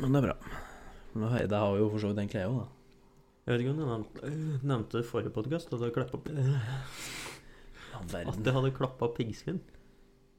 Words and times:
Men 0.00 0.12
det 0.14 0.20
er 0.22 0.26
bra. 0.30 0.36
Det 1.14 1.58
har- 1.58 1.78
jo 1.78 1.88
for 1.90 1.98
så 1.98 2.08
vidt 2.10 2.18
egentlig 2.22 2.40
jeg 2.40 2.48
òg, 2.50 2.58
da. 2.60 2.68
Jeg 3.46 3.52
vet 3.52 3.60
ikke 3.64 3.70
om 3.72 3.80
du 3.80 3.86
nevnte, 3.88 4.24
øh, 4.24 4.62
nevnte 4.62 4.98
i 5.00 5.02
forrige 5.06 5.32
podkast 5.34 5.66
at, 5.72 5.80
at 5.80 5.80
jeg 8.44 8.54
hadde 8.54 8.72
klappa 8.76 9.08
piggsvin. 9.16 9.60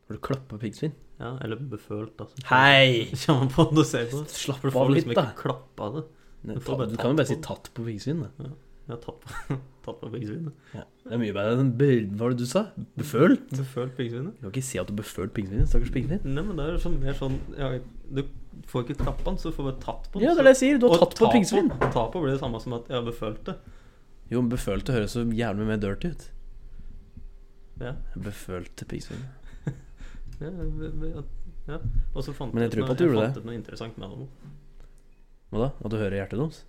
Har 0.08 0.16
du 0.16 0.22
klappa 0.22 0.58
piggsvin? 0.58 0.94
Ja, 1.20 1.38
eller 1.44 1.58
befølt, 1.58 2.16
altså. 2.18 2.36
Hei! 2.50 3.12
Kommer 3.26 3.50
på 3.52 3.66
det 3.70 3.76
du 3.78 3.84
ser 3.84 4.06
på. 4.12 4.24
Slapp 4.32 4.62
du 4.64 4.68
av 4.72 4.74
får 4.74 4.90
litt, 4.96 5.06
liksom 5.06 5.16
da. 5.20 5.26
ikke 5.30 5.42
klappa 5.44 5.90
det. 5.96 6.04
Du, 6.42 6.54
Du 6.56 6.60
får 6.66 6.78
bare 6.80 6.90
du 6.90 6.96
kan 6.98 7.12
jo 7.12 7.18
bare 7.22 7.28
si. 7.30 7.36
'tatt 7.36 7.70
på 7.76 7.84
piggsvin'. 7.86 8.24
da. 8.40 8.50
Jeg 8.88 8.96
har 8.96 9.02
tatt 9.04 9.22
på, 9.24 9.56
tatt 9.86 10.00
på 10.02 10.10
piggsvinet. 10.14 10.54
Ja. 10.76 10.84
Det 11.06 11.14
er 11.16 11.20
mye 11.22 11.34
bedre 11.36 11.62
enn 11.62 11.70
Hva 11.78 12.18
var 12.24 12.34
det 12.34 12.40
du 12.42 12.48
sa? 12.50 12.64
Befølt? 12.98 13.46
Befølt 13.56 13.94
piggsvinet? 13.98 14.36
Du 14.40 14.48
kan 14.48 14.52
ikke 14.56 14.66
si 14.68 14.80
at 14.82 14.90
du 14.90 14.96
befølt 14.98 15.34
piggsvinet. 15.38 15.70
Stakkars 15.72 15.94
piggsvin. 15.96 16.22
Nei, 16.26 16.44
men 16.48 16.58
det 16.60 16.66
er 16.68 16.82
sånn, 16.82 16.98
mer 17.02 17.16
sånn 17.18 17.38
ja, 17.58 17.70
Du 18.12 18.24
får 18.72 18.86
ikke 18.88 18.98
klappa 19.04 19.26
den, 19.30 19.38
så 19.42 19.52
du 19.52 19.56
får 19.58 19.70
bare 19.70 19.80
tatt 19.86 20.10
på 20.12 20.20
den. 20.20 20.28
Ja, 20.28 20.34
det 20.36 20.44
er 20.44 20.50
det 20.50 20.54
jeg 20.58 20.62
sier. 20.64 20.82
Du 20.82 20.88
har 20.92 21.02
tatt 21.06 21.16
på 21.18 21.26
ta 21.28 21.32
piggsvin. 21.38 21.72
Ta 21.96 22.08
på 22.14 22.22
blir 22.26 22.34
det 22.36 22.42
samme 22.44 22.60
som 22.64 22.76
at 22.80 22.90
jeg 22.92 22.98
har 23.00 23.08
befølt 23.08 23.44
det. 23.48 23.56
Jo, 24.32 24.42
men 24.42 24.52
befølt 24.54 24.86
det 24.88 24.96
høres 24.98 25.16
så 25.18 25.24
jævlig 25.28 25.66
mer 25.68 25.80
dirty 25.82 26.12
ut. 26.14 26.28
Ja. 27.82 27.94
Befølte 28.18 28.86
piggsvin. 28.90 29.24
Ja, 30.42 30.50
vi- 30.50 31.12
ja. 31.70 31.76
Og 32.18 32.24
så 32.26 32.34
fant 32.34 32.54
Men 32.56 32.64
jeg 32.64 32.72
jeg 32.72 32.80
tror 32.80 32.88
på 32.88 32.94
at 32.96 32.98
du 32.98 33.04
gjorde 33.06 33.26
fant 33.28 33.36
det. 33.38 33.44
noe 33.46 33.54
interessant 33.60 33.98
med 34.02 34.10
det. 34.10 34.28
Hva 35.52 35.60
da? 35.62 35.68
At 35.86 35.92
du 35.94 35.98
hører 36.02 36.16
hjertet 36.18 36.40
deres? 36.42 36.62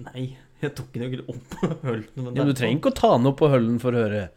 Nei, 0.00 0.26
jeg 0.62 0.74
tok 0.78 0.92
den 0.94 1.02
jo 1.06 1.08
ikke 1.10 1.26
opp 1.34 1.56
på 1.56 1.68
høllen. 1.86 2.06
men 2.16 2.30
Ja, 2.34 2.42
men 2.44 2.52
du 2.52 2.54
trenger 2.58 2.78
ikke 2.80 2.92
å 2.92 2.98
ta 3.00 3.10
den 3.16 3.30
opp 3.30 3.38
på 3.40 3.50
høllen 3.52 3.80
for 3.82 3.96
å 3.96 4.04
høre. 4.04 4.28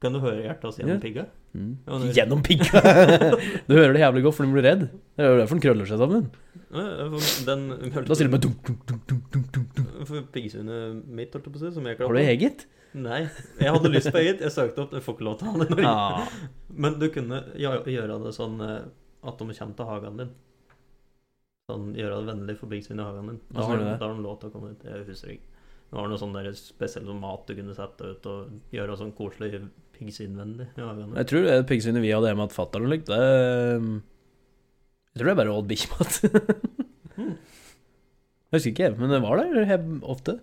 Kan 0.00 0.14
du 0.16 0.20
høre 0.22 0.40
hjertet 0.46 0.64
hans 0.64 0.78
Ja. 0.80 0.86
gjennom 0.86 1.00
pigga? 1.02 1.26
Mm. 1.52 1.70
Ja, 1.86 1.98
Gjennom 2.16 2.42
pigga! 2.46 2.80
du 3.68 3.72
hører 3.74 3.92
det 3.96 4.00
jævlig 4.00 4.22
godt, 4.24 4.36
for 4.38 4.46
den 4.46 4.54
blir 4.54 4.64
redd. 4.64 4.84
Det 5.18 5.24
er 5.26 5.32
jo 5.34 5.38
derfor 5.42 5.58
den 5.58 5.64
krøller 5.66 5.88
seg 5.90 5.98
sammen. 6.00 6.28
Ja, 6.70 6.84
ja, 7.02 7.06
Den 7.48 7.64
Da 8.06 8.16
sier 8.16 8.30
du 8.30 8.34
bare 8.36 8.44
dunk, 8.46 8.60
dunk, 8.68 8.84
dunk, 8.88 9.02
dunk, 9.10 9.24
dunk, 9.34 9.48
dunk, 9.56 9.72
dunk. 9.76 9.96
For 10.08 10.28
piggsvinet 10.32 11.00
mitt, 11.10 11.34
holdt 11.34 11.48
jeg 11.50 11.52
på 11.52 11.58
å 11.60 11.64
si, 11.64 11.72
som 11.74 11.88
jeg 11.90 11.98
Har 12.00 12.16
du 12.16 12.20
eget? 12.22 12.64
Nei. 12.94 13.20
Jeg 13.60 13.74
hadde 13.76 13.90
lyst 13.92 14.10
på 14.14 14.18
eget. 14.22 14.40
Jeg 14.46 14.54
søkte 14.54 14.86
opp, 14.86 14.94
jeg 14.96 15.04
får 15.04 15.18
ikke 15.18 15.26
lov 15.28 15.36
til 15.40 15.50
å 15.50 15.52
ha 15.52 15.58
det 15.60 15.66
i 15.68 15.74
Norge. 15.74 15.90
Ja. 15.90 16.54
Men 16.86 16.96
du 17.02 17.06
kunne 17.14 17.42
gjøre 17.60 17.92
gjøre 17.98 18.16
det 18.24 18.32
sånn 18.38 18.56
eh, 18.66 18.78
at 19.26 19.42
de 19.42 19.58
kommer 19.58 19.76
til 19.82 19.90
hagen 19.90 20.22
din. 20.22 20.32
Sånn, 21.70 21.92
Gjøre 21.98 22.18
det 22.18 22.30
vennlig 22.32 22.56
for 22.58 22.72
piggsvin 22.72 23.00
i 23.00 23.06
hagen 23.06 23.30
din. 23.30 23.40
Da 23.54 23.66
har, 23.68 23.84
da 23.86 24.08
har 24.10 24.20
lov 24.20 24.40
til 24.40 24.50
å 24.50 24.54
komme 24.54 24.72
ut. 24.74 24.84
Jeg 24.86 25.06
husker 25.08 25.34
ikke. 25.36 25.46
Det 25.90 25.98
var 25.98 26.10
noe 26.10 26.20
sånn 26.22 26.36
spesiell 26.54 27.06
sånn 27.08 27.22
mat 27.22 27.48
du 27.48 27.56
kunne 27.58 27.74
sette 27.74 28.12
ut, 28.12 28.26
og 28.30 28.74
gjøre 28.74 28.98
sånn 28.98 29.14
koselig 29.16 29.64
piggsvinvennlig 29.96 30.68
i 30.78 30.84
hagen. 30.84 31.16
Jeg 31.18 31.30
tror 31.32 31.46
det 31.48 31.56
piggsvinet 31.70 32.04
vi 32.04 32.12
hadde 32.14 32.30
hjemme 32.30 32.46
hos 32.46 32.54
fatter'n 32.54 32.86
og 32.86 32.92
likt, 32.92 33.10
det 33.10 33.18
Jeg 35.10 35.18
tror 35.18 35.26
det 35.26 35.32
er 35.32 35.40
bare 35.40 35.56
åt 35.56 35.70
bikkjemat. 35.72 36.20
jeg 38.50 38.54
husker 38.54 38.70
ikke, 38.70 38.92
men 39.00 39.10
det 39.16 39.22
var 39.24 39.42
der 39.42 39.74
ofte. 40.06 40.38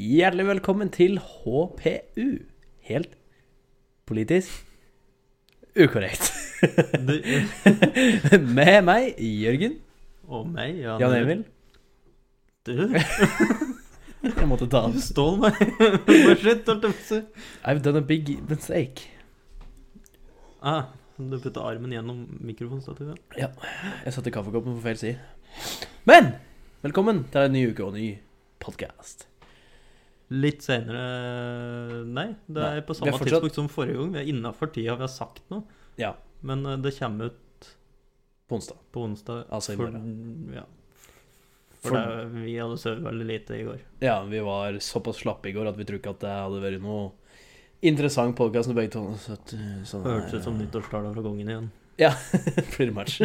Hjertelig 0.00 0.46
velkommen 0.48 0.88
til 0.94 1.18
HPU. 1.20 2.28
Helt 2.88 3.10
politisk 4.08 4.62
ukorrekt. 5.76 6.30
Med 8.56 8.78
meg, 8.86 9.18
Jørgen. 9.20 9.74
og 10.30 10.46
meg, 10.48 10.78
Jan, 10.80 11.02
Jan 11.02 11.16
Emil. 11.18 11.42
Du, 12.64 12.72
Jeg 14.40 14.48
måtte 14.48 14.70
ta 14.72 14.86
du 14.88 14.96
stål 15.04 15.36
meg. 15.44 15.60
Shit, 16.40 16.64
holdt 16.68 16.86
jeg 16.86 16.86
på 16.86 16.92
å 16.94 17.06
si. 17.10 17.20
I've 17.68 17.84
done 17.84 18.00
a 18.00 18.06
big 18.06 18.32
mistake. 18.48 19.04
Ah, 20.64 20.94
du 21.18 21.36
putta 21.40 21.64
armen 21.66 21.92
gjennom 21.92 22.24
mikrofonstativet? 22.40 23.20
Ja, 23.40 23.52
jeg 24.06 24.16
satte 24.16 24.32
kaffekoppen 24.32 24.78
på 24.78 24.84
feil 24.86 25.00
side. 25.00 25.18
Men 26.08 26.36
velkommen 26.86 27.26
til 27.32 27.50
en 27.50 27.58
ny 27.58 27.66
uke 27.72 27.84
og 27.84 27.92
en 27.92 28.00
ny 28.00 28.14
podkast. 28.64 29.29
Litt 30.30 30.62
senere 30.62 32.04
Nei, 32.06 32.28
det 32.46 32.60
Nei, 32.62 32.76
er 32.78 32.84
på 32.86 32.94
er 32.94 32.98
samme 33.00 33.12
fortsatt- 33.18 33.40
tidspunkt 33.42 33.54
som 33.58 33.68
forrige 33.68 33.96
gang. 33.98 34.12
Vi 34.14 34.18
er 34.22 34.28
innafor 34.32 34.70
tida 34.72 34.94
vi 34.94 35.02
har 35.06 35.10
sagt 35.10 35.42
noe. 35.50 35.64
Ja, 35.98 36.12
Men 36.42 36.64
eh, 36.66 36.76
det 36.76 36.92
kommer 36.98 37.32
ut 37.32 37.70
på 38.48 38.56
onsdag. 38.58 38.76
på 38.92 39.02
onsdag. 39.04 39.44
Altså 39.50 39.72
i 39.74 39.76
for. 39.76 39.90
Ja. 40.54 40.62
For, 41.80 41.88
For- 41.88 41.96
det, 41.96 42.44
vi 42.44 42.54
hadde 42.60 42.78
sovet 42.78 43.02
veldig 43.02 43.26
lite 43.26 43.58
i 43.58 43.64
går. 43.64 43.80
Ja, 44.04 44.22
vi 44.24 44.40
var 44.40 44.78
såpass 44.78 45.16
slappe 45.22 45.48
i 45.48 45.52
går 45.52 45.66
at 45.68 45.76
vi 45.76 45.84
tror 45.88 45.98
ikke 45.98 46.10
at 46.14 46.20
det 46.20 46.30
hadde 46.30 46.60
vært 46.62 46.82
noe 46.84 47.10
interessant 47.82 48.36
podkast 48.36 48.68
når 48.68 48.76
begge 48.76 48.92
to 48.92 49.04
Hørtes 49.08 50.34
ut 50.34 50.44
som 50.44 50.58
nyttårstala 50.60 51.12
fra 51.14 51.22
kongen 51.24 51.48
igjen. 51.48 51.70
Ja, 51.98 52.10
pretty 52.76 52.92
much. 52.92 53.18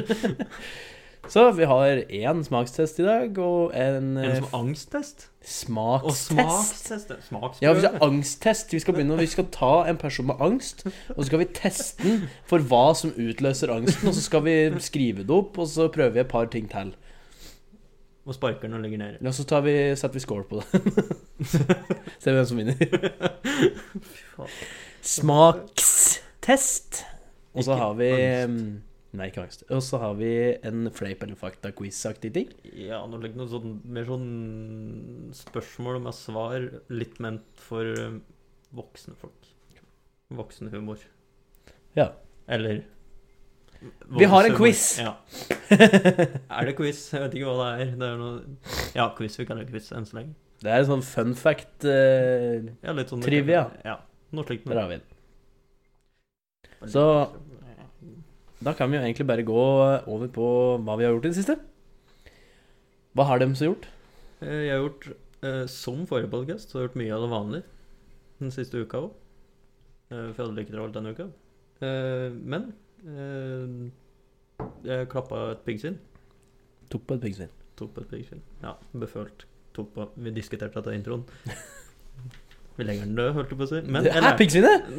Så 1.27 1.51
vi 1.51 1.65
har 1.65 1.87
én 2.09 2.43
smakstest 2.43 2.99
i 2.99 3.03
dag, 3.03 3.37
og 3.41 3.71
en, 3.73 4.17
En 4.17 4.25
eh, 4.25 4.35
som 4.35 4.45
angsttest? 4.53 5.29
Og 5.41 5.45
smakstest. 5.45 6.27
smakstest. 6.27 7.11
Smaksprøve. 7.27 7.61
Ja, 7.61 7.73
vi 7.73 7.79
skal 7.81 7.97
angsttest. 8.01 8.73
Vi 8.73 8.79
skal 8.79 8.93
begynne 8.93 9.17
Vi 9.17 9.25
skal 9.29 9.45
ta 9.51 9.85
en 9.89 9.97
person 9.97 10.25
med 10.29 10.35
angst, 10.39 10.85
og 11.09 11.23
så 11.23 11.29
skal 11.29 11.39
vi 11.39 11.45
teste 11.45 12.03
den 12.03 12.29
for 12.45 12.59
hva 12.59 12.93
som 12.97 13.11
utløser 13.17 13.73
angsten, 13.73 14.07
og 14.09 14.13
så 14.13 14.21
skal 14.21 14.43
vi 14.45 14.79
skrive 14.79 15.17
det 15.25 15.29
opp, 15.33 15.57
og 15.57 15.67
så 15.67 15.87
prøver 15.87 16.09
vi 16.09 16.19
et 16.19 16.27
par 16.31 16.45
ting 16.45 16.71
til. 16.71 16.95
Og 18.25 18.33
sparker 18.33 18.61
den 18.61 18.73
og 18.73 18.79
legger 18.81 18.97
ned. 18.97 19.13
Ja, 19.21 19.31
så 19.31 19.43
tar 19.45 19.61
vi, 19.61 19.95
setter 19.95 20.13
vi 20.13 20.19
score 20.19 20.43
på 20.49 20.55
det. 20.61 20.65
Ser 22.21 22.31
vi 22.31 22.37
hvem 22.39 22.45
som 22.45 22.57
vinner. 22.57 22.75
Smakstest. 25.01 27.05
Og 27.53 27.63
så 27.63 27.73
har 27.77 27.93
vi 27.93 28.09
angst. 28.09 28.81
Nei, 29.15 29.29
ikke 29.31 29.43
angst. 29.45 29.63
Og 29.71 29.81
så 29.85 29.99
har 30.01 30.15
vi 30.19 30.29
en 30.67 30.89
fleip 30.95 31.21
eller 31.23 31.37
fakta-quiz-aktig 31.39 32.31
ting. 32.35 32.49
Ja, 32.75 32.99
nå 33.07 33.19
ligger 33.21 33.39
noe 33.43 33.51
sånn 33.51 33.77
mer 33.95 34.07
sånn 34.09 34.29
spørsmål 35.35 36.01
med 36.03 36.17
svar 36.17 36.65
litt 36.91 37.19
ment 37.23 37.45
for 37.63 37.87
eh, 37.95 38.17
voksne 38.75 39.15
folk. 39.19 39.51
Voksenhumor. 40.35 40.99
Ja. 41.95 42.09
Eller 42.51 42.83
Vi 44.17 44.25
har 44.25 44.47
en 44.49 44.55
quiz. 44.57 44.97
Ja. 44.99 45.15
Er 45.75 46.65
det 46.67 46.75
quiz? 46.77 47.05
Jeg 47.13 47.21
vet 47.23 47.37
ikke 47.37 47.51
hva 47.53 47.69
det 47.77 47.85
er. 47.85 47.95
Det 47.99 48.09
er 48.09 48.19
noe 48.19 48.35
Ja, 48.97 49.09
quiz. 49.17 49.37
Vi 49.39 49.45
kaller 49.47 49.67
det 49.67 49.73
quiz 49.73 49.91
enn 49.95 50.07
så 50.09 50.19
lenge. 50.19 50.35
Det 50.63 50.71
er 50.71 50.81
en 50.81 50.89
sånn 50.89 51.05
fun 51.05 51.35
fact 51.37 51.85
eh, 51.85 52.65
Ja, 52.81 52.95
litt 52.95 53.11
sånn 53.13 53.23
Trivia. 53.23 53.67
Ja. 53.85 53.99
Noe 54.35 54.47
slikt. 54.47 54.65
Der 54.67 54.81
har 54.81 54.89
vi 54.89 54.99
den. 54.99 55.11
Så 56.91 57.03
da 58.65 58.73
kan 58.73 58.89
vi 58.91 58.97
jo 58.97 59.03
egentlig 59.05 59.27
bare 59.29 59.45
gå 59.45 59.61
over 60.09 60.27
på 60.33 60.45
hva 60.81 60.95
vi 60.99 61.05
har 61.05 61.13
gjort 61.15 61.27
i 61.27 61.31
det 61.33 61.37
siste. 61.39 61.55
Hva 63.15 63.27
har 63.29 63.39
de 63.41 63.51
så 63.55 63.69
gjort? 63.69 63.85
Eh, 64.41 64.65
Jeg 64.67 64.73
har 64.75 64.83
gjort, 64.87 65.07
eh, 65.45 65.65
som 65.71 66.01
forrige 66.09 66.31
podkast, 66.33 66.69
så 66.71 66.79
har 66.79 66.87
gjort 66.87 66.97
mye 66.99 67.13
av 67.15 67.21
det 67.25 67.31
vanlige 67.31 67.63
den 68.41 68.51
siste 68.51 68.81
uka 68.81 68.97
òg. 69.05 69.11
For 70.09 70.37
jeg 70.37 70.47
hadde 70.49 70.63
ikke 70.65 70.73
travelt 70.75 70.97
denne 70.97 71.13
uka. 71.15 71.27
Eh, 71.81 72.29
Men 72.53 72.73
eh, 73.05 73.91
jeg 74.85 75.09
klappa 75.13 75.51
et 75.53 75.63
piggsvin. 75.65 75.97
Tok 76.89 77.05
på 77.07 77.15
et 77.17 77.21
piggsvin. 77.25 77.49
Tok 77.79 77.93
på 77.95 78.01
et 78.03 78.09
piggsvin. 78.11 78.41
Ja, 78.63 78.75
befølt. 78.93 79.45
Tok 79.75 79.89
på 79.95 80.09
Vi 80.15 80.31
diskuterte 80.31 80.77
dette 80.81 80.93
i 80.93 80.99
introen. 80.99 81.23
Vi 82.77 82.83
legger 82.83 83.05
den 83.07 83.15
død, 83.15 83.33
holdt 83.37 83.49
jeg 83.53 83.57
på 83.59 83.63
å 83.65 83.71
si. 83.71 83.81
Men 83.87 84.03
Det 84.03 84.11
er 84.15 84.37
piggsvinet! 84.37 84.89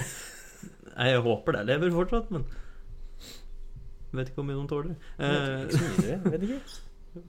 Nei, 1.00 1.06
jeg 1.14 1.22
håper 1.24 1.56
det 1.56 1.62
lever 1.66 1.90
fortsatt, 1.94 2.30
men 2.34 2.44
Vet 4.12 4.30
ikke 4.30 4.40
hvor 4.40 4.48
mye 4.48 4.58
de 4.58 4.70
tåler. 4.70 4.94
Eh, 5.18 5.66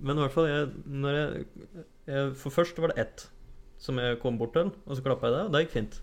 Men 0.02 0.18
i 0.18 0.22
hvert 0.22 0.34
fall, 0.36 0.48
jeg, 0.50 0.72
jeg, 0.86 1.46
jeg 2.10 2.34
For 2.38 2.54
først 2.54 2.78
var 2.82 2.94
det 2.94 3.02
ett 3.06 3.28
som 3.82 3.98
jeg 3.98 4.20
kom 4.22 4.36
bort 4.38 4.54
til, 4.54 4.68
og 4.86 4.94
så 4.98 5.02
klappa 5.02 5.26
jeg 5.30 5.34
det, 5.34 5.44
og 5.48 5.54
det 5.56 5.62
gikk 5.64 5.72
fint. 5.74 5.96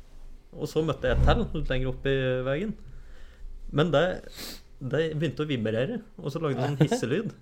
Og 0.58 0.66
så 0.66 0.82
møtte 0.82 1.06
jeg 1.06 1.14
et 1.14 1.28
til 1.28 1.44
litt 1.60 1.68
lenger 1.70 1.90
opp 1.92 2.06
i 2.10 2.14
veien. 2.42 2.72
Men 3.70 3.92
det, 3.94 4.02
det 4.82 5.02
begynte 5.14 5.44
å 5.44 5.50
vibrere, 5.50 6.00
og 6.18 6.32
så 6.34 6.42
lagde 6.42 6.58
det 6.58 6.72
en 6.72 6.80
hisselyd. 6.88 7.34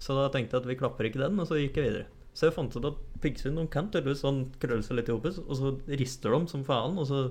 Så 0.00 0.16
da 0.16 0.26
tenkte 0.34 0.56
jeg 0.58 0.64
at 0.64 0.68
vi 0.68 0.76
klapper 0.80 1.08
ikke 1.08 1.22
den, 1.22 1.40
og 1.40 1.48
så 1.48 1.56
gikk 1.60 1.78
jeg 1.80 1.86
videre. 1.88 2.08
Så 2.36 2.50
jeg 2.50 2.56
fant 2.58 2.76
ut 2.76 2.88
at 2.90 3.00
piggsvin 3.24 3.56
de 3.58 3.64
kan 3.72 3.88
tydeligvis 3.88 4.20
sånn 4.26 4.42
krølle 4.60 4.84
seg 4.86 5.00
litt 5.00 5.08
i 5.08 5.14
hopet, 5.16 5.40
og 5.40 5.56
så 5.56 5.72
rister 5.88 6.36
de 6.36 6.52
som 6.52 6.66
faen, 6.68 7.00
og 7.00 7.08
så 7.08 7.22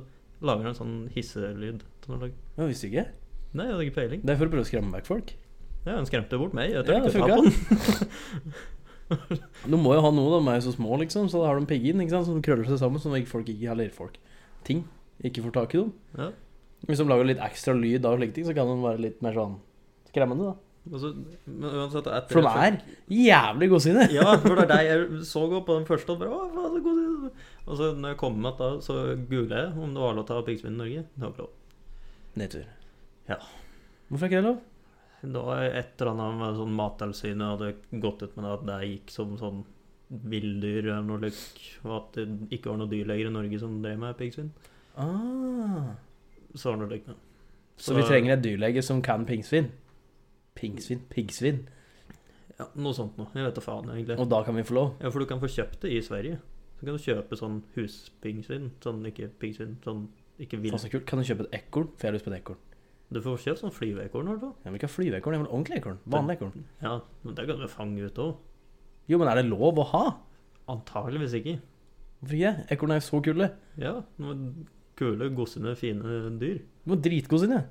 lager 0.42 0.66
de 0.66 0.72
en 0.74 0.80
sånn 0.82 0.98
hisselyd. 1.14 1.86
Sånn 2.08 2.26
Jeg 2.26 2.72
visste 2.74 2.90
ikke. 2.90 3.06
Nei, 3.58 3.66
jeg 3.66 3.74
hadde 3.74 3.86
ikke 3.88 3.98
peiling. 3.98 4.26
Det 4.26 4.34
er 4.34 4.40
for 4.42 4.50
å 4.50 4.54
prøve 4.54 4.66
å 4.66 4.70
skremme 4.70 4.94
vekk 5.00 5.08
folk. 5.10 5.32
Ja, 5.86 5.96
Han 5.96 6.06
skremte 6.10 6.38
bort 6.38 6.54
meg. 6.58 6.70
Jeg 6.70 6.78
Ja, 6.78 6.84
tør 6.86 7.00
det 7.00 7.10
ikke 7.10 7.24
ta 7.24 7.36
på 7.36 7.44
den. 7.48 7.54
De 9.74 9.78
må 9.80 9.96
jo 9.96 10.04
ha 10.06 10.12
noe, 10.14 10.30
da. 10.36 10.40
de 10.44 10.52
er 10.54 10.60
jo 10.60 10.66
så 10.68 10.76
små, 10.76 11.00
liksom, 11.02 11.30
så 11.32 11.42
da 11.42 11.50
har 11.50 11.58
de 11.60 11.66
piggen 11.70 12.04
ikke 12.04 12.14
sant, 12.14 12.28
som 12.30 12.44
krøller 12.46 12.68
seg 12.70 12.78
sammen, 12.82 13.02
sånn 13.02 13.16
at 13.18 13.30
folk 13.32 13.48
ikke 13.50 13.72
Eller 13.74 13.90
folk. 13.96 14.20
Ting. 14.68 14.84
Ikke 15.26 15.42
får 15.48 15.56
tak 15.56 15.74
i 15.74 15.82
dem. 15.82 15.94
Ja. 16.20 16.30
Hvis 16.88 17.02
de 17.02 17.08
lager 17.10 17.28
litt 17.28 17.42
ekstra 17.44 17.74
lyd 17.76 18.06
av 18.08 18.20
slike 18.20 18.36
ting, 18.38 18.46
så 18.48 18.54
kan 18.56 18.70
de 18.70 18.78
være 18.84 19.02
litt 19.08 19.24
mer 19.26 19.34
sånn 19.36 19.58
skremmende, 20.12 20.52
da. 20.52 20.56
Altså, 20.90 21.10
men 21.46 21.74
uansett, 21.76 22.08
For 22.32 22.42
de 22.46 22.54
er 22.64 22.78
jævlig 23.12 23.68
godsinne. 23.74 24.06
Ja, 24.16 24.38
for 24.42 24.56
det 24.58 24.64
er 24.64 24.72
deg 24.72 24.88
jeg 24.92 25.26
så 25.28 25.44
godt 25.52 25.68
på 25.68 25.76
den 25.76 25.86
første. 25.90 26.16
Og 26.16 26.22
bare, 26.22 26.32
å, 26.32 26.70
så 26.72 26.80
god 26.86 27.30
Og 27.68 27.74
så 27.82 27.90
når 27.98 28.14
jeg 28.14 28.20
kom 28.22 28.40
med 28.42 28.58
da, 28.62 28.70
så 28.82 28.96
googla 29.30 29.66
jeg 29.66 29.74
om 29.76 29.94
det 29.98 30.06
var 30.06 30.16
lov 30.18 30.26
til 30.30 30.38
å 30.38 30.40
ha 30.40 30.46
piggsvin 30.48 30.78
i 30.78 30.80
Norge. 30.80 31.04
Det 31.14 31.26
var 31.26 31.34
ikke 31.34 31.46
lov. 31.46 31.56
Nedtur. 32.40 32.66
Ja. 33.30 33.40
Hvorfor 34.10 34.26
er 34.26 34.32
ikke 34.32 34.42
det 34.42 34.48
lov? 34.50 34.60
Var 35.20 35.66
et 35.68 36.00
eller 36.00 36.14
annet 36.14 36.40
med 36.40 36.58
sånn 36.58 36.76
Mattilsynet 36.78 37.52
hadde 37.54 38.00
gått 38.02 38.24
ut 38.24 38.38
med 38.38 38.46
det 38.46 38.54
at 38.56 38.68
det 38.70 38.78
gikk 38.88 39.14
som 39.14 39.34
sånn 39.40 39.64
villdyr 40.10 40.88
eller 40.88 41.06
noe 41.06 41.22
lik, 41.22 41.60
og 41.86 41.92
at 42.00 42.16
det 42.18 42.56
ikke 42.56 42.72
var 42.72 42.80
noen 42.80 42.92
dyrleger 42.92 43.30
i 43.30 43.34
Norge 43.34 43.60
som 43.62 43.76
drev 43.84 44.00
med 44.02 44.16
piggsvin. 44.18 44.54
Ah. 44.98 45.92
Så 46.56 46.72
var 46.72 46.80
det 46.80 46.82
noe 46.82 46.94
likt. 46.96 47.12
Så 47.80 47.96
vi 47.96 48.06
trenger 48.08 48.36
et 48.36 48.44
dyrlege 48.44 48.82
som 48.84 49.04
kan 49.06 49.28
pingsvin. 49.28 49.70
Pingsvin? 50.60 51.04
Piggsvin. 51.12 51.62
ja, 52.58 52.66
noe 52.76 52.96
sånt 52.96 53.20
noe. 53.20 53.30
Jeg 53.36 53.46
vet 53.46 53.60
da 53.60 53.64
faen, 53.64 53.92
egentlig. 53.94 54.18
Og 54.20 54.32
da 54.32 54.42
kan 54.48 54.58
vi 54.58 54.66
få 54.68 54.76
lov. 54.76 54.90
Ja, 55.00 55.12
for 55.14 55.24
du 55.24 55.30
kan 55.30 55.40
få 55.40 55.52
kjøpt 55.52 55.86
det 55.86 55.94
i 55.96 56.02
Sverige. 56.04 56.40
Så 56.80 56.88
kan 56.88 56.98
du 56.98 57.06
kjøpe 57.06 57.40
sånn 57.40 57.62
huspiggsvin. 57.76 58.72
Sånn 58.84 59.06
ikke 59.08 59.30
piggsvin, 59.40 59.78
sånn 59.86 60.08
ikke 60.42 60.60
vill. 60.64 60.76
Så. 60.80 60.92
Kan 61.08 61.22
du 61.22 61.28
kjøpe 61.28 61.48
et 61.48 61.62
ekorn? 61.62 61.94
For 61.94 62.08
jeg 62.08 62.12
har 62.12 62.18
lyst 62.18 62.28
på 62.28 62.34
et 62.34 62.40
ekorn. 62.42 62.60
Du 63.10 63.22
får 63.26 63.40
kjøpt 63.42 63.64
sånn 63.64 63.74
flyveekorn. 63.74 64.30
Jeg 64.30 64.70
vil 64.70 64.78
ikke 64.78 64.92
flyveekorn, 64.94 65.34
det 65.34 65.40
er 65.40 65.44
vel 65.44 65.52
ordentlig 65.54 65.80
ekorn. 65.80 65.98
Vanlig 66.14 66.36
ekorn. 66.38 66.66
Ja, 66.84 67.00
men 67.26 67.38
det 67.38 67.46
kan 67.50 67.62
du 67.62 67.68
fange 67.72 68.06
ut 68.06 68.22
òg. 68.22 68.36
Jo, 69.10 69.18
men 69.18 69.32
er 69.32 69.40
det 69.40 69.48
lov 69.50 69.82
å 69.82 69.86
ha? 69.96 70.04
Antageligvis 70.70 71.34
ikke. 71.40 71.56
Hvorfor 72.20 72.38
ikke? 72.38 72.66
Ekorn 72.76 72.94
er 72.94 73.00
jo 73.00 73.06
så 73.08 73.22
kule. 73.26 73.48
Ja, 73.82 73.96
kule, 75.00 75.30
gossende, 75.34 75.74
fine 75.80 76.20
dyr. 76.38 76.60
De 76.62 76.92
må 76.92 77.00
dritgossende. 77.02 77.64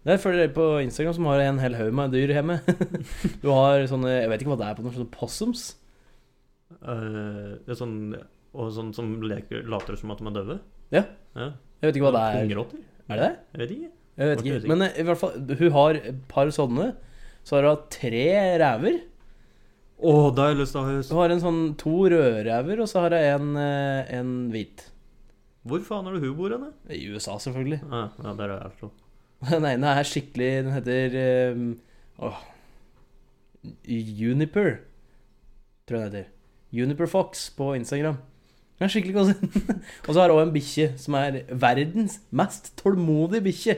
Det 0.00 0.14
er 0.14 0.20
følger 0.20 0.46
dere 0.46 0.52
på 0.56 0.66
Instagram 0.80 1.16
som 1.16 1.28
har 1.28 1.42
en 1.44 1.60
hel 1.60 1.76
haug 1.76 1.92
med 1.96 2.12
dyr 2.16 2.32
hjemme. 2.32 2.58
Du 3.42 3.50
har 3.52 3.84
sånne 3.88 4.14
Jeg 4.14 4.30
vet 4.32 4.42
ikke 4.42 4.52
hva 4.54 4.60
det 4.60 4.68
er 4.68 4.76
på 4.78 4.84
noe, 4.84 4.94
sånne 4.96 5.12
possums. 5.12 5.64
Uh, 6.80 7.56
det 7.64 7.74
er 7.74 7.80
sånn, 7.80 7.96
og 8.56 8.70
sånn 8.76 8.92
som 8.96 9.16
leker, 9.24 9.64
later 9.68 9.96
som 10.00 10.12
at 10.14 10.20
de 10.20 10.28
er 10.28 10.36
døve? 10.36 10.58
Ja. 10.92 11.04
ja. 11.36 11.50
Jeg 11.80 11.90
vet 11.90 12.00
ikke 12.00 12.08
hva 12.08 12.14
det 12.16 12.26
er. 12.26 12.38
Pungrotter? 12.44 12.84
Er 13.10 13.20
det 13.20 13.24
det? 13.24 13.32
Jeg 13.52 13.62
vet 13.64 13.74
ikke. 13.76 13.92
Jeg 14.20 14.32
vet 14.32 14.42
ikke. 14.44 14.68
Men 14.68 14.84
eh, 14.86 14.98
i 15.00 15.06
hvert 15.08 15.20
fall, 15.20 15.38
hun 15.40 15.74
har 15.78 16.00
et 16.00 16.20
par 16.28 16.52
sånne. 16.52 16.90
Så 17.46 17.56
har 17.56 17.68
hun 17.70 17.86
tre 17.92 18.26
ræver. 18.60 19.00
Å, 20.00 20.12
da 20.32 20.46
har 20.46 20.54
jeg 20.54 20.60
lyst 20.60 20.76
til 20.76 20.80
å 20.80 20.84
ha 20.86 20.96
hus. 20.96 21.10
Hun 21.12 21.20
har 21.20 21.34
en 21.34 21.42
sånn 21.42 21.60
to 21.80 21.96
rødrever, 22.12 22.80
og 22.84 22.88
så 22.88 23.04
har 23.04 23.16
hun 23.16 23.26
en, 23.32 23.50
eh, 23.64 24.14
en 24.20 24.34
hvit. 24.52 24.86
Hvor 25.68 25.82
faen 25.84 26.08
er 26.08 26.16
det 26.16 26.24
hun 26.24 26.36
bor 26.38 26.52
henne? 26.52 26.70
I 26.88 27.02
USA, 27.12 27.36
selvfølgelig. 27.40 27.82
Ja, 27.84 28.06
ja, 28.24 28.36
der 28.38 28.54
er 28.56 28.68
jeg. 28.68 28.92
Den 29.50 29.64
ene 29.64 29.92
er 29.96 30.04
skikkelig 30.04 30.48
Den 30.66 30.74
heter 30.74 31.14
eh, 31.16 31.60
Åh 32.20 32.40
Juniper, 33.84 34.78
tror 35.88 35.98
jeg 35.98 36.10
den 36.12 36.18
heter. 36.20 36.28
Juniper 36.72 37.06
Fox 37.06 37.50
på 37.52 37.74
Instagram. 37.76 38.16
Den 38.78 38.86
er 38.86 38.92
skikkelig 38.92 39.14
god. 39.14 39.32
og 40.08 40.14
så 40.14 40.20
har 40.20 40.32
hun 40.32 40.46
en 40.46 40.54
bikkje 40.54 40.86
som 41.00 41.16
er 41.18 41.42
verdens 41.52 42.20
mest 42.32 42.72
tålmodige 42.80 43.44
bikkje. 43.44 43.76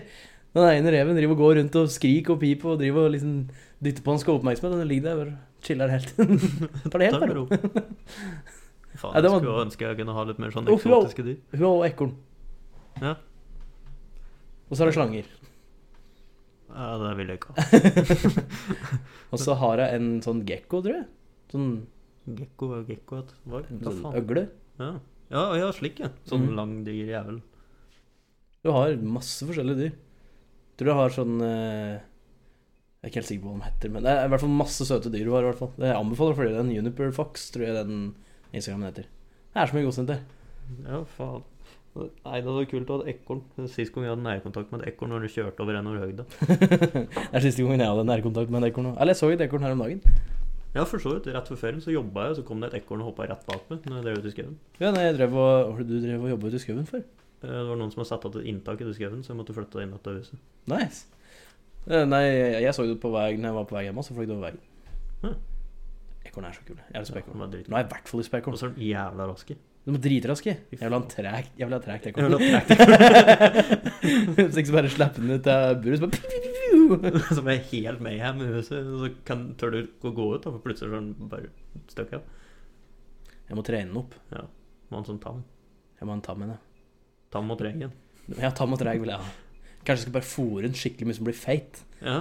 Den 0.52 0.68
ene 0.68 0.92
reven 0.92 1.16
driver 1.16 1.32
og 1.32 1.40
går 1.40 1.54
rundt 1.60 1.76
og 1.80 1.92
skriker 1.92 2.34
og 2.34 2.42
piper 2.42 2.74
og 2.74 2.80
driver 2.82 3.06
og 3.06 3.14
liksom 3.14 3.36
dytter 3.82 4.04
på 4.04 4.12
han 4.12 4.20
skal 4.20 4.34
ha 4.34 4.40
oppmerksomhet. 4.40 4.80
Den 4.82 4.90
ligger 4.90 5.08
der 5.08 5.22
og 5.22 5.64
chiller 5.64 5.92
helt. 5.92 6.12
Tar 6.92 6.98
det 7.00 7.08
helt 7.08 7.22
med 7.22 7.30
er 7.30 7.38
ro. 7.38 7.46
Faen, 8.92 9.14
Faen, 9.14 9.14
Ja, 9.16 9.22
jeg 9.22 9.30
var- 9.32 9.40
skulle 9.40 9.62
ønske 9.64 9.86
jeg 9.86 9.96
kunne 10.02 10.16
ha 10.18 10.24
litt 10.28 10.42
mer 10.42 10.52
sånn 10.52 10.68
eksotiske 10.68 11.24
dyr. 11.24 11.38
Hun 11.54 11.62
har 11.64 11.70
også 11.70 11.88
ekorn. 11.88 12.12
Ja. 13.00 13.14
Og 14.68 14.76
så 14.76 14.82
har 14.82 14.90
det 14.90 14.96
slanger. 14.98 15.30
ja, 16.72 16.90
det 17.00 17.16
vil 17.16 17.32
jeg 17.32 17.40
ikke 17.40 17.56
ha. 17.56 18.44
Og 19.32 19.40
så 19.40 19.56
har 19.56 19.80
jeg 19.80 19.96
en 19.96 20.12
sånn 20.24 20.44
gekko, 20.48 20.82
tror 20.84 20.98
jeg. 20.98 21.08
Sånn, 21.52 21.72
Gekko 22.22 22.68
og 22.76 22.90
gekko 22.92 23.18
hva 23.18 23.62
sånn 23.66 23.98
faen? 24.04 24.14
øgle. 24.20 24.44
Ja. 24.78 24.90
ja, 25.32 25.42
ja, 25.58 25.70
slik, 25.74 25.98
ja. 26.04 26.12
Sånn 26.28 26.44
mm. 26.46 26.54
lang, 26.58 26.74
diger 26.86 27.08
jævel. 27.16 27.40
Du 28.62 28.70
har 28.76 28.94
masse 29.02 29.48
forskjellige 29.48 29.80
dyr. 29.80 29.96
Tror 30.82 30.88
du 30.90 30.98
har 30.98 31.12
sånn 31.14 31.42
eh, 31.46 32.00
Jeg 32.98 33.06
er 33.06 33.10
ikke 33.12 33.20
helt 33.20 33.28
sikker 33.28 33.44
på 33.44 33.52
hva 33.52 33.60
de 33.60 33.66
heter, 33.68 33.90
men 33.94 34.02
det 34.02 34.10
er 34.10 34.24
i 34.26 34.30
hvert 34.32 34.42
fall 34.42 34.56
masse 34.58 34.86
søte 34.88 35.12
dyr 35.14 35.28
du 35.28 35.30
har. 35.30 35.44
i 35.44 35.50
hvert 35.52 35.60
fall 35.60 35.76
Jeg 35.78 35.94
anbefaler 35.94 36.34
fordi 36.34 36.50
det 36.50 36.56
er 36.58 36.64
den 36.64 36.72
Juniper 36.74 37.12
Fox, 37.14 37.44
tror 37.54 37.68
jeg 37.68 37.76
den 37.78 38.00
Instagramen 38.50 38.88
heter. 38.90 39.06
Det 39.06 39.62
er 39.62 39.70
så 39.70 39.76
mye 39.78 39.86
godsint 39.86 40.10
der. 40.10 40.24
Ja, 40.88 40.98
faen. 41.14 41.46
Nei, 41.94 42.08
det 42.40 42.48
hadde 42.48 42.56
vært 42.56 42.72
kult 42.72 42.90
å 42.90 42.98
ha 42.98 43.04
et 43.04 43.12
ekorn. 43.14 43.44
Sist 43.70 43.94
gang 43.94 44.08
jeg 44.08 44.14
hadde 44.16 44.26
nærkontakt 44.26 44.74
med 44.74 44.82
et 44.82 44.90
ekorn 44.90 45.14
når 45.14 45.26
du 45.26 45.32
kjørte 45.36 45.62
over 45.62 45.78
en 45.78 45.90
over 45.92 46.02
høgda. 46.02 46.26
Det 46.50 47.06
er 47.30 47.46
siste 47.46 47.62
gangen 47.62 47.84
jeg 47.84 47.94
hadde 47.94 48.08
nærkontakt 48.08 48.50
med 48.50 48.62
en 48.62 48.68
ekorn. 48.72 48.92
Eller 48.96 49.14
jeg 49.14 49.20
så 49.22 49.30
et 49.30 49.46
ekorn 49.46 49.68
her 49.68 49.76
om 49.76 49.86
dagen. 49.86 50.02
Ja, 50.72 50.82
for 50.88 50.98
så 51.04 51.14
vidt. 51.14 51.30
Rett 51.36 51.50
før 51.52 51.62
ferien 51.62 51.84
så 51.84 51.94
jobba 51.94 52.26
jeg, 52.26 52.34
og 52.34 52.38
så 52.40 52.46
kom 52.48 52.64
det 52.64 52.72
et 52.72 52.80
ekorn 52.80 53.04
og 53.04 53.12
hoppa 53.12 53.30
rett 53.30 53.46
bak 53.46 53.70
meg 53.70 53.86
når 53.86 54.00
jeg 54.00 54.08
drev 54.08 54.18
ut 54.18 54.30
i 54.30 54.34
skauen. 54.34 54.54
Ja, 54.80 54.90
nei, 54.90 55.10
jeg 55.10 55.18
drev 55.20 55.36
og, 55.36 55.82
det 55.84 55.90
du 55.92 55.98
drev 56.08 56.24
og 56.26 56.32
jobba 56.32 56.50
ute 56.50 56.58
i 56.58 56.64
skauen 56.64 56.88
for? 56.88 57.04
Eh, 57.42 57.48
Det 57.50 57.64
var 57.68 57.76
noen 57.80 57.90
som 57.92 58.02
hadde 58.02 58.10
satt 58.12 58.26
av 58.28 58.36
et 58.38 58.46
inntak 58.52 58.80
i 58.80 58.92
skauen, 58.94 59.22
så 59.24 59.32
jeg 59.32 59.40
måtte 59.40 59.56
flytte 59.56 59.82
inn 59.82 59.94
til 60.02 60.20
huset. 60.20 60.38
Nice. 60.70 61.06
Eh, 61.88 62.04
Nei, 62.06 62.22
jeg, 62.62 62.74
så 62.76 62.86
det 62.86 63.00
på 63.02 63.10
vei 63.14 63.32
når 63.36 63.50
jeg 63.50 63.58
var 63.58 63.66
på 63.70 63.76
vei 63.78 63.84
hjemme, 63.88 64.04
så 64.06 64.14
fløy 64.14 64.26
det 64.28 64.36
over 64.36 64.46
veien. 64.50 64.60
Ja. 65.26 65.34
Ekorn 66.30 66.46
er 66.46 66.54
så 66.54 66.62
kule. 66.66 66.78
Jeg 66.88 66.94
har 66.96 67.02
lyst 67.04 67.14
på 67.16 67.20
ekorn. 67.22 67.38
Nå 67.42 67.46
har 67.50 67.82
jeg 67.82 67.88
i 67.88 67.92
hvert 67.92 68.08
fall 68.08 68.20
lyst 68.22 68.30
på 68.32 68.38
Og 68.52 68.58
så 68.60 68.66
er 68.68 68.74
de 68.78 68.90
jævla 68.92 69.26
raske. 69.32 69.56
De 69.82 69.90
er 69.90 69.98
dritraske. 70.04 70.52
Jeg 70.70 70.78
vil 70.78 70.94
ha 70.94 70.98
en 71.00 71.08
tregt 71.10 71.56
Jeg 71.58 71.66
vil 71.66 71.74
ha 71.74 71.80
tregt 71.82 72.06
ekorn. 72.12 72.36
Hvis 74.38 74.58
ikke 74.60 74.70
så 74.70 74.76
bare 74.76 74.92
slipper 74.92 75.24
den 75.24 75.34
ut 75.34 75.48
av 75.50 75.80
buret, 75.82 75.98
så 75.98 76.06
bare. 76.06 77.24
Som 77.36 77.48
er 77.50 77.58
helt 77.72 78.00
mayhem 78.04 78.40
i 78.44 78.50
huset. 78.54 78.86
Så 78.86 79.10
kan, 79.26 79.48
tør 79.58 79.74
du 79.74 79.80
å 80.06 80.12
gå 80.14 80.28
ut, 80.36 80.44
da, 80.44 80.52
for 80.54 80.62
plutselig 80.64 80.92
er 80.92 81.00
den 81.00 81.28
bare 81.32 81.50
stuck 81.90 82.14
av. 82.18 82.22
Jeg 83.48 83.58
må 83.58 83.64
trene 83.66 83.90
den 83.90 83.98
opp. 84.00 84.14
Ja. 84.32 84.44
Må 84.88 84.98
ha 84.98 85.02
en 85.02 85.08
sånn 85.10 85.20
tam. 85.22 85.42
Jeg 85.98 86.06
må 86.06 86.14
ha 86.14 86.18
en 86.20 86.24
tam 86.30 86.46
en, 86.46 86.54
ja. 86.54 86.60
Tam 87.32 87.50
og 87.52 87.58
treg 87.60 87.80
igjen. 87.80 87.94
Ja, 88.38 88.52
tam 88.54 88.74
og 88.76 88.80
treg 88.80 89.00
vil 89.02 89.12
jeg 89.12 89.18
ha. 89.22 89.32
Kanskje 89.82 89.96
jeg 89.96 90.04
skal 90.06 90.16
bare 90.18 90.28
fòre 90.28 90.64
den 90.66 90.76
skikkelig 90.78 91.08
mye 91.08 91.18
som 91.18 91.26
blir 91.26 91.36
feit. 91.38 91.80
Ja. 92.02 92.18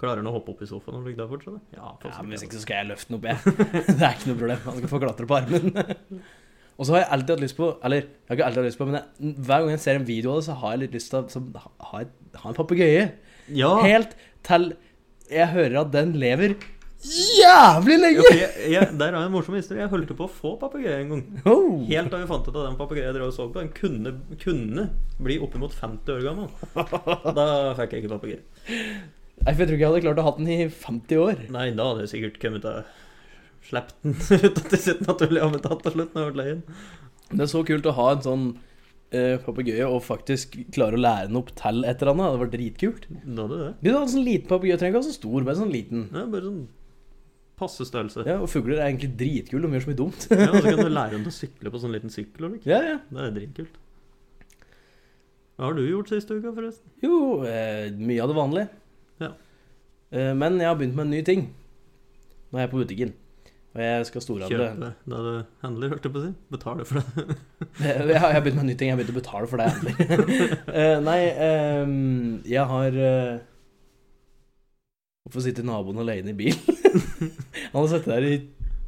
Klarer 0.00 0.20
han 0.20 0.30
å 0.30 0.32
hoppe 0.34 0.54
opp 0.54 0.64
i 0.64 0.68
sofaen 0.68 0.98
og 0.98 1.04
ligge 1.06 1.20
der 1.20 1.28
fortsatt? 1.30 1.60
da? 1.60 1.76
Ja, 1.78 1.92
Ja, 2.10 2.22
men 2.22 2.34
hvis 2.34 2.46
ikke 2.46 2.58
så 2.58 2.64
skal 2.64 2.80
jeg 2.80 2.90
løfte 2.90 3.12
den 3.12 3.20
opp, 3.20 3.28
jeg. 3.30 3.54
Det 4.00 4.00
er 4.00 4.16
ikke 4.16 4.32
noe 4.32 4.40
problem. 4.40 4.64
Han 4.64 4.80
skal 4.80 4.90
få 4.90 5.00
klatre 5.04 5.28
på 5.30 5.38
armen. 5.38 6.24
Og 6.74 6.88
så 6.88 6.96
har 6.96 7.04
jeg 7.04 7.10
alltid 7.14 7.30
hatt 7.36 7.42
lyst 7.44 7.54
på 7.54 7.66
Eller, 7.86 8.00
jeg 8.02 8.26
har 8.26 8.34
ikke 8.34 8.46
alltid 8.48 8.60
hatt 8.60 8.66
lyst 8.66 8.80
på, 8.80 8.86
men 8.88 8.96
jeg, 8.98 9.34
hver 9.46 9.60
gang 9.62 9.70
jeg 9.70 9.82
ser 9.84 10.00
en 10.00 10.08
video 10.08 10.32
av 10.32 10.40
det, 10.40 10.46
så 10.48 10.56
har 10.58 10.72
jeg 10.74 10.82
litt 10.82 10.96
lyst 10.98 11.12
til 11.12 11.20
å 11.20 11.28
så, 11.30 11.42
ha, 11.92 12.00
ha 12.42 12.50
en 12.50 12.56
papegøye. 12.58 13.04
Ja! 13.54 13.70
Helt 13.84 14.16
til 14.48 14.72
jeg 15.30 15.48
hører 15.54 15.78
at 15.80 15.92
den 15.94 16.12
lever 16.20 16.56
jævlig 17.04 17.96
lenge! 18.00 18.22
for 18.24 18.38
jeg, 18.38 18.70
jeg, 18.72 18.88
der 19.00 19.16
har 19.16 19.26
en 19.26 19.34
morsom 19.34 19.56
historie. 19.58 19.82
Jeg 19.84 19.92
holdt 19.92 20.12
på 20.16 20.26
å 20.26 20.30
få 20.30 20.54
papegøye 20.60 20.96
en 21.02 21.12
gang. 21.12 21.24
Oh. 21.44 21.82
Helt 21.88 22.12
da 22.12 22.20
vi 22.22 22.30
fant 22.30 22.48
ut 22.48 22.54
at 22.54 22.62
den 22.62 22.78
papegøyen 22.80 23.08
jeg 23.10 23.16
drev 23.18 23.28
og 23.28 23.36
så 23.36 23.48
på, 23.48 23.60
den 23.60 23.72
kunne, 23.76 24.14
kunne 24.40 24.88
bli 25.22 25.38
oppimot 25.44 25.76
50 25.76 26.16
år 26.16 26.26
gammel. 26.28 26.50
Da 27.38 27.46
fikk 27.78 27.96
jeg 27.96 28.04
ikke 28.04 28.14
papegøye. 28.16 28.42
Nei, 29.44 29.52
for 29.52 29.64
jeg 29.64 29.68
tror 29.68 29.76
ikke 29.76 29.82
jeg 29.82 29.90
hadde 29.92 30.04
klart 30.04 30.20
å 30.22 30.26
ha 30.28 30.34
den 30.38 30.52
i 30.52 30.60
50 30.68 31.24
år. 31.24 31.40
Nei, 31.52 31.70
da 31.76 31.88
hadde 31.90 32.04
jeg 32.06 32.14
sikkert 32.14 32.38
kommet 32.42 32.64
til 32.64 32.82
å 32.82 33.00
den 33.72 34.14
ut 34.44 34.60
til 34.68 34.80
sitt 34.80 35.02
naturlige 35.08 35.46
habitat 35.46 35.82
til 35.86 35.94
slutt 35.96 36.14
når 36.14 36.24
jeg 36.24 36.34
ble 36.34 36.42
leien. 36.42 36.62
Det 37.32 37.44
er 37.46 37.50
så 37.50 37.64
kult 37.66 37.88
å 37.88 37.94
ha 37.96 38.06
en 38.12 38.24
sånn 38.24 38.46
eh, 39.16 39.36
papegøye 39.42 39.88
og 39.88 40.02
faktisk 40.04 40.58
klare 40.74 40.98
å 40.98 41.00
lære 41.00 41.30
den 41.30 41.40
opp 41.40 41.50
til 41.56 41.80
et 41.88 42.02
eller 42.02 42.12
annet. 42.12 42.24
Det 42.24 42.30
hadde 42.30 42.42
vært 42.44 42.56
dritkult. 42.56 43.06
Da 43.24 43.46
hadde 43.46 43.60
det. 43.62 43.70
Du 43.80 43.88
hadde 43.90 44.02
en 44.02 44.14
sånn 44.14 44.26
liten 44.28 44.50
papegøye, 44.52 44.78
trenger 44.80 44.96
ikke 44.98 45.02
ha 45.02 45.08
så 45.08 45.16
stor, 45.16 45.38
bare 45.40 45.60
sånn 45.60 45.74
liten. 45.74 46.08
Ja, 46.12 46.26
bare 46.28 46.48
sånn 46.48 46.64
passe 47.58 47.86
størrelse. 47.86 48.24
Ja, 48.26 48.40
og 48.42 48.50
fugler 48.50 48.80
er 48.80 48.88
egentlig 48.88 49.12
dritkule, 49.18 49.64
de 49.66 49.76
gjør 49.76 49.84
så 49.86 49.90
mye 49.92 50.00
dumt. 50.00 50.26
Ja, 50.30 50.50
og 50.50 50.60
så 50.60 50.68
kan 50.68 50.80
du 50.80 50.94
lære 50.98 51.16
dem 51.16 51.24
til 51.26 51.32
å 51.32 51.38
sykle 51.38 51.72
på 51.74 51.80
sånn 51.82 51.94
liten 51.94 52.12
sykkel. 52.12 52.48
Eller? 52.48 52.68
ja, 52.68 52.80
ja. 52.92 53.00
Det 53.08 53.26
er 53.26 53.34
dritkult. 53.38 53.80
Hva 55.54 55.68
har 55.68 55.76
du 55.78 55.84
gjort 55.86 56.10
siste 56.10 56.34
uka, 56.34 56.50
forresten? 56.54 56.94
Jo, 57.04 57.18
eh, 57.46 57.92
mye 57.94 58.22
av 58.22 58.32
det 58.32 58.38
vanlige. 58.38 58.80
Ja. 59.22 59.34
Eh, 60.10 60.32
men 60.34 60.58
jeg 60.58 60.66
har 60.66 60.80
begynt 60.80 60.96
med 60.98 61.06
en 61.06 61.14
ny 61.14 61.20
ting. 61.26 61.46
Nå 62.50 62.58
er 62.58 62.66
jeg 62.66 62.72
på 62.72 62.82
butikken. 62.82 63.14
Og 63.74 63.80
jeg 63.82 64.06
skal 64.06 64.22
storhandle. 64.22 64.66
Kjøpe 64.70 64.90
da 65.10 65.20
du 65.22 65.30
handler, 65.64 65.94
hørte 65.94 66.06
jeg 66.06 66.14
på 66.14 66.20
å 66.20 66.24
si. 66.24 66.34
Betale 66.54 66.84
for 66.86 67.00
det. 67.00 67.38
Jeg 67.82 68.20
har 68.22 68.36
begynt 68.38 68.60
med 68.60 68.62
en 68.62 68.68
ny 68.70 68.76
ting. 68.78 68.90
Jeg 68.90 68.94
har 68.94 69.00
begynt 69.00 69.10
å 69.10 69.16
betale 69.16 69.48
for 69.50 69.58
det 69.58 69.66
endelig. 69.72 69.94
Eh, 70.84 70.98
nei, 71.02 71.18
ehm, 71.42 72.42
jeg 72.46 72.66
har 72.70 72.96
uh, 72.98 73.42
Hvorfor 75.24 75.44
sitter 75.46 75.64
naboen 75.64 76.00
alene 76.02 76.34
i 76.34 76.36
bil? 76.36 76.56
Han 77.72 77.78
har 77.80 77.88
sittet 77.90 78.10
der 78.12 78.26
i 78.28 78.34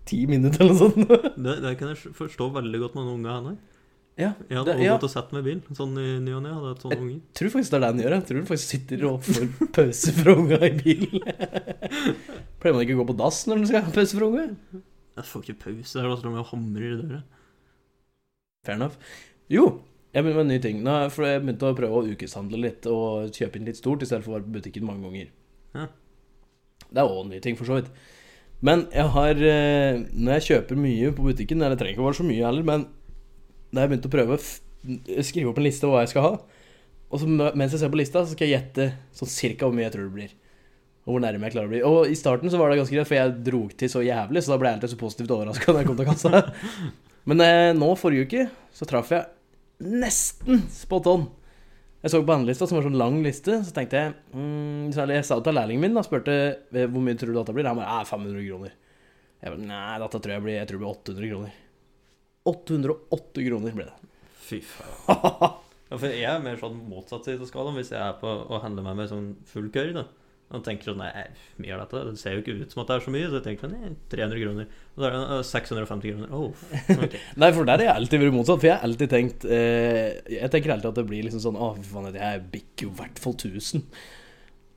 ti 0.07 0.19
minutter 0.31 0.63
eller 0.63 0.75
noe 0.77 0.91
sånt. 0.93 1.15
det. 1.47 1.55
Det 1.65 1.73
kan 1.81 1.95
jeg 1.95 2.13
forstå 2.19 2.51
veldig 2.59 2.81
godt 2.83 2.99
med 2.99 3.07
noen 3.09 3.17
unger 3.21 3.33
han 3.39 3.49
er. 3.55 3.57
Ja, 4.17 4.29
Jeg 4.49 4.57
hadde 4.57 4.69
det, 4.71 4.75
også 4.77 4.85
ja. 4.87 4.93
gått 4.97 5.05
og 5.09 5.13
sett 5.13 5.33
meg 5.35 5.43
i 5.43 5.47
bil. 5.51 5.59
Sånn 5.77 5.97
i 6.01 6.05
ny 6.25 6.35
og 6.37 6.45
ne. 6.45 6.53
Hadde 6.57 6.71
hatt 6.73 6.85
sånne 6.87 6.99
unger. 7.03 7.17
tror 7.37 7.51
faktisk 7.53 7.73
det 7.73 7.77
er 7.77 7.83
det 7.85 7.89
han 7.91 8.03
gjør. 8.05 8.15
Jeg 8.17 8.27
tror 8.29 8.39
han 8.39 8.47
faktisk 8.51 8.71
sitter 8.77 9.03
og 9.09 9.27
får 9.27 9.49
pause 9.77 10.15
fra 10.17 10.35
unga 10.41 10.61
i 10.63 10.71
bilen. 10.79 11.27
Pleier 12.63 12.77
man 12.77 12.85
ikke 12.87 12.97
å 12.97 13.01
gå 13.03 13.09
på 13.11 13.17
dass 13.21 13.41
når 13.49 13.61
man 13.61 13.69
skal 13.73 13.85
ha 13.89 13.93
pause 13.97 14.17
fra 14.21 14.29
unga? 14.31 14.47
Jeg 15.17 15.29
får 15.33 15.45
ikke 15.45 15.59
pause. 15.67 15.91
Det 15.97 16.01
er 16.05 16.09
da 16.09 16.17
står 16.21 16.33
de 16.37 16.41
og 16.45 16.49
hamrer 16.53 16.87
i 16.87 16.95
døra. 17.03 17.21
Fair 18.69 18.79
enough. 18.81 18.97
Jo, 19.53 19.67
Jeg 20.17 20.25
begynte 20.25 20.39
med 20.41 20.47
en 20.47 20.55
ny 20.55 20.61
ting. 20.65 20.79
Nå, 20.87 20.93
for 21.13 21.29
jeg 21.29 21.43
begynte 21.45 21.69
å 21.69 21.77
prøve 21.77 21.99
å 22.01 22.07
ukeshandle 22.17 22.61
litt 22.63 22.87
og 22.89 23.35
kjøpe 23.37 23.59
inn 23.61 23.67
litt 23.69 23.77
stort 23.83 24.01
i 24.01 24.09
stedet 24.09 24.25
for 24.25 24.33
å 24.33 24.39
være 24.39 24.47
på 24.47 24.55
butikken 24.61 24.87
mange 24.89 25.05
ganger. 25.05 25.29
Ja. 25.77 25.91
Det 26.87 27.03
er 27.03 27.09
òg 27.09 27.25
en 27.25 27.33
ny 27.35 27.41
ting, 27.43 27.57
for 27.59 27.69
så 27.69 27.81
vidt. 27.81 27.91
Men 28.65 28.87
jeg 28.95 29.13
har 29.13 29.41
eh, 29.45 29.99
Når 30.17 30.39
jeg 30.39 30.45
kjøper 30.47 30.79
mye 30.81 31.11
på 31.13 31.27
butikken 31.27 31.61
Eller 31.61 31.75
det 31.75 31.83
trenger 31.83 31.93
ikke 31.93 32.05
å 32.07 32.07
være 32.07 32.19
så 32.23 32.25
mye 32.25 32.47
heller, 32.47 32.65
men 32.65 32.87
da 33.69 33.83
jeg 33.83 33.91
begynte 33.91 34.09
å 34.09 34.15
prøve 34.15 34.37
å 34.39 35.25
skrive 35.27 35.51
opp 35.51 35.59
en 35.61 35.67
liste 35.67 35.85
over 35.85 35.99
hva 35.99 36.03
jeg 36.07 36.13
skal 36.15 36.25
ha, 36.25 36.31
og 37.11 37.21
så 37.21 37.27
mens 37.29 37.75
jeg 37.75 37.81
ser 37.83 37.91
på 37.93 37.99
lista, 37.99 38.23
så 38.23 38.33
skal 38.33 38.49
jeg 38.49 38.55
gjette 38.55 38.87
sånn 39.19 39.31
cirka 39.31 39.67
hvor 39.67 39.75
mye 39.77 39.85
jeg 39.85 39.95
tror 39.97 40.07
det 40.07 40.15
blir. 40.15 40.31
Og 41.05 41.15
hvor 41.15 41.23
nærme 41.23 41.49
jeg 41.49 41.55
klarer 41.55 41.69
å 41.69 41.73
bli. 41.73 41.81
Og 41.87 42.11
i 42.11 42.17
starten 42.19 42.51
så 42.51 42.61
var 42.61 42.71
det 42.71 42.79
ganske 42.81 42.95
greit, 42.95 43.09
for 43.11 43.19
jeg 43.19 43.35
dro 43.47 43.61
til 43.83 43.91
så 43.93 44.03
jævlig, 44.07 44.43
så 44.43 44.55
da 44.55 44.59
ble 44.63 44.71
jeg 44.71 44.79
alltid 44.79 44.93
så 44.95 45.01
positivt 45.01 45.35
overraska 45.37 45.75
når 45.75 45.83
jeg 45.83 45.91
kom 45.91 45.99
til 45.99 46.09
kassa. 46.09 46.43
Men 47.31 47.43
eh, 47.45 47.73
nå, 47.79 47.91
forrige 47.99 48.27
uke, 48.27 48.47
så 48.75 48.89
traff 48.89 49.13
jeg 49.15 49.27
nesten 49.83 50.65
spot 50.73 51.11
on. 51.13 51.29
Jeg 52.07 52.13
så 52.13 52.21
på 52.23 52.35
handlelista, 52.37 52.69
som 52.71 52.79
var 52.79 52.85
sånn 52.87 53.01
lang 53.01 53.17
liste, 53.25 53.57
så 53.67 53.73
tenkte 53.75 53.99
jeg 53.99 54.13
mm, 54.31 54.93
så 54.95 55.09
Jeg 55.11 55.27
sa 55.27 55.41
til 55.43 55.57
lærlingen 55.59 55.83
min, 55.83 55.97
da, 55.97 56.05
spurte 56.07 56.37
hvor 56.71 57.03
mye 57.03 57.19
tror 57.19 57.33
du 57.33 57.39
dette 57.41 57.55
blir. 57.57 57.67
Han 57.67 57.81
bare 57.81 58.05
500 58.07 58.45
kroner. 58.47 58.77
Jeg 59.43 59.55
bare 59.57 59.67
Nei, 59.67 59.97
dette 60.05 60.21
tror 60.23 60.35
jeg 60.37 60.45
blir 60.45 60.55
Jeg 60.55 60.69
tror 60.71 60.79
det 60.79 60.85
blir 60.85 60.93
800 60.93 61.33
kroner. 61.33 61.57
808 62.47 63.47
kroner 63.49 63.75
ble 63.75 63.89
det. 63.89 64.13
Fy 64.47 64.61
faen. 64.63 65.63
Ja, 65.87 65.95
for 65.95 66.11
jeg 66.11 66.27
er 66.27 66.41
mer 66.43 66.57
sånn 66.59 66.81
motsatt 66.91 67.29
side 67.29 67.45
av 67.45 67.47
skalaen 67.47 67.77
hvis 67.79 67.93
jeg 67.93 68.01
er 68.03 68.17
på 68.19 68.27
å 68.27 68.59
handle 68.59 68.83
meg 68.83 68.97
med 68.99 69.07
sånn 69.07 69.29
full 69.47 69.69
curry. 69.71 69.93
da 69.95 70.03
og 70.55 70.63
tenker 70.63 70.87
sånn, 70.87 71.01
nei, 71.03 71.25
mye 71.59 71.75
av 71.75 71.81
dette 71.83 72.01
Det 72.07 72.21
ser 72.21 72.37
jo 72.37 72.43
ikke 72.45 72.55
ut 72.61 72.75
som 72.75 72.83
at 72.85 72.91
det 72.91 72.97
er 72.97 73.03
så 73.03 73.13
mye. 73.13 73.27
Så 73.27 73.39
jeg 73.41 73.45
tenker 73.49 73.67
sånn, 73.67 73.73
nei, 73.83 73.89
300 74.13 74.43
kroner. 74.45 74.69
Og 74.95 75.01
så 75.03 75.09
er 75.09 75.17
det 75.17 75.23
øh, 75.25 75.41
650 75.49 76.13
kroner. 76.13 76.37
Oh, 76.37 76.67
okay. 77.07 77.23
Nei, 77.43 77.49
for 77.57 77.67
der 77.67 77.83
har 77.83 77.89
jeg 77.89 78.03
alltid 78.03 78.23
vært 78.23 78.37
motsatt. 78.37 78.61
For 78.63 78.71
jeg 78.71 78.77
har 78.77 78.87
alltid 78.87 79.11
tenkt 79.11 79.47
eh, 79.51 80.13
Jeg 80.37 80.53
tenker 80.55 80.77
alltid 80.77 80.93
at 80.93 81.01
det 81.01 81.07
blir 81.11 81.27
liksom 81.27 81.43
sånn 81.43 81.59
Å, 81.59 81.73
fy 81.81 81.91
faen, 81.91 82.15
jeg 82.15 82.45
bikker 82.55 82.87
jo 82.87 82.93
i 82.93 82.99
hvert 83.01 83.23
fall 83.25 83.35
1000. 83.35 83.87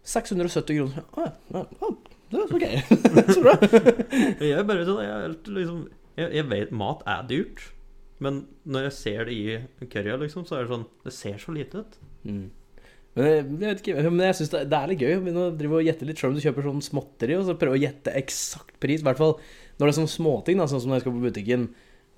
670 0.10 0.80
kroner. 0.80 1.06
Å 1.14 1.28
ja, 1.28 1.34
ja, 1.54 1.66
ja, 1.84 1.94
det 2.32 2.42
er 2.42 2.56
ok. 2.58 2.68
så 3.36 3.46
bra. 3.46 3.58
Jeg 4.42 4.56
er 4.58 4.66
bare 4.74 4.88
sånn, 4.90 5.04
jeg, 5.06 5.36
liksom, 5.54 5.84
jeg, 6.18 6.32
jeg 6.40 6.50
vet 6.50 6.74
mat 6.82 7.06
er 7.06 7.28
dyrt. 7.30 7.68
Men 8.20 8.48
når 8.66 8.90
jeg 8.90 8.96
ser 8.98 9.30
det 9.30 9.38
i 9.38 9.86
currya, 9.86 10.18
liksom, 10.20 10.50
så 10.50 10.58
er 10.58 10.66
det 10.66 10.74
sånn 10.74 10.90
Det 11.06 11.14
ser 11.16 11.38
så 11.42 11.54
lite 11.56 11.86
ut. 11.86 12.00
Mm. 12.26 12.48
Men 13.20 13.28
jeg, 13.30 13.44
jeg 13.44 13.74
vet 13.74 13.84
ikke, 13.84 14.04
men 14.08 14.26
jeg 14.30 14.38
synes 14.40 14.54
det, 14.54 14.64
det 14.72 14.80
er 14.80 14.92
litt 14.92 15.04
gøy 15.04 15.14
å 15.18 15.22
begynne 15.26 15.46
å 15.50 15.56
drive 15.60 15.80
og 15.80 15.88
gjette 15.90 16.08
litt 16.08 16.22
selv 16.22 16.32
om 16.32 16.40
du 16.40 16.44
kjøper 16.46 16.68
sånn 16.70 16.86
småtteri, 16.86 17.36
og 17.36 17.46
så 17.48 17.58
prøve 17.60 17.76
å 17.78 17.82
gjette 17.82 18.16
eksakt 18.20 18.78
pris. 18.82 19.04
I 19.04 19.08
hvert 19.10 19.20
fall 19.20 19.36
når 19.80 19.84
det 19.84 19.92
er 19.92 19.98
sånne 20.02 20.16
småting, 20.16 20.60
da, 20.60 20.68
sånn 20.70 20.84
som 20.84 20.92
når 20.92 21.00
jeg 21.00 21.06
skal 21.06 21.16
på 21.16 21.24
butikken 21.24 21.66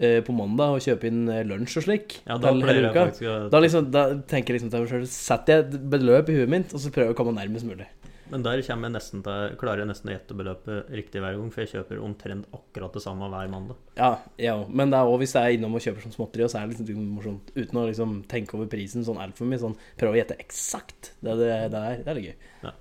eh, 0.01 0.19
på 0.25 0.35
mandag 0.35 0.77
og 0.77 0.85
kjøpe 0.85 1.09
inn 1.09 1.23
eh, 1.29 1.43
lunsj 1.47 1.79
og 1.81 1.87
slik. 1.87 2.19
Ja, 2.25 2.37
da 2.41 2.53
pleier 2.57 2.87
jeg 2.87 2.95
faktisk 2.97 3.27
å 3.29 3.35
Da, 3.53 3.61
liksom, 3.65 3.89
da 3.93 4.05
tenker 4.29 4.53
jeg 4.53 4.61
liksom 4.61 4.71
til 4.73 4.85
meg 4.85 4.93
sjøl 4.93 5.09
Setter 5.13 5.57
jeg 5.57 5.67
et 5.67 5.89
beløp 5.93 6.31
i 6.31 6.37
huet 6.39 6.53
mitt, 6.53 6.73
og 6.73 6.81
så 6.83 6.93
prøver 6.93 7.11
jeg 7.11 7.17
å 7.17 7.19
komme 7.21 7.35
nærmest 7.37 7.69
mulig. 7.69 7.89
Men 8.31 8.45
der 8.45 8.61
kommer 8.63 8.87
jeg 8.87 8.95
nesten 8.95 9.23
til, 9.25 9.55
klarer 9.59 9.83
jeg 9.83 9.89
nesten 9.89 10.09
å 10.09 10.13
gjette 10.13 10.35
beløpet 10.39 10.91
riktig 10.95 11.21
hver 11.23 11.35
gang, 11.35 11.49
for 11.51 11.63
jeg 11.63 11.71
kjøper 11.73 12.03
omtrent 12.03 12.47
akkurat 12.55 12.95
det 12.95 13.03
samme 13.03 13.27
hver 13.31 13.49
mandag. 13.51 13.79
Ja, 13.99 14.11
ja. 14.39 14.53
Men 14.69 14.93
det 14.93 14.99
er 15.01 15.09
også 15.09 15.23
hvis 15.25 15.35
jeg 15.35 15.49
er 15.49 15.57
innom 15.57 15.75
og 15.75 15.83
kjøper 15.83 16.05
sånn 16.05 16.15
småtteri, 16.15 16.45
og 16.45 16.53
så 16.53 16.61
er 16.61 16.69
det 16.71 16.79
liksom 16.79 17.09
morsomt 17.17 17.51
uten 17.57 17.81
å 17.81 17.87
liksom 17.89 18.13
tenke 18.31 18.55
over 18.55 18.71
prisen 18.71 19.03
sånn 19.07 19.19
altfor 19.19 19.51
mye. 19.51 19.59
Sånn, 19.61 19.75
prøve 19.99 20.15
å 20.15 20.21
gjette 20.21 20.39
eksakt 20.39 21.11
det 21.19 21.35
det, 21.41 21.51
det 21.73 21.83
er. 21.91 21.99
Det 22.05 22.13
er 22.13 22.19
litt 22.21 22.31
gøy. 22.31 22.71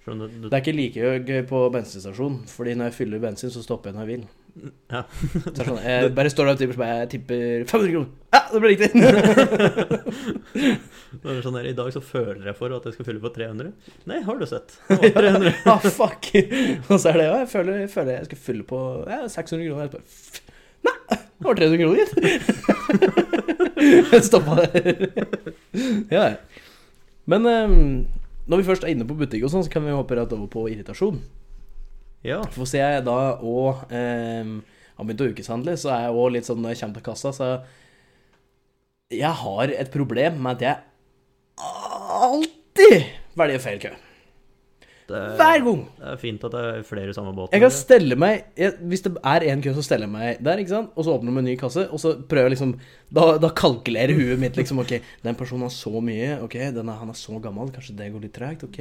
Skjønner 0.00 0.32
du? 0.32 0.48
Det 0.48 0.56
er 0.56 0.62
ikke 0.64 0.76
like 0.76 1.14
gøy 1.28 1.42
på 1.48 1.62
bensinstasjon, 1.76 2.42
fordi 2.50 2.74
når 2.74 2.90
jeg 2.90 2.98
fyller 2.98 3.22
bensin, 3.22 3.52
så 3.54 3.62
stopper 3.64 3.92
jeg 3.92 3.98
når 3.98 4.06
jeg 4.06 4.16
vil. 4.16 4.28
Ja. 4.90 5.02
Så 5.54 5.64
sånn, 5.66 5.80
jeg 5.84 6.12
bare 6.16 6.30
står 6.32 6.50
der 6.50 6.56
og 6.56 6.60
tipper, 6.62 6.84
jeg 7.00 7.10
tipper 7.14 7.64
500 7.70 7.92
kroner. 7.94 8.10
Ja, 8.34 8.42
det 8.50 8.62
ble 8.62 8.68
riktig! 8.74 8.90
Det 11.10 11.40
sånn 11.42 11.56
der, 11.58 11.66
I 11.66 11.74
dag 11.74 11.88
så 11.90 12.00
føler 12.04 12.44
jeg 12.46 12.54
for 12.58 12.70
at 12.76 12.84
jeg 12.86 12.94
skal 12.94 13.06
fylle 13.08 13.22
på 13.22 13.32
300. 13.34 13.72
Nei, 14.10 14.20
har 14.22 14.36
du 14.38 14.44
sett? 14.46 14.76
Det 14.86 15.10
var 15.10 15.26
300. 15.26 15.50
ah, 15.72 15.82
fuck! 15.82 16.28
Og 16.86 16.94
så 16.94 17.10
er 17.10 17.18
det 17.18 17.24
ja, 17.26 17.40
jeg 17.42 17.50
føler 17.50 17.80
jeg, 17.82 17.90
føler 17.90 18.12
jeg 18.14 18.28
skal 18.28 18.40
fylle 18.44 18.66
på 18.68 18.78
ja, 19.10 19.18
600 19.26 19.66
kroner. 19.66 19.90
Bare, 19.90 20.04
Nei, 20.86 20.94
det 21.10 21.48
var 21.48 21.54
300 21.58 21.80
kroner, 21.82 21.98
gitt. 22.00 22.14
Stoppa 24.28 24.52
der. 24.60 24.70
ja, 26.14 26.22
ja. 26.22 26.36
Men 27.30 27.40
um, 27.46 28.06
når 28.50 28.62
vi 28.62 28.68
først 28.70 28.86
er 28.86 28.94
inne 28.94 29.06
på 29.08 29.18
butikk 29.18 29.44
og 29.46 29.52
sånn, 29.52 29.66
så 29.66 29.72
kan 29.72 29.84
vi 29.86 29.94
hoppe 29.94 30.14
rett 30.18 30.32
over 30.36 30.46
på 30.50 30.68
irritasjon. 30.70 31.18
Ja. 32.26 32.42
For 32.52 32.68
ser 32.68 32.96
jeg 32.96 33.06
da 33.06 33.16
òg 33.38 33.86
um, 33.88 34.52
har 34.96 35.08
begynt 35.08 35.24
å 35.24 35.30
ukeshandle, 35.32 35.76
så 35.80 35.92
er 35.94 36.06
jeg 36.06 36.18
òg 36.20 36.34
litt 36.36 36.48
sånn 36.48 36.60
når 36.60 36.74
jeg 36.74 36.82
kommer 36.82 37.00
til 37.00 37.08
kassa, 37.08 37.32
så 37.32 37.50
Jeg 39.10 39.32
har 39.40 39.72
et 39.72 39.90
problem 39.90 40.36
med 40.44 40.60
at 40.60 40.62
jeg 40.68 40.76
alltid 42.20 43.10
velger 43.38 43.62
feil 43.64 43.82
kø. 43.82 43.96
Er, 45.10 45.32
Hver 45.34 45.64
gang! 45.66 45.80
det 45.98 46.10
er 46.12 46.18
fint 46.22 46.44
at 46.46 46.52
det 46.54 46.60
er 46.68 46.84
flere 46.86 47.10
i 47.10 47.14
samme 47.16 47.32
båt. 47.34 47.50
Jeg 47.50 47.64
kan 47.64 47.72
stelle 47.74 48.14
meg 48.14 48.44
jeg, 48.54 48.76
Hvis 48.92 49.02
det 49.02 49.10
er 49.26 49.46
én 49.50 49.64
kø, 49.64 49.72
så 49.74 49.82
steller 49.82 50.06
jeg 50.06 50.12
meg 50.12 50.44
der, 50.46 50.62
ikke 50.62 50.70
sant? 50.70 50.92
Og 50.94 51.06
så 51.06 51.16
åpner 51.16 51.34
de 51.34 51.42
en 51.42 51.48
ny 51.50 51.56
kasse, 51.58 51.86
og 51.90 51.98
så 51.98 52.12
prøver 52.30 52.46
jeg 52.50 52.54
liksom 52.54 52.76
Da, 53.10 53.24
da 53.42 53.50
kalkulerer 53.50 54.14
huet 54.14 54.38
mitt 54.38 54.60
liksom 54.60 54.78
Ok, 54.84 55.00
den 55.26 55.38
personen 55.40 55.66
har 55.66 55.74
så 55.74 55.90
mye. 55.98 56.36
Ok, 56.44 56.54
den 56.76 56.86
er, 56.86 57.00
han 57.00 57.10
er 57.10 57.18
så 57.18 57.40
gammel. 57.42 57.72
Kanskje 57.74 57.96
det 57.98 58.12
går 58.14 58.22
litt 58.28 58.36
tregt. 58.38 58.62
Ok, 58.68 58.78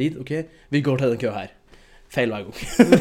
dit. 0.00 0.18
Ok, 0.18 0.34
vi 0.74 0.82
går 0.82 0.98
til 0.98 1.14
den 1.14 1.22
køa 1.22 1.36
her. 1.44 1.54
Feil 2.08 2.30
hver 2.32 2.46
gang. 2.46 2.54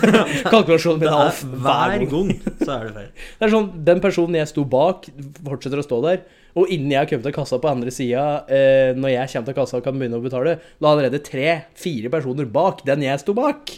Kalkulasjonen 0.51 0.99
min 0.99 1.07
er 1.07 1.27
off 1.29 1.43
hver 1.47 1.93
gang 2.11 2.31
så 2.59 2.73
er 2.73 2.89
det 2.89 2.93
feil. 2.97 3.11
Det 3.39 3.45
er 3.47 3.53
sånn, 3.53 3.69
Den 3.87 4.01
personen 4.03 4.35
jeg 4.35 4.49
sto 4.51 4.65
bak, 4.67 5.07
fortsetter 5.47 5.79
å 5.79 5.85
stå 5.85 5.99
der. 6.03 6.25
Og 6.57 6.71
innen 6.73 6.91
jeg 6.91 6.99
har 7.03 7.07
kommet 7.11 7.27
til 7.29 7.35
kassa 7.37 7.59
på 7.63 7.69
andre 7.69 7.93
sida, 7.93 8.23
eh, 8.51 8.91
når 8.97 9.13
jeg 9.13 9.31
kommer 9.31 9.47
til 9.51 9.57
kassa 9.61 9.77
og 9.79 9.85
kan 9.85 9.99
begynne 9.99 10.19
å 10.19 10.23
betale, 10.25 10.57
da 10.81 10.89
har 10.89 10.97
allerede 10.97 11.21
tre-fire 11.23 12.11
personer 12.11 12.49
bak 12.51 12.81
den 12.87 13.05
jeg 13.05 13.21
sto 13.23 13.35
bak, 13.37 13.71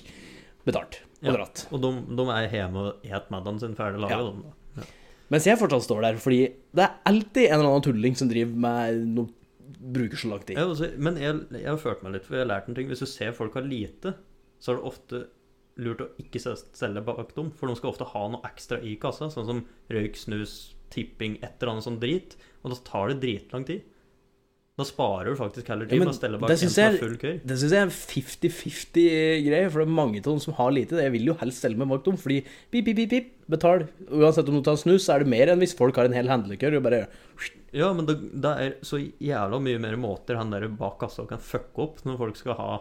betalt 0.65 1.01
og 1.19 1.27
Ja. 1.27 1.33
dratt. 1.35 1.65
Og 1.75 1.81
de, 1.83 1.91
de 2.15 2.25
er 2.31 2.47
hjemme 2.55 2.85
og 2.87 3.03
et 3.03 3.29
middagen 3.33 3.59
sin 3.59 3.75
ferdig 3.75 3.99
laga. 4.01 4.15
Ja. 4.17 4.31
de 4.31 4.79
Ja. 4.79 4.87
Mens 5.29 5.45
jeg 5.45 5.59
fortsatt 5.59 5.83
står 5.85 6.01
der, 6.07 6.15
fordi 6.23 6.39
det 6.73 6.85
er 6.87 6.95
alltid 7.05 7.49
en 7.49 7.59
eller 7.59 7.69
annen 7.73 7.85
tulling 7.85 8.15
som 8.17 8.29
driver 8.31 8.55
med 8.55 9.03
noe 9.17 9.35
Bruker 9.79 10.17
så 10.17 10.27
lang 10.31 10.41
tid. 10.43 10.57
Ja, 10.57 10.65
altså, 10.67 10.89
men 10.99 11.15
jeg, 11.21 11.35
jeg 11.53 11.67
har 11.69 11.77
følt 11.79 12.01
meg 12.03 12.11
litt, 12.15 12.23
for 12.25 12.35
jeg 12.35 12.41
har 12.43 12.49
lært 12.49 12.67
en 12.67 12.75
ting. 12.75 12.87
Hvis 12.89 12.99
du 12.99 13.05
ser 13.07 13.31
folk 13.37 13.53
har 13.55 13.63
lite, 13.63 14.11
så 14.59 14.73
er 14.73 14.79
det 14.79 14.89
ofte 14.91 15.21
lurt 15.79 16.01
å 16.03 16.09
ikke 16.19 16.41
se- 16.43 16.57
selge 16.75 17.03
bak 17.07 17.33
dem. 17.35 17.51
For 17.55 17.67
de 17.71 17.75
skal 17.79 17.93
ofte 17.93 18.07
ha 18.11 18.25
noe 18.33 18.43
ekstra 18.49 18.81
i 18.83 18.97
kassa, 18.99 19.29
sånn 19.31 19.47
som 19.47 19.61
røyk, 19.89 20.17
snus, 20.19 20.73
tipping, 20.91 21.37
et 21.43 21.55
eller 21.61 21.75
annet 21.77 21.87
sånn 21.87 22.01
drit. 22.01 22.35
Og 22.63 22.73
da 22.73 22.79
tar 22.83 23.13
det 23.13 23.21
dritlang 23.23 23.63
tid. 23.69 23.85
Da 24.79 24.85
sparer 24.87 25.33
du 25.33 25.35
faktisk 25.35 25.67
heller 25.67 25.89
tid 25.91 25.99
ja, 25.99 26.11
stelle 26.15 26.37
bak 26.39 26.53
en 26.53 26.59
som 26.61 26.83
er 26.85 26.93
full 27.01 27.17
køy. 27.19 27.33
Det 27.43 27.55
syns 27.59 27.73
jeg 27.75 27.81
er 27.81 27.87
en 27.89 27.91
50-50 27.91 29.47
greie, 29.47 29.69
for 29.71 29.81
det 29.83 29.87
er 29.89 29.95
mange 29.97 30.21
av 30.21 30.29
dem 30.29 30.39
som 30.43 30.55
har 30.55 30.71
lite. 30.71 30.99
Jeg 31.03 31.11
vil 31.15 31.27
jo 31.27 31.35
helst 31.41 31.65
selge 31.65 31.79
meg 31.81 31.89
bak 31.91 32.05
dem, 32.05 32.19
fordi 32.19 32.37
pip, 32.71 32.85
pip, 32.87 32.95
pip, 32.95 33.09
pip, 33.11 33.27
betal. 33.51 33.83
Uansett 34.07 34.47
om 34.51 34.59
du 34.59 34.63
tar 34.63 34.79
snus, 34.79 35.03
så 35.07 35.17
er 35.17 35.25
det 35.25 35.33
mer 35.33 35.51
enn 35.51 35.59
hvis 35.63 35.75
folk 35.75 35.99
har 35.99 36.07
en 36.07 36.15
hel 36.15 36.31
handlekør 36.31 36.79
og 36.79 36.85
bare 36.87 37.01
Ja, 37.75 37.91
men 37.93 38.07
det, 38.07 38.15
det 38.41 38.53
er 38.63 38.71
så 38.87 38.97
jævla 39.21 39.59
mye 39.61 39.81
mer 39.83 39.99
måter 39.99 40.39
han 40.39 40.49
der 40.55 40.69
bak 40.71 40.95
kassa 41.03 41.27
kan 41.29 41.43
fucke 41.43 41.83
opp 41.85 41.99
når 42.07 42.17
folk 42.23 42.39
skal 42.39 42.55
ha 42.57 42.71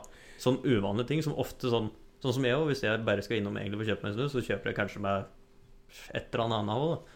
sånn 0.42 0.61
uvanlige 0.64 1.12
ting, 1.12 1.25
som 1.25 1.38
ofte 1.38 1.73
sånn 1.73 1.90
Sånn 2.18 2.35
som 2.35 2.42
jeg 2.42 2.59
òg, 2.59 2.64
hvis 2.66 2.80
jeg 2.83 2.99
bare 3.07 3.23
skal 3.23 3.38
innom 3.38 3.54
egentlig 3.61 3.78
for 3.78 3.87
å 3.87 3.88
kjøpe 3.92 4.09
meg 4.09 4.14
snus, 4.16 4.33
så 4.33 4.40
kjøper 4.42 4.73
jeg 4.73 4.75
kanskje 4.75 5.02
meg 5.04 5.28
et 6.18 6.33
eller 6.35 6.57
annet 6.59 6.73
òg. 6.75 7.12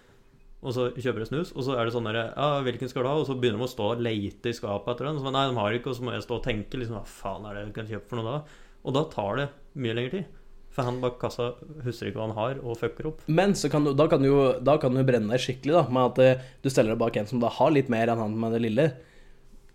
Og 0.63 0.75
så 0.77 0.85
kjøper 0.95 1.25
jeg 1.25 1.31
snus, 1.33 1.51
og 1.57 1.65
så 1.67 1.75
er 1.75 1.89
det 1.89 1.95
sånn 1.97 2.07
der 2.07 2.19
Ja, 2.21 2.61
hvilken 2.63 2.91
skal 2.91 3.03
du 3.03 3.09
ha? 3.11 3.17
Og 3.19 3.27
så 3.27 3.35
begynner 3.35 3.59
de 3.59 3.67
å 3.67 3.73
stå 3.73 3.89
og 3.97 4.05
leite 4.07 4.53
i 4.53 4.55
skapet 4.55 4.93
etter 4.93 5.09
den. 5.09 5.19
Så, 5.19 5.33
nei, 5.35 5.49
de 5.51 5.59
har 5.59 5.75
ikke, 5.75 5.91
og 5.91 5.99
så 5.99 6.07
må 6.07 6.15
jeg 6.15 6.23
stå 6.23 6.39
og 6.39 6.47
tenke 6.47 6.79
liksom 6.79 7.01
Hva 7.01 7.03
faen 7.09 7.49
er 7.49 7.59
det 7.59 7.65
jeg 7.65 7.75
kan 7.81 7.91
kjøpe 7.91 8.13
for 8.13 8.21
noe 8.21 8.29
da? 8.29 8.61
Og 8.87 8.95
da 8.95 9.03
tar 9.11 9.41
det 9.41 9.49
mye 9.83 9.97
lengre 9.99 10.15
tid. 10.15 10.39
For 10.73 10.87
han 10.87 11.03
bak 11.03 11.19
kassa 11.21 11.51
husker 11.85 12.09
ikke 12.09 12.21
hva 12.21 12.29
han 12.31 12.39
har, 12.39 12.61
og 12.63 12.79
fucker 12.81 13.11
opp. 13.11 13.25
Men 13.27 13.53
kan 13.75 13.85
du, 13.85 13.91
da, 13.99 14.07
kan 14.09 14.23
du, 14.23 14.31
da 14.65 14.79
kan 14.81 14.95
du 14.95 15.03
brenne 15.05 15.35
deg 15.35 15.43
skikkelig, 15.43 15.75
da, 15.77 15.83
med 15.93 16.13
at 16.15 16.23
eh, 16.23 16.47
du 16.63 16.71
steller 16.73 16.95
deg 16.95 17.03
bak 17.03 17.19
en 17.19 17.29
som 17.29 17.43
da 17.43 17.51
har 17.59 17.75
litt 17.75 17.91
mer 17.93 18.13
enn 18.13 18.23
han 18.23 18.39
med 18.39 18.55
det 18.57 18.63
lille. 18.65 18.87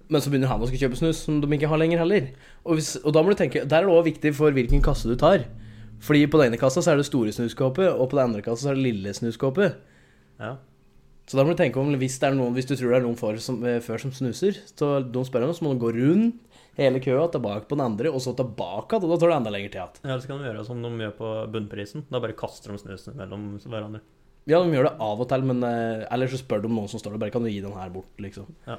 Men 0.07 0.23
så 0.23 0.31
begynner 0.31 0.51
han 0.51 0.63
å 0.63 0.69
skal 0.69 0.85
kjøpe 0.85 0.99
snus 0.99 1.25
som 1.25 1.41
de 1.43 1.49
ikke 1.57 1.69
har 1.71 1.81
lenger 1.81 1.99
heller. 2.03 2.29
Og, 2.63 2.77
hvis, 2.77 2.93
og 3.03 3.11
da 3.15 3.23
må 3.23 3.33
du 3.33 3.39
tenke 3.39 3.65
Der 3.67 3.81
er 3.81 3.89
det 3.89 3.95
òg 3.95 4.05
viktig 4.07 4.31
for 4.37 4.55
hvilken 4.55 4.83
kasse 4.85 5.09
du 5.09 5.17
tar. 5.19 5.43
Fordi 6.03 6.23
på 6.29 6.39
den 6.39 6.51
ene 6.51 6.61
kassa 6.61 6.83
så 6.83 6.93
er 6.93 7.01
det 7.01 7.07
store 7.09 7.33
snuskåpet, 7.33 7.89
og 7.89 8.09
på 8.11 8.17
den 8.19 8.29
andre 8.29 8.43
kassa 8.45 8.67
så 8.67 8.71
er 8.71 8.77
det 8.77 8.85
lille 8.85 9.13
snuskåpet. 9.17 9.79
Ja. 10.39 10.55
Så 11.27 11.35
da 11.35 11.43
må 11.43 11.51
du 11.51 11.59
tenke 11.59 11.81
om 11.81 11.89
hvis, 11.99 12.19
det 12.21 12.29
noen, 12.37 12.53
hvis 12.55 12.69
du 12.69 12.75
tror 12.77 12.93
det 12.93 12.99
er 13.01 13.03
noen 13.03 13.17
for, 13.19 13.39
som, 13.43 13.57
eh, 13.67 13.81
før 13.83 14.05
som 14.05 14.13
snuser, 14.15 14.61
så 14.69 14.99
de 15.03 15.23
spør 15.27 15.47
om, 15.49 15.55
så 15.57 15.65
må 15.65 15.73
du 15.73 15.81
gå 15.81 15.91
rundt 15.97 16.43
hele 16.77 17.01
køa, 17.03 17.25
tilbake 17.33 17.65
på 17.67 17.75
den 17.75 17.85
andre, 17.87 18.11
og 18.13 18.21
så 18.23 18.35
tilbake 18.37 18.95
igjen. 18.95 19.07
Og 19.07 19.11
da 19.11 19.17
tar 19.19 19.33
det 19.33 19.39
enda 19.39 19.53
lengre 19.53 19.71
tid 19.73 19.79
igjen. 19.81 20.03
Eller 20.05 20.21
så 20.21 20.29
kan 20.29 20.43
de 20.43 20.47
gjøre 20.47 20.67
som 20.67 20.85
de 20.85 20.91
gjør 21.03 21.15
på 21.17 21.31
bunnprisen. 21.55 22.05
Da 22.11 22.21
bare 22.23 22.37
kaster 22.37 22.71
de 22.71 22.81
snusen 22.83 23.17
mellom 23.17 23.47
hverandre. 23.65 24.03
Ja, 24.47 24.61
de 24.63 24.77
gjør 24.77 24.87
det 24.87 24.93
av 25.03 25.23
og 25.23 25.27
til, 25.27 25.43
men 25.49 25.65
eh, 25.67 26.05
Eller 26.13 26.29
så 26.31 26.39
spør 26.39 26.61
de 26.63 26.69
om 26.69 26.77
noen 26.77 26.91
som 26.91 27.01
står 27.01 27.17
der, 27.17 27.23
bare 27.25 27.33
kan 27.33 27.43
du 27.43 27.49
gi 27.51 27.63
den 27.65 27.75
her 27.75 27.89
bort, 27.91 28.13
liksom. 28.23 28.47
Ja. 28.69 28.77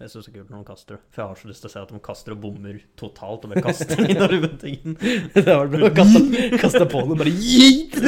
Jeg 0.00 0.08
syns 0.08 0.24
det 0.24 0.30
er 0.30 0.36
kult 0.38 0.48
når 0.54 0.60
de 0.62 0.64
kaster 0.70 0.94
det. 0.96 0.98
For 1.12 1.20
jeg 1.20 1.28
har 1.28 1.36
så 1.36 1.48
lyst 1.50 1.60
til 1.60 1.68
å 1.68 1.72
se 1.74 1.80
at 1.82 1.90
de 1.92 1.98
kaster 2.06 2.32
og 2.32 2.38
bommer 2.40 2.76
totalt. 2.96 3.42
Og 3.44 3.50
bare 3.52 3.62
kaster 3.66 3.98
inn 4.00 4.20
og 4.24 4.30
rundt 4.32 4.54
tingen. 4.62 4.94
Det 5.34 5.44
var 5.44 5.68
bra. 5.68 5.90
kaste 6.62 6.86
på 6.86 6.88
på 6.94 7.02
noe, 7.10 7.18
bare 7.20 7.34
gitt! 7.36 7.98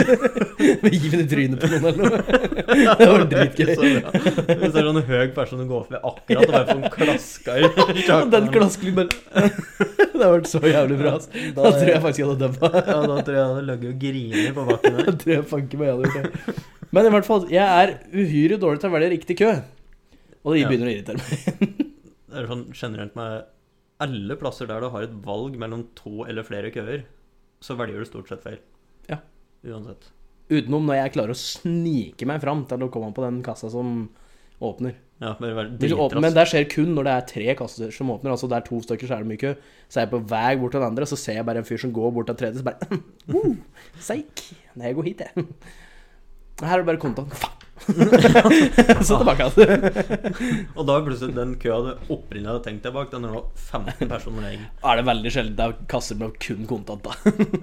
Med 0.80 0.96
given 0.96 1.20
i 1.20 1.26
trynet 1.28 1.60
på 1.60 1.68
noen 1.68 1.84
eller 1.90 2.00
noe. 2.00 2.22
Det 2.96 3.08
var 3.10 3.26
dritgøy. 3.34 3.74
Hvis 3.76 4.72
det 4.72 4.80
er 4.80 4.88
sånn 4.88 5.02
høy 5.10 5.26
person 5.36 5.60
som 5.60 5.68
går 5.68 5.84
forbi 5.90 6.00
akkurat 6.00 6.46
og 6.46 6.54
bare 6.56 6.64
får 6.70 6.80
en 6.80 6.96
klaska 6.96 7.58
i 7.60 7.68
Og 7.68 8.32
den 8.38 8.48
klaskelyden 8.56 8.96
bare 9.02 9.52
Det 10.16 10.24
har 10.24 10.34
vært 10.38 10.48
så 10.48 10.62
jævlig 10.64 10.98
bra. 11.02 11.14
Da 11.60 11.74
tror 11.76 11.92
jeg 11.92 12.02
faktisk 12.06 12.22
jeg 12.24 12.30
hadde 12.30 12.48
dømt 12.48 12.66
Ja, 12.88 12.98
da 13.04 13.20
tror 13.20 13.36
jeg 13.36 13.38
jeg 13.42 13.52
hadde 13.52 13.66
ligget 13.68 13.92
og 13.92 14.02
grinet 14.06 14.56
på 14.56 14.66
bakken 14.72 14.96
Da 14.96 15.04
der. 15.10 15.20
tror 15.26 15.34
jeg 15.36 15.46
fanken 15.52 15.82
meg 15.84 15.90
jeg 15.92 16.00
hadde 16.00 16.16
gjort 16.16 16.40
det. 16.48 16.56
Men 16.92 17.08
i 17.08 17.14
hvert 17.18 17.28
fall, 17.28 17.46
jeg 17.52 17.84
er 17.84 17.94
uhyre 18.16 18.60
dårlig 18.64 18.80
til 18.82 18.88
å 18.90 18.96
velge 18.96 19.12
riktig 19.18 19.38
kø. 19.44 19.52
Og 20.42 20.56
det 20.56 20.66
begynner 20.68 20.90
å 20.90 20.94
irritere 20.96 21.22
meg. 21.22 21.88
Det 22.32 22.40
er 22.40 22.46
sånn 22.48 22.62
generelt 22.72 23.16
med 23.18 23.42
alle 24.00 24.36
plasser 24.40 24.68
der 24.70 24.80
du 24.80 24.88
har 24.94 25.04
et 25.04 25.12
valg 25.26 25.58
mellom 25.60 25.84
to 25.98 26.24
eller 26.24 26.46
flere 26.46 26.70
køer, 26.72 27.04
så 27.62 27.76
velger 27.76 28.00
du 28.00 28.08
stort 28.08 28.30
sett 28.32 28.40
feil. 28.40 28.56
Ja. 29.10 29.18
Uansett. 29.68 30.08
Utenom 30.48 30.88
når 30.88 30.98
jeg 30.98 31.12
klarer 31.18 31.34
å 31.34 31.38
snike 31.38 32.26
meg 32.28 32.40
fram 32.42 32.64
til 32.70 32.86
å 32.86 32.90
komme 32.92 33.12
på 33.14 33.24
den 33.26 33.42
kassa 33.44 33.68
som 33.72 34.08
åpner. 34.62 34.96
Ja, 35.22 35.36
åpner, 35.36 36.18
men 36.18 36.34
det 36.34 36.48
skjer 36.50 36.64
kun 36.70 36.96
når 36.96 37.06
det 37.06 37.12
er 37.12 37.26
tre 37.30 37.54
kasser 37.58 37.92
som 37.94 38.10
åpner. 38.10 38.32
Altså 38.34 38.48
det 38.50 38.58
er 38.58 38.66
to 38.66 38.80
stykker, 38.82 39.06
så 39.06 39.16
er 39.18 39.22
det 39.22 39.30
mye 39.30 39.42
kø. 39.44 39.52
Så 39.86 40.00
er 40.00 40.08
jeg 40.08 40.14
på 40.16 40.22
vei 40.32 40.50
bort 40.58 40.74
til 40.74 40.82
den 40.82 40.88
andre, 40.88 41.06
så 41.06 41.18
ser 41.20 41.38
jeg 41.38 41.46
bare 41.46 41.62
en 41.62 41.68
fyr 41.68 41.84
som 41.84 41.94
går 41.94 42.14
bort 42.16 42.26
til 42.30 42.34
den 42.34 42.40
tredje, 42.42 42.62
så 42.62 42.66
bare 42.66 42.98
uh, 43.36 43.92
Seik. 44.02 44.46
Nei, 44.74 44.88
jeg 44.88 44.98
går 44.98 45.10
hit, 45.12 45.22
jeg. 45.22 45.46
Her 46.66 46.78
er 46.78 46.82
det 46.82 46.90
bare 46.90 47.02
kontant. 47.02 47.36
Faen. 47.38 47.71
så 49.06 49.18
tilbake 49.18 49.46
igjen. 49.48 49.86
Og 50.76 50.86
da 50.88 50.96
er 50.96 51.06
plutselig 51.06 51.34
den 51.36 51.54
køa 51.62 51.78
du 51.84 51.90
opprinnelig 52.14 52.50
hadde 52.52 52.64
tenkt 52.66 52.86
deg 52.86 52.94
bak, 52.96 53.10
den 53.12 53.26
er 53.28 53.34
nå 53.34 53.42
15 53.58 54.10
personer 54.10 54.46
lenger. 54.46 54.68
er 54.90 55.00
det 55.00 55.06
veldig 55.08 55.32
sjelden 55.34 55.58
det 55.58 55.66
er 55.66 55.76
kasser 55.90 56.20
med 56.20 56.38
kun 56.42 56.68
kontant. 56.70 57.08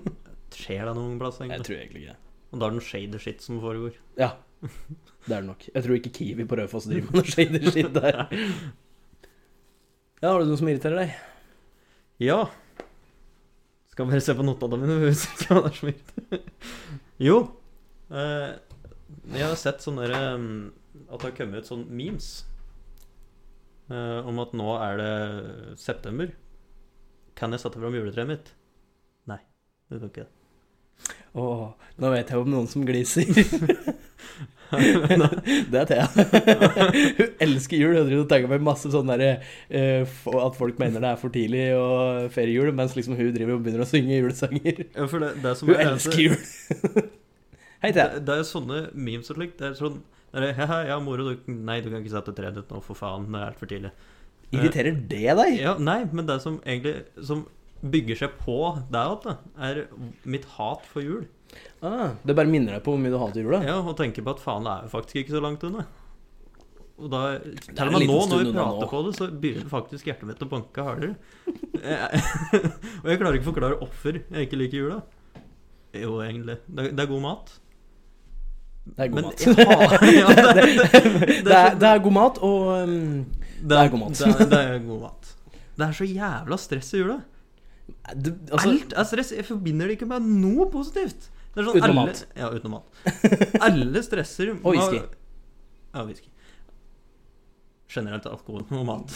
Skjer 0.60 0.90
det 0.90 0.96
noen 0.98 1.18
plass, 1.22 1.40
Jeg 1.44 1.66
tror 1.66 1.78
egentlig 1.80 2.06
ikke. 2.08 2.18
Og 2.50 2.60
da 2.60 2.66
er 2.68 2.74
det 2.74 2.80
noe 2.80 2.88
shady 2.90 3.22
shit 3.22 3.44
som 3.46 3.60
foregår. 3.64 3.98
Ja, 4.20 4.34
det 4.62 5.36
er 5.36 5.44
det 5.44 5.48
nok. 5.48 5.68
Jeg 5.72 5.86
tror 5.86 6.00
ikke 6.00 6.14
Kiwi 6.18 6.48
på 6.50 6.58
Raufoss 6.60 6.90
driver 6.90 7.14
med 7.14 7.22
noe 7.22 7.30
shady 7.30 7.62
shit 7.70 7.94
der. 7.96 8.24
Ja, 10.20 10.34
har 10.34 10.42
du 10.42 10.50
noe 10.50 10.60
som 10.60 10.68
irriterer 10.68 11.06
deg? 11.06 11.14
Ja. 12.20 12.42
Skal 13.94 14.10
bare 14.10 14.20
se 14.24 14.36
på 14.36 14.44
notene 14.44 14.80
mine. 14.84 16.40
Jo. 17.20 17.38
Eh, 18.10 18.50
jeg 19.34 19.46
har 19.46 19.56
sett 19.60 19.84
sånne 19.84 20.08
der, 20.08 20.36
um, 20.36 20.72
At 21.08 21.22
det 21.22 21.30
har 21.30 21.36
kommet 21.38 21.64
ut 21.64 21.70
sånn 21.70 21.86
memes. 21.90 22.30
uh, 23.90 24.22
om 24.30 24.38
at 24.44 24.52
nå 24.58 24.70
er 24.78 24.94
det 25.00 25.14
september. 25.82 26.28
Kan 27.40 27.52
jeg 27.56 27.62
sette 27.64 27.80
fram 27.80 27.96
juletreet 27.96 28.28
mitt? 28.30 28.52
Nei, 29.30 29.40
det 29.90 30.02
kan 30.02 30.12
ikke 30.12 30.26
det. 30.28 30.34
Åh, 31.40 31.68
nå 32.02 32.10
vet 32.12 32.32
jeg 32.34 32.42
om 32.42 32.50
noen 32.52 32.68
som 32.68 32.84
gliser. 32.86 33.30
det 35.72 35.80
er 35.80 35.86
Thea. 35.90 36.06
Hun 36.10 37.30
elsker 37.42 37.78
jul. 37.80 37.96
Hun 37.96 38.08
driver 38.10 38.24
og 38.24 38.30
tagger 38.30 38.52
med 38.52 38.66
masse 38.66 38.92
sånn 38.94 39.10
derre 39.10 39.32
uh, 39.40 40.18
At 40.44 40.58
folk 40.60 40.82
mener 40.82 41.02
det 41.02 41.14
er 41.14 41.22
for 41.22 41.34
tidlig 41.34 41.64
å 41.78 41.88
feriejul, 42.34 42.74
mens 42.76 42.98
liksom 42.98 43.16
hun 43.18 43.32
driver 43.36 43.56
og 43.56 43.64
begynner 43.66 43.86
å 43.86 43.90
synge 43.90 44.20
julesanger. 44.20 44.84
Ja, 44.90 45.08
for 45.08 45.24
det, 45.24 45.30
det 45.46 45.54
som 45.58 45.72
Hun 45.72 45.78
er, 45.78 45.82
er 45.86 45.90
elsker 45.96 46.20
jul. 46.28 46.38
Hei, 47.80 47.94
Thea. 47.96 48.10
Det, 48.16 48.26
det 48.28 48.36
er 48.36 48.48
sånne 48.48 48.80
memes 48.92 49.30
og 49.32 49.38
slikt. 49.40 49.60
Det 49.62 49.70
er 49.72 49.78
sånn 49.80 50.02
det 50.30 50.52
er, 50.52 50.74
ja, 50.86 51.00
moro, 51.02 51.32
du 51.32 51.48
Nei, 51.50 51.80
du 51.82 51.90
kan 51.90 52.04
ikke 52.04 52.14
sette 52.14 52.36
treet 52.38 52.58
ditt 52.58 52.70
nå, 52.70 52.82
for 52.86 52.98
faen. 52.98 53.26
Det 53.32 53.40
er 53.40 53.54
altfor 53.54 53.70
tidlig. 53.72 53.94
Irriterer 54.54 55.00
det 55.10 55.36
deg? 55.40 55.56
Ja, 55.62 55.76
nei, 55.82 56.04
men 56.10 56.26
det 56.26 56.40
som 56.42 56.56
egentlig 56.66 57.04
Som 57.26 57.46
bygger 57.80 58.18
seg 58.18 58.34
på 58.42 58.56
deg 58.92 59.28
er 59.62 59.84
mitt 60.28 60.48
hat 60.58 60.84
for 60.90 61.06
jul. 61.06 61.24
Ah, 61.86 62.12
det 62.28 62.36
bare 62.36 62.50
minner 62.52 62.76
deg 62.76 62.84
på 62.86 62.92
hvor 62.92 63.00
mye 63.02 63.14
du 63.14 63.18
hater 63.22 63.46
jula? 63.46 63.62
Ja, 63.66 63.78
Og 63.80 63.96
tenker 63.98 64.26
på 64.26 64.34
at 64.36 64.44
faen, 64.44 64.68
det 64.68 64.74
er 64.74 64.90
jo 64.90 64.94
faktisk 64.98 65.22
ikke 65.22 65.38
så 65.38 65.44
langt 65.46 65.64
unna. 65.66 65.86
Og 67.00 67.08
da, 67.14 67.22
til 67.40 67.86
og 67.88 67.96
med 67.96 68.04
nå, 68.10 68.18
når 68.28 68.44
vi 68.44 68.52
prater 68.52 68.84
nå. 68.84 68.90
på 68.92 69.02
det, 69.06 69.14
så 69.16 69.30
begynner 69.32 69.72
faktisk 69.72 70.10
hjertet 70.10 70.28
mitt 70.28 70.44
å 70.44 70.50
banke 70.52 70.84
hardere. 70.84 71.16
Og 73.06 73.08
jeg 73.08 73.22
klarer 73.22 73.40
ikke 73.40 73.48
å 73.48 73.52
forklare 73.54 73.80
hvorfor 73.80 74.20
jeg 74.20 74.50
ikke 74.50 74.60
liker 74.60 74.82
jula. 74.82 75.00
Jo, 75.96 76.18
egentlig. 76.26 76.60
Det, 76.68 76.90
det 76.92 77.06
er 77.06 77.12
god 77.14 77.24
mat. 77.24 77.56
Det 78.96 79.06
er 79.06 79.10
god 79.10 79.16
Men 79.16 79.26
mat. 79.26 79.40
ja, 80.20 80.28
det- 80.58 80.66
det, 80.66 81.44
det, 81.46 81.56
er, 81.56 81.76
det 81.80 81.90
er 81.90 82.00
god 82.06 82.16
mat, 82.20 82.38
og 82.44 82.68
um, 82.84 83.26
Det 83.62 83.78
er 83.82 83.90
god 83.94 84.00
mat. 84.06 84.18
Det, 84.20 84.28
er- 84.28 84.50
det 84.54 84.62
er 84.64 84.80
god 84.88 85.02
mat. 85.08 85.34
Det 85.80 85.88
er 85.88 85.92
så 85.96 86.08
jævla 86.10 86.58
stress 86.60 86.94
i 86.94 86.98
jula. 87.04 87.20
altså, 88.10 88.70
Alt 88.70 88.94
er 88.98 89.04
stress. 89.08 89.32
Jeg 89.38 89.46
forbinder 89.48 89.88
det 89.88 89.96
ikke 90.00 90.10
med 90.10 90.26
noe 90.42 90.66
positivt. 90.74 91.30
Det 91.56 91.64
sånn 91.66 91.80
Utenom 91.80 91.98
alle, 92.04 92.12
mat. 92.12 92.26
Ja, 92.38 92.50
utenom 92.54 92.76
mat. 92.78 93.00
Alle 93.70 94.04
stresser 94.06 94.52
Og 94.60 94.76
whisky. 94.76 95.00
Ja, 95.96 96.04
whisky. 96.06 96.28
Generelt 97.90 98.28
alkohol 98.30 98.68
og 98.70 98.84
mat. 98.86 99.16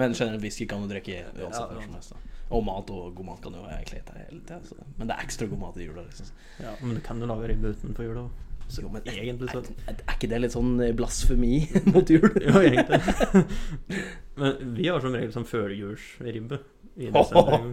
Men 0.00 0.14
generelt 0.18 0.42
whisky 0.42 0.66
kan 0.66 0.82
du 0.82 0.88
drikke 0.90 1.20
uansett. 1.36 1.76
Ja, 1.78 2.00
da. 2.00 2.18
Og 2.56 2.64
mat 2.66 2.90
og 2.94 3.12
god 3.14 3.28
mat 3.28 3.38
kan 3.44 3.54
jo 3.54 3.62
egentlig 3.68 4.00
hete 4.00 4.16
hele 4.24 4.40
tida. 4.48 4.88
Men 4.98 5.06
det 5.10 5.14
er 5.16 5.22
ekstra 5.28 5.46
god 5.50 5.60
mat 5.62 5.78
i 5.78 5.86
jula. 5.86 6.02
liksom 6.08 6.26
Ja, 6.64 6.72
men 6.82 6.96
du 6.98 7.00
kan 7.06 7.22
jo 7.22 7.28
lage 7.30 7.52
ribbe 7.52 7.70
utenfor 7.76 8.08
jula 8.08 8.24
òg. 8.26 8.42
Så 8.68 8.82
Jo, 8.82 8.88
men 8.90 9.02
egentlig 9.06 9.50
så 9.52 9.60
er, 9.86 9.94
er 10.02 10.14
ikke 10.16 10.28
det 10.32 10.40
litt 10.42 10.54
sånn 10.56 10.72
blasfemi 10.98 11.60
mot 11.94 12.08
jul? 12.10 12.26
Ja, 12.42 12.58
egentlig. 12.66 12.98
Men 14.40 14.74
vi 14.76 14.88
har 14.90 15.00
som 15.00 15.14
regel 15.14 15.30
sånn 15.32 15.46
førjulsribbe 15.48 16.58
desember. 17.14 17.68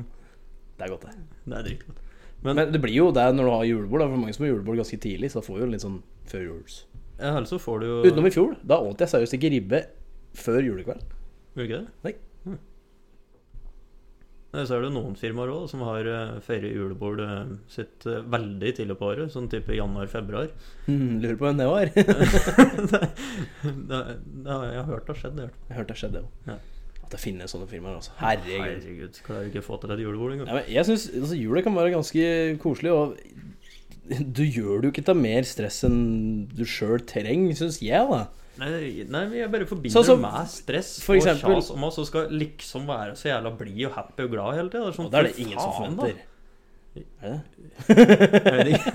Det 0.77 0.86
er 0.86 0.91
godt, 0.93 1.08
det. 1.10 1.15
Det 1.49 1.58
er 1.58 1.65
dritgodt. 1.67 1.99
Men, 2.43 2.58
Men 2.60 2.71
det 2.75 2.82
blir 2.84 2.93
jo 2.97 3.08
det 3.15 3.25
når 3.36 3.47
du 3.49 3.51
har 3.56 3.65
julebord. 3.67 4.03
Da, 4.03 4.08
for 4.12 4.21
mange 4.21 4.36
som 4.36 4.45
har 4.45 4.51
julebord 4.53 4.79
ganske 4.84 4.99
tidlig, 5.03 5.32
så 5.34 5.39
da 5.41 5.45
får 5.47 5.58
du 5.60 5.63
jo 5.65 5.71
litt 5.73 5.84
sånn 5.86 5.97
førjuls. 6.29 6.77
ja, 7.19 7.34
ellers 7.38 7.51
så 7.53 7.60
får 7.63 7.79
du 7.84 7.86
jo 7.89 7.97
Utenom 8.08 8.27
i 8.29 8.34
fjor. 8.36 8.53
Da 8.67 8.77
åt 8.84 9.01
jeg 9.03 9.12
seriøst 9.13 9.38
ikke 9.39 9.51
ribbe 9.53 9.82
før 10.38 10.62
julekveld. 10.65 11.03
Gjorde 11.56 11.67
ikke 11.69 11.82
det? 11.82 11.91
Nei. 12.08 12.58
Så 14.53 14.75
er 14.75 14.83
det 14.85 14.91
noen 14.93 15.15
firmaer 15.17 15.49
òg 15.49 15.63
som 15.71 15.81
har 15.87 16.05
feirer 16.45 16.75
julebord 16.75 17.23
eh, 17.23 17.53
sitt 17.73 18.05
eh, 18.05 18.19
veldig 18.21 18.73
tidlig 18.77 18.97
på 18.99 19.07
året, 19.09 19.31
sånn 19.33 19.47
type 19.49 19.73
januar-februar. 19.73 20.51
Mm, 20.85 21.15
lurer 21.23 21.39
på 21.39 21.47
hvem 21.47 21.57
det 21.57 21.69
var. 21.71 21.89
det, 22.91 22.99
det, 23.63 24.01
det, 24.45 24.59
jeg 24.69 24.77
har 24.77 24.91
hørt 24.91 25.07
det 25.07 25.15
har 25.15 25.19
skjedd. 25.23 25.39
det. 25.39 25.47
Jeg 25.49 25.73
har 25.73 25.81
hørt 25.81 25.89
det 25.89 25.95
har 25.95 26.01
skjedd, 26.03 26.13
det 26.19 26.21
òg. 26.21 26.51
Ja. 26.51 26.59
At 26.99 27.15
det 27.15 27.21
finnes 27.23 27.55
sånne 27.55 27.69
firmaer. 27.71 27.97
Altså. 27.97 28.13
Herregud. 28.19 28.61
Herregud, 28.61 29.17
klarer 29.25 29.49
ikke 29.49 29.63
å 29.63 29.67
få 29.71 29.81
til 29.81 29.95
et 29.95 30.05
julebord 30.05 30.35
engang. 30.35 30.53
Ja, 30.53 30.63
jeg 30.77 30.89
syns 30.91 31.07
altså, 31.09 31.39
jula 31.39 31.65
kan 31.65 31.79
være 31.79 31.95
ganske 31.95 32.29
koselig, 32.61 32.93
og 32.93 33.17
du 34.37 34.43
gjør 34.45 34.83
det 34.83 34.89
jo 34.89 34.93
ikke 34.93 35.07
til 35.09 35.21
mer 35.25 35.49
stress 35.49 35.81
enn 35.87 35.99
du 36.53 36.61
sjøl 36.69 37.01
trenger, 37.09 37.57
syns 37.57 37.81
jeg, 37.81 38.05
da. 38.13 38.27
Nei, 38.59 38.69
nei, 39.09 39.21
jeg 39.39 39.49
bare 39.51 39.65
forbinder 39.65 39.95
Sånn 39.97 40.05
som- 40.05 40.21
med 40.21 40.47
stress 40.51 40.91
for 41.01 41.15
og 41.15 41.21
eksempel- 41.23 41.55
kjas 41.57 41.71
om 41.73 41.83
oss 41.87 41.97
og 41.97 42.05
skal 42.05 42.27
liksom 42.29 42.85
være 42.85 43.15
så 43.17 43.31
jævla 43.31 43.51
blid 43.57 43.85
og 43.87 43.93
happy 43.97 44.23
og 44.23 44.31
glad 44.31 44.53
hele 44.59 44.69
tida. 44.69 44.91
Sånn, 44.93 45.05
Og 45.05 45.11
det 45.11 45.19
er 45.19 45.23
det 45.23 45.39
ingen 45.39 45.59
som 45.59 45.71
faen, 45.73 45.95
da. 45.95 46.01
forventer. 46.03 46.21
Er 47.23 47.29
det 47.33 47.41
det? 47.87 48.43
Jeg 48.45 48.53
vet 48.57 48.67
ikke. 48.73 48.91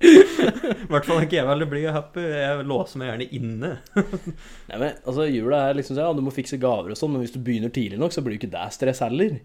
I 0.00 0.86
hvert 0.90 1.04
fall 1.06 1.20
ikke 1.22 1.36
jeg 1.38 1.46
veldig 1.46 1.66
blid 1.70 1.86
og 1.90 1.94
happy. 1.94 2.22
Jeg 2.24 2.64
låser 2.66 2.98
meg 2.98 3.10
gjerne 3.12 3.26
inne. 3.38 3.70
Nei, 3.94 4.78
men 4.80 4.94
altså, 5.06 5.26
jula 5.30 5.60
er 5.70 5.74
liksom 5.78 5.94
sånn, 5.94 6.02
ja, 6.08 6.12
du 6.16 6.22
må 6.26 6.32
fikse 6.34 6.58
gaver 6.58 6.90
og 6.94 6.98
sånn, 6.98 7.12
men 7.14 7.22
hvis 7.22 7.34
du 7.36 7.38
begynner 7.44 7.70
tidlig 7.74 7.98
nok, 8.00 8.10
så 8.16 8.24
blir 8.24 8.34
jo 8.34 8.40
ikke 8.42 8.50
det 8.56 8.64
stress 8.74 9.02
heller. 9.04 9.38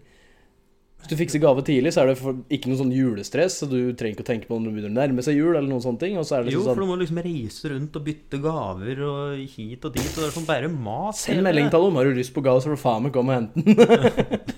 Hvis 1.06 1.14
du 1.14 1.20
fikser 1.22 1.38
gave 1.38 1.62
tidlig, 1.62 1.92
så 1.94 2.02
er 2.02 2.08
det 2.10 2.16
ikke 2.50 2.66
noe 2.66 2.80
sånn 2.80 2.88
julestress, 2.90 3.60
så 3.60 3.68
du 3.70 3.92
trenger 3.94 4.16
ikke 4.16 4.24
å 4.24 4.26
tenke 4.26 4.48
på 4.48 4.56
om 4.56 4.64
du 4.66 4.72
begynner 4.72 4.90
å 4.90 4.96
nærme 4.96 5.22
seg 5.22 5.36
jul, 5.38 5.52
eller 5.52 5.68
noen 5.70 5.84
sånne 5.84 6.00
ting. 6.00 6.16
Det 6.18 6.24
Jo, 6.26 6.48
liksom 6.48 6.64
for 6.66 6.74
du 6.74 6.82
sånn 6.82 6.90
må 6.90 6.96
liksom 6.98 7.20
reise 7.22 7.70
rundt 7.70 7.94
og 8.00 8.02
bytte 8.08 8.40
gaver 8.42 9.02
og 9.06 9.36
hit 9.52 9.86
og 9.86 9.94
dit. 9.94 10.02
Og 10.02 10.18
det 10.18 10.26
er 10.26 10.34
sånn 10.34 10.48
bare 10.50 10.66
mat. 10.72 11.14
Send 11.20 11.46
melding 11.46 11.70
til 11.70 11.86
dem. 11.86 12.00
Har 12.00 12.10
du 12.10 12.18
lyst 12.18 12.34
på 12.34 12.42
gave, 12.42 12.58
så 12.58 12.72
får 12.72 12.74
du 12.74 12.82
faen 12.82 13.06
meg 13.06 13.14
komme 13.14 13.30
og 13.30 13.38
hente 13.38 13.54
den. 13.62 13.70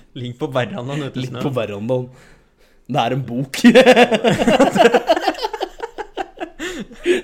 Ligg 0.23 0.41
på 0.41 0.49
verandaen 0.57 1.05
ute 1.05 1.21
i 1.21 1.27
snøen. 1.27 1.37
snø. 1.37 1.45
på 1.45 1.53
verandaen. 1.59 2.09
Det 2.89 3.05
er 3.05 3.13
en 3.19 3.25
bok. 3.29 3.61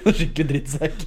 Skikkelig 0.06 0.46
drittsekk. 0.52 1.06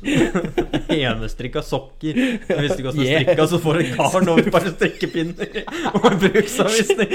Enestrikka 0.90 1.62
sokker. 1.62 2.18
Jeg 2.18 2.64
visste 2.66 2.80
ikke 2.82 2.90
hvordan 2.90 3.04
Yeah. 3.08 3.22
strikka, 3.22 3.46
så 3.46 3.60
får 3.62 3.78
du 3.78 3.92
garn 3.94 4.32
over 4.34 4.42
et 4.42 4.52
par 4.52 4.66
strikkepinner 4.66 5.62
og 5.94 6.08
en 6.10 6.18
bruksanvisning. 6.26 7.14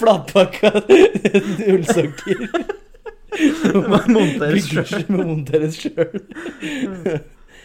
Flatpakka 0.00 0.70
ullsokker. 1.72 2.46
Monteres 4.10 4.66
sjøl. 4.70 5.04
Monteres 5.14 5.78
sjøl. 5.80 6.16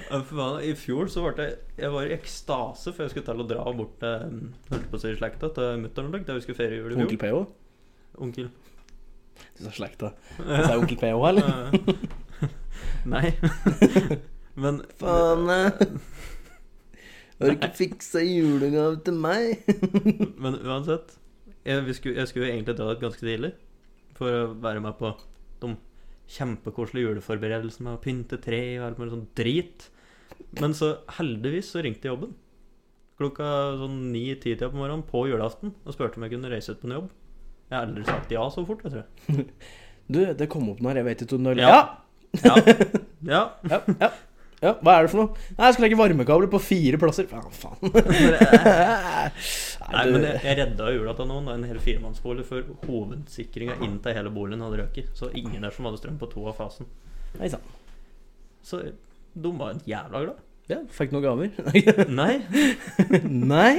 I 0.05 0.73
fjor 0.77 1.09
så 1.09 1.23
ble 1.25 1.47
jeg 1.47 1.55
Jeg 1.81 1.91
var 1.95 2.05
i 2.05 2.13
ekstase, 2.13 2.93
før 2.93 3.07
jeg 3.07 3.13
skulle 3.15 3.25
til 3.31 3.41
å 3.41 3.47
dra 3.49 3.63
bort 3.75 3.95
til 4.03 4.35
Holdt 4.69 4.85
på 4.91 4.99
å 4.99 5.01
si 5.01 5.13
slekta 5.17 5.49
til 5.55 5.79
mutter'n 5.81 6.11
der 6.13 6.37
vi 6.37 6.43
skulle 6.45 6.99
Onkel 7.01 7.19
PH? 7.23 7.41
Onkel. 8.21 8.51
Du 9.57 9.63
sa 9.65 9.73
slekta. 9.75 10.13
Sa 10.37 10.69
jeg 10.69 10.83
onkel 10.83 11.01
PH, 11.01 11.15
eller? 11.31 11.45
Eh, 13.05 13.09
Nei. 13.09 13.29
Men 14.61 14.79
Faen. 14.99 15.49
eh. 15.49 15.71
Har 17.39 17.49
du 17.49 17.53
ikke 17.53 17.69
fiksa 17.77 18.21
julegave 18.25 18.97
til 19.05 19.17
meg? 19.21 19.61
Men 20.41 20.57
uansett 20.63 21.13
jeg, 21.65 21.83
vi 21.87 21.97
skulle, 21.97 22.19
jeg 22.21 22.31
skulle 22.31 22.51
egentlig 22.51 22.77
dra 22.77 22.91
dit 22.91 23.03
ganske 23.03 23.25
tidlig 23.25 23.51
for 24.15 24.31
å 24.31 24.53
være 24.63 24.83
med 24.83 24.95
på 24.99 25.11
de 25.63 25.73
kjempekoselige 26.35 27.09
juleforberedelsene 27.11 27.89
med 27.89 27.97
å 27.97 28.01
pynte 28.01 28.39
tre 28.41 28.61
og 28.79 28.87
alt 28.87 29.01
mulig 29.01 29.13
sånn 29.13 29.27
drit. 29.37 29.87
Men 30.61 30.73
så 30.77 30.95
heldigvis 31.17 31.73
så 31.73 31.83
ringte 31.85 32.09
jobben 32.09 32.33
klokka 33.19 33.47
sånn 33.79 33.99
ni-ti-tida 34.11 34.67
på 34.71 34.79
morgenen 34.79 35.05
på 35.07 35.25
julaften 35.29 35.71
og 35.85 35.95
spurte 35.95 36.19
om 36.19 36.25
jeg 36.25 36.35
kunne 36.35 36.51
reise 36.51 36.75
ut 36.75 36.81
på 36.81 36.89
en 36.89 36.97
jobb. 36.97 37.09
Jeg 37.69 37.77
har 37.77 37.87
aldri 37.87 38.05
sagt 38.07 38.33
ja 38.35 38.43
så 38.53 38.63
fort, 38.67 38.85
jeg 38.85 38.97
tror. 38.97 39.43
Du, 40.05 40.19
det 40.37 40.45
kom 40.53 40.67
opp 40.69 40.83
når 40.85 40.99
jeg 40.99 41.05
vet 41.07 41.21
ikke 41.25 41.37
om 41.39 41.47
du 41.47 41.55
Ja. 41.63 41.77
Ja. 42.43 42.51
ja. 43.25 43.39
ja, 43.71 43.79
ja. 43.97 44.09
Ja, 44.65 44.73
Hva 44.81 44.95
er 44.97 45.05
det 45.05 45.11
for 45.13 45.21
noe? 45.21 45.45
Nei, 45.55 45.67
Jeg 45.69 45.75
skal 45.77 45.85
legge 45.85 45.99
varmekabler 45.99 46.49
på 46.51 46.61
fire 46.63 46.99
plasser. 47.01 47.27
Ja, 47.31 47.41
faen. 47.53 47.77
Nei, 49.85 50.03
men 50.09 50.25
jeg, 50.25 50.39
jeg 50.47 50.57
redda 50.61 50.91
jula 50.95 51.13
til 51.17 51.29
noen. 51.29 51.49
En 51.53 51.65
hel 51.69 51.79
firemannsbolig 51.83 52.45
for 52.47 52.65
hovedsikringa 52.87 53.77
inn 53.85 53.99
til 54.03 54.17
hele 54.17 54.33
boligen 54.33 54.63
hadde 54.65 54.81
røket. 54.81 55.11
Så 55.17 55.29
ingen 55.37 55.65
der 55.65 55.75
som 55.75 55.87
hadde 55.89 56.01
strøm 56.01 56.17
på 56.21 56.29
to 56.33 56.47
av 56.49 56.57
fasen. 56.59 56.89
Nei 57.39 57.51
sant. 57.53 57.67
Så 58.65 58.81
de 59.35 59.51
var 59.59 59.77
jævla 59.85 60.23
glad. 60.25 60.41
Ja, 60.71 60.79
fikk 60.89 61.11
noen 61.13 61.25
gaver? 61.27 61.51
Nei. 62.19 62.39
Nei. 63.29 63.75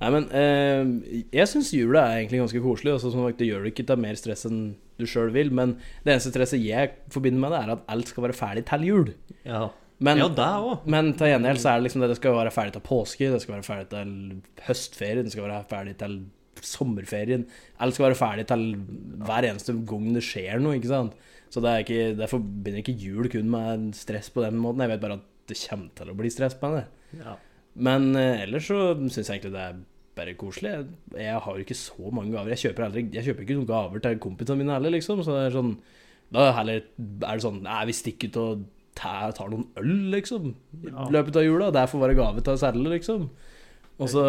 Nei, 0.00 0.08
men 0.14 0.24
eh, 0.34 1.20
jeg 1.36 1.46
syns 1.50 1.70
jula 1.76 2.06
er 2.08 2.22
egentlig 2.22 2.40
ganske 2.40 2.62
koselig. 2.64 2.96
Altså, 2.96 3.12
som 3.12 3.22
sagt, 3.26 3.38
det 3.38 3.50
gjør 3.50 3.66
det 3.66 3.74
ikke 3.74 3.84
til 3.90 4.00
mer 4.00 4.18
stress 4.18 4.46
enn 4.48 4.62
du 4.98 5.06
sjøl 5.08 5.30
vil. 5.34 5.52
Men 5.54 5.76
det 6.02 6.16
eneste 6.16 6.32
stresset 6.32 6.64
jeg 6.64 6.96
forbinder 7.12 7.44
med 7.44 7.54
det, 7.54 7.60
er 7.62 7.74
at 7.76 7.84
alt 7.94 8.10
skal 8.10 8.26
være 8.26 8.38
ferdig 8.40 8.64
til 8.72 8.88
jul. 8.88 9.12
Ja, 9.46 9.68
Men, 10.00 10.16
ja 10.16 10.28
det 10.32 10.44
også. 10.64 10.90
men 10.94 11.10
til 11.12 11.28
gjengjeld 11.28 11.60
så 11.60 11.70
er 11.70 11.80
det 11.80 11.86
liksom 11.86 12.02
det 12.04 12.10
det 12.14 12.16
skal 12.16 12.36
være 12.38 12.52
ferdig 12.54 12.72
til 12.72 12.84
påske, 12.86 13.26
det 13.34 13.40
skal 13.42 13.58
være 13.58 13.66
ferdig 13.66 13.88
til 13.90 14.12
høstferien, 14.64 15.26
det 15.26 15.34
skal 15.34 15.44
være 15.44 15.66
ferdig 15.68 15.96
til 16.00 16.14
sommerferien. 16.64 17.44
Alt 17.80 17.96
skal 17.96 18.06
være 18.08 18.18
ferdig 18.18 18.46
til 18.48 18.64
hver 19.26 19.48
eneste 19.50 19.74
gang 19.88 20.08
det 20.16 20.24
skjer 20.24 20.62
noe, 20.62 20.78
ikke 20.78 20.92
sant. 20.92 21.20
Så 21.50 21.62
det 21.64 21.74
ikke, 21.84 22.14
det 22.16 22.30
forbinder 22.30 22.80
ikke 22.80 22.96
jul 23.00 23.28
kun 23.32 23.52
med 23.52 23.90
stress 23.98 24.30
på 24.32 24.44
den 24.44 24.58
måten. 24.62 24.84
Jeg 24.84 24.94
vet 24.94 25.04
bare 25.04 25.18
at 25.18 25.28
det 25.50 25.58
kommer 25.66 25.94
til 25.98 26.12
å 26.12 26.16
bli 26.18 26.32
stress 26.32 26.56
med 26.62 26.76
det. 26.78 26.84
Ja. 27.20 27.36
Men 27.80 28.10
eh, 28.18 28.44
ellers 28.44 28.68
så 28.70 28.80
syns 28.96 29.18
jeg 29.20 29.40
egentlig 29.40 29.54
det 29.56 29.64
er 29.64 29.80
bare 30.18 30.36
koselig. 30.38 30.74
Jeg, 30.74 31.22
jeg 31.26 31.40
har 31.44 31.56
jo 31.56 31.64
ikke 31.64 31.78
så 31.78 32.12
mange 32.14 32.34
gaver. 32.34 32.54
Jeg 32.54 32.64
kjøper, 32.64 32.86
aldri, 32.86 33.06
jeg 33.14 33.26
kjøper 33.26 33.46
ikke 33.46 33.58
noen 33.58 33.70
gaver 33.70 34.04
til 34.04 34.20
kompisene 34.22 34.62
mine 34.62 34.76
heller, 34.76 34.94
liksom. 34.94 35.24
Så 35.26 35.36
det 35.36 35.48
er 35.48 35.56
sånn 35.56 35.74
Da 36.30 36.50
heller 36.54 36.84
er 36.84 37.40
det 37.40 37.42
sånn 37.42 37.64
Nei, 37.64 37.80
vi 37.88 37.96
stikker 37.98 38.30
ut 38.30 38.40
og 38.40 38.68
tar, 38.94 39.32
tar 39.32 39.48
noen 39.52 39.66
øl, 39.76 40.10
liksom. 40.14 40.54
I 40.84 40.88
Ja. 40.90 41.06
løpet 41.08 41.36
av 41.36 41.42
jula. 41.44 41.70
Det 41.72 41.88
får 41.90 42.00
være 42.00 42.16
gave 42.16 42.40
til 42.42 42.52
oss 42.52 42.62
alle, 42.62 42.88
liksom. 42.98 43.28
Og 44.00 44.08
så 44.08 44.24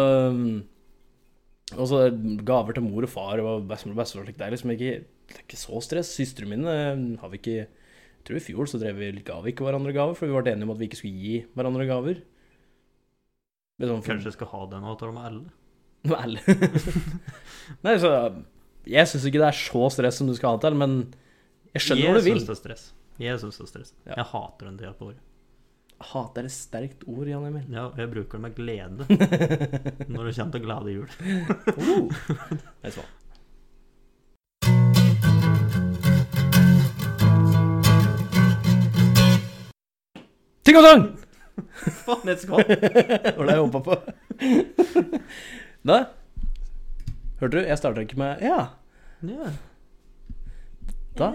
Og 1.72 1.86
så 1.88 1.98
gaver 2.44 2.74
til 2.74 2.82
mor 2.84 3.02
og 3.02 3.08
far 3.08 3.40
og 3.40 3.66
bestemor 3.66 3.94
og 3.96 4.00
bestefar. 4.04 4.24
slik. 4.26 4.36
Det 4.36 4.46
er 4.46 4.50
liksom 4.52 4.70
ikke, 4.76 5.04
det 5.28 5.36
er 5.38 5.44
ikke 5.48 5.56
så 5.56 5.80
stress. 5.82 6.10
Søstrene 6.12 6.48
mine 6.50 7.16
har 7.18 7.28
vi 7.30 7.38
ikke 7.38 7.66
jeg 7.66 8.24
tror 8.26 8.36
I 8.36 8.40
fjor 8.44 8.66
så 8.68 8.78
drev 8.78 8.96
vi 8.98 9.10
ga 9.24 9.40
vi 9.40 9.50
ikke 9.52 9.64
hverandre 9.64 9.92
gaver, 9.92 10.14
for 10.14 10.26
vi 10.26 10.32
ble 10.36 10.52
enige 10.52 10.62
om 10.62 10.70
at 10.70 10.78
vi 10.78 10.86
ikke 10.86 10.98
skulle 11.00 11.18
gi 11.18 11.44
hverandre 11.56 11.86
gaver. 11.88 12.20
Er 13.80 13.86
sånn 13.88 14.02
for- 14.04 14.12
Kanskje 14.14 14.24
jeg 14.30 14.32
skal 14.34 14.46
ha 14.46 14.66
den 14.66 14.82
du 14.82 15.12
med 15.12 15.24
alle? 15.24 15.50
Vel 16.04 16.38
Nei, 17.82 17.96
så 17.96 18.44
Jeg 18.86 19.06
syns 19.06 19.24
ikke 19.26 19.40
det 19.40 19.48
er 19.48 19.58
så 19.58 19.90
stress 19.90 20.16
som 20.18 20.26
du 20.26 20.34
skal 20.34 20.50
ha 20.50 20.56
det 20.58 20.68
til, 20.68 20.76
men 20.78 21.14
jeg 21.74 21.82
skjønner 21.82 22.06
hvor 22.12 22.14
du 22.18 22.24
vil. 22.28 22.38
syns 22.38 22.46
det 22.46 22.50
er 22.50 22.60
stress. 22.62 22.92
Jeg 23.22 23.38
syns 23.42 23.58
det 23.60 23.64
er 23.66 23.70
stress. 23.70 23.92
Ja. 24.06 24.16
Jeg 24.18 24.26
hater 24.32 24.66
den 24.68 24.78
tida 24.80 24.92
på 24.98 25.10
året. 25.12 25.20
Hat 26.02 26.38
er 26.40 26.48
et 26.48 26.54
sterkt 26.54 27.04
ord, 27.06 27.28
Jan 27.30 27.44
Emil. 27.46 27.66
Ja, 27.70 27.84
jeg 28.00 28.10
bruker 28.10 28.40
det 28.40 28.42
med 28.42 28.56
glede 28.56 29.06
når 30.12 30.24
det 30.28 30.34
kommer 30.34 30.56
til 30.56 30.64
glade 30.64 30.94
jul. 30.96 31.08
Oh. 31.78 32.10
er 32.82 32.90
så. 32.96 33.04
Ting 40.64 40.78
og 40.78 40.84
tang! 40.86 41.04
Faen, 42.06 42.28
et 42.30 42.42
skvatt! 42.42 42.68
Det 42.70 43.32
var 43.36 43.48
det 43.48 43.56
jeg 43.56 43.64
håpa 43.64 43.80
på. 43.86 43.96
Da 45.86 45.96
Hørte 47.42 47.56
du? 47.56 47.64
Jeg 47.66 47.78
starta 47.80 48.04
ikke 48.04 48.18
med 48.20 48.42
Ja, 48.46 48.60
Ja. 49.26 49.50
da 51.18 51.32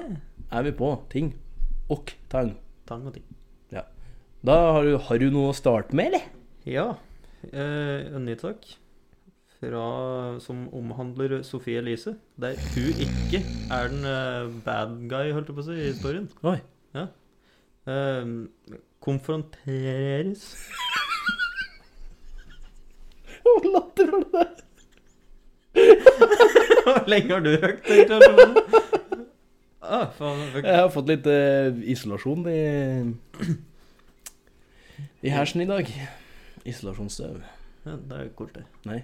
er 0.52 0.63
vi 0.63 0.71
på 0.71 0.89
ting 1.12 1.34
og 1.89 2.15
tang. 2.32 2.56
Tang 2.88 3.08
og 3.08 3.15
ting. 3.17 3.28
Da 4.45 4.56
har 4.71 4.86
du, 4.86 4.97
har 5.02 5.17
du 5.19 5.32
noe 5.34 5.52
å 5.52 5.56
starte 5.56 5.95
med, 5.97 6.12
eller? 6.12 6.28
Ja. 6.69 6.86
Eh, 7.50 8.06
en 8.15 8.28
ny 8.28 8.36
takk 8.38 8.67
fra, 9.58 9.86
som 10.43 10.67
omhandler 10.78 11.41
Sofie 11.43 11.82
Elise. 11.82 12.13
Der 12.39 12.60
hun 12.76 13.02
ikke 13.02 13.41
er 13.73 13.89
den 13.91 14.06
eh, 14.06 14.52
bad 14.65 14.93
guy, 15.10 15.34
holdt 15.34 15.50
jeg 15.50 15.58
på 15.58 15.65
å 15.65 15.67
si, 15.67 15.80
i 15.80 15.89
historien. 15.89 16.30
Oi. 16.47 16.60
Eh, 17.88 18.23
konfronteres 19.00 20.41
Hvor 23.45 23.67
latter 23.71 24.10
var 24.12 24.26
det 24.26 24.32
der? 24.34 24.56
Hvor 26.84 27.08
lenge 27.08 27.32
har 27.32 27.45
du 27.45 27.54
hørt 27.63 27.88
det? 27.88 28.97
Ah, 29.88 30.10
jeg 30.19 30.76
har 30.82 30.89
fått 30.91 31.08
litt 31.08 31.28
uh, 31.32 31.71
isolasjon 31.88 32.43
i 32.52 32.58
I 35.23 35.32
hersen 35.34 35.62
i 35.63 35.67
dag. 35.69 35.88
Isolasjonsstøv. 36.67 37.39
ja, 37.88 37.93
det 37.95 38.17
er 38.17 38.23
jo 38.28 38.34
kult, 38.41 38.54
det. 38.58 38.65
Nei. 38.86 39.00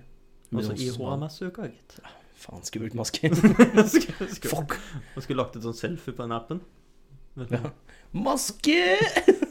Altså 0.54 0.76
i 0.78 0.90
HMS-uka, 0.94 1.70
gitt. 1.72 1.96
Faen, 2.44 2.64
skulle 2.68 2.90
brukt 2.90 2.98
maske. 3.00 3.30
Skulle- 3.94 4.30
skulle- 4.36 4.52
Fuck. 4.52 4.76
Man 5.16 5.24
skulle 5.24 5.40
lagt 5.40 5.56
ut 5.56 5.64
sånn 5.64 5.78
selfie 5.78 6.14
på 6.14 6.26
den 6.26 6.36
appen. 6.36 6.60
Ja. 7.50 7.72
Maske! 8.14 8.82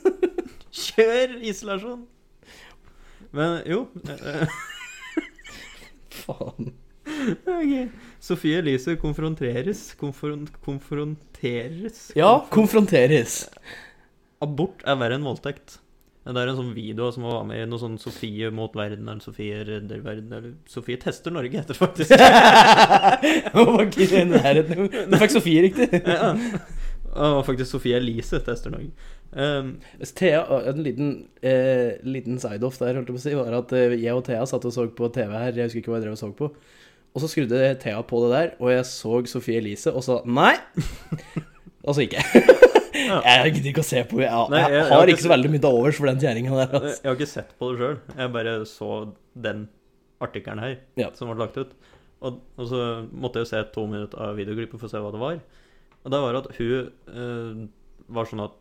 Kjør 0.83 1.39
isolasjon! 1.49 2.05
Men 3.33 3.63
jo 3.67 3.87
eh, 4.13 4.45
Faen. 6.13 6.75
Ok. 7.31 7.75
Sofie 8.23 8.59
Elise 8.63 8.97
konfronteres 9.01 9.93
konfron 10.01 10.47
Konfronteres 10.65 12.11
Ja, 12.19 12.35
konfronteres. 12.53 13.45
Abort 14.43 14.83
er 14.87 14.99
verre 15.01 15.19
enn 15.19 15.27
voldtekt. 15.27 15.79
Det 16.23 16.39
er 16.39 16.53
en 16.53 16.59
sånn 16.59 16.75
video 16.75 17.09
som 17.11 17.25
var 17.27 17.43
med 17.49 17.65
i 17.65 17.67
noe 17.67 17.83
sånn 17.83 17.97
Sofie 17.99 18.47
mot 18.55 18.71
verden, 18.79 19.09
eller 19.11 19.23
Sofie 19.25 19.65
redder 19.67 20.05
verden, 20.05 20.31
eller 20.31 20.53
Sofie 20.71 21.01
tester 21.03 21.35
Norge, 21.35 21.59
heter 21.59 21.75
det 21.75 21.81
faktisk. 21.81 22.15
Det. 24.63 25.09
Du 25.11 25.17
fikk 25.19 25.35
Sofie 25.35 25.65
riktig. 25.67 25.89
ja. 26.07 26.31
Og 27.13 27.43
faktisk 27.49 27.75
Sofie 27.75 27.99
Elise 27.99 28.39
tester 28.47 28.71
Norge. 28.71 28.93
Um, 29.33 29.75
Thea, 30.15 30.45
en 30.71 30.83
liten, 30.87 31.11
eh, 31.43 31.99
liten 32.07 32.39
side-off 32.39 32.79
der, 32.79 33.01
holdt 33.01 33.11
jeg 33.11 33.17
på 33.17 33.21
å 33.21 33.25
si, 33.25 33.35
var 33.37 33.59
at 33.59 33.75
eh, 33.75 33.97
jeg 33.99 34.15
og 34.15 34.23
Thea 34.29 34.47
satt 34.47 34.67
og 34.69 34.75
så 34.77 34.87
på 34.95 35.11
TV 35.15 35.33
her. 35.35 35.59
Jeg 35.59 35.73
husker 35.73 35.83
ikke 35.83 35.91
hva 35.91 35.99
jeg 35.99 36.07
drev 36.07 36.15
og 36.15 36.23
så 36.23 36.31
på. 36.39 36.53
Og 37.13 37.21
så 37.21 37.29
skrudde 37.29 37.59
Thea 37.83 38.01
på 38.09 38.23
det 38.25 38.31
der, 38.33 38.51
og 38.59 38.71
jeg 38.73 38.85
så 38.89 39.19
Sofie 39.29 39.59
Elise 39.61 39.93
og 39.93 40.05
sa 40.07 40.21
nei. 40.25 40.55
Og 41.87 41.97
så 41.97 42.05
gikk 42.05 42.15
jeg. 42.15 42.25
Jeg 43.03 43.53
gidder 43.57 43.69
ikke 43.73 43.83
å 43.83 43.87
se 43.89 44.01
på 44.07 44.21
Jeg, 44.21 44.31
Nei, 44.53 44.59
jeg- 44.61 44.71
jeg 44.71 44.83
jeg 44.85 44.93
har 44.93 45.11
ikke 45.11 45.23
så 45.25 45.31
veldig 45.33 45.49
mye 45.51 45.61
til 45.65 45.75
overs 45.75 45.97
for 45.99 46.07
den 46.07 46.21
kjerringa 46.23 46.53
der. 46.55 46.69
jeg 46.71 46.81
Altså. 46.83 47.03
har 47.09 47.17
ikke 47.17 47.27
sett 47.31 47.49
på 47.59 47.71
det 47.73 47.79
sjøl. 47.81 47.97
Jeg 48.21 48.33
bare 48.37 48.53
så 48.69 48.89
den 49.47 49.63
artikkelen 50.23 50.61
her 50.63 50.77
Ja. 51.01 51.09
som 51.19 51.29
ble 51.33 51.39
lagt 51.41 51.57
ut. 51.59 51.73
Og, 52.23 52.37
og 52.57 52.69
så 52.71 52.83
måtte 53.11 53.41
jeg 53.43 53.49
se 53.51 53.63
to 53.75 53.87
minutter 53.91 54.21
av 54.23 54.37
videoklippet 54.39 54.79
for 54.79 54.87
å 54.87 54.93
se 54.93 55.01
hva 55.03 55.11
det 55.11 55.23
var. 55.25 55.41
Og 56.05 56.15
det 56.15 56.21
var 56.23 56.39
at 56.39 56.49
hun 56.61 56.93
eh, 57.09 57.67
var 58.09 58.31
sånn 58.31 58.45
at 58.45 58.55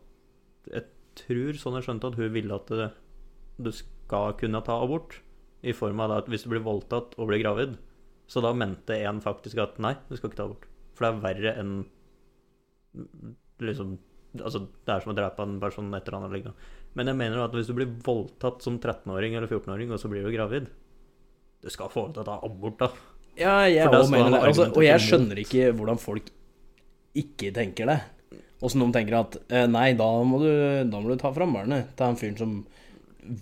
Jeg 0.72 0.84
tror 1.22 1.52
sånn 1.62 1.78
jeg 1.78 1.86
skjønte 1.86 2.10
at 2.10 2.18
hun 2.18 2.32
ville 2.34 2.54
at 2.58 2.66
det, 2.72 2.90
du 3.62 3.70
skal 3.70 4.32
kunne 4.40 4.64
ta 4.66 4.80
abort. 4.82 5.20
I 5.62 5.70
form 5.76 6.00
av 6.02 6.10
at 6.18 6.26
hvis 6.32 6.42
du 6.48 6.50
blir 6.50 6.64
voldtatt 6.66 7.14
og 7.18 7.28
blir 7.30 7.44
gravid. 7.44 7.76
Så 8.32 8.40
da 8.40 8.54
mente 8.56 8.96
en 9.04 9.20
faktisk 9.20 9.60
at 9.60 9.76
nei, 9.82 9.92
du 10.08 10.16
skal 10.16 10.30
ikke 10.30 10.38
ta 10.38 10.46
abort. 10.48 10.64
For 10.96 11.04
det 11.04 11.10
er 11.12 11.26
verre 11.26 11.52
enn 11.60 11.76
liksom 13.62 13.98
Altså, 14.32 14.62
det 14.64 14.88
er 14.94 15.02
som 15.04 15.10
å 15.12 15.16
drepe 15.16 15.44
en 15.44 15.58
person 15.60 15.90
etter 15.92 16.14
han 16.16 16.22
har 16.24 16.30
ligget. 16.32 16.68
Men 16.96 17.10
jeg 17.10 17.18
mener 17.18 17.42
at 17.44 17.52
hvis 17.52 17.68
du 17.68 17.74
blir 17.76 17.90
voldtatt 18.06 18.64
som 18.64 18.78
13-åring 18.78 19.36
eller 19.36 19.44
14-åring, 19.44 19.90
og 19.92 20.00
så 20.00 20.08
blir 20.08 20.24
du 20.24 20.30
gravid 20.32 20.70
Du 21.60 21.68
skal 21.68 21.90
få 21.92 22.06
lov 22.06 22.14
til 22.14 22.22
å 22.22 22.28
ta 22.30 22.38
abort, 22.48 22.78
da. 22.80 22.88
Ja, 23.36 23.58
jeg 23.68 23.92
òg 23.92 24.08
mener 24.08 24.32
det. 24.32 24.40
Altså, 24.48 24.70
og 24.72 24.86
jeg 24.86 25.04
skjønner 25.04 25.42
ikke 25.44 25.68
hvordan 25.76 26.00
folk 26.00 26.32
ikke 27.20 27.52
tenker 27.52 27.92
det. 27.92 27.98
Åssen 28.64 28.86
de 28.86 28.88
tenker 28.94 29.18
at 29.18 29.36
eh, 29.52 29.68
nei, 29.68 29.90
da 30.00 30.08
må, 30.24 30.40
du, 30.40 30.50
da 30.88 31.00
må 31.02 31.12
du 31.12 31.20
ta 31.20 31.32
fram 31.36 31.52
barnet 31.56 31.92
til 31.98 32.08
han 32.08 32.16
fyren 32.16 32.40
som 32.40 32.56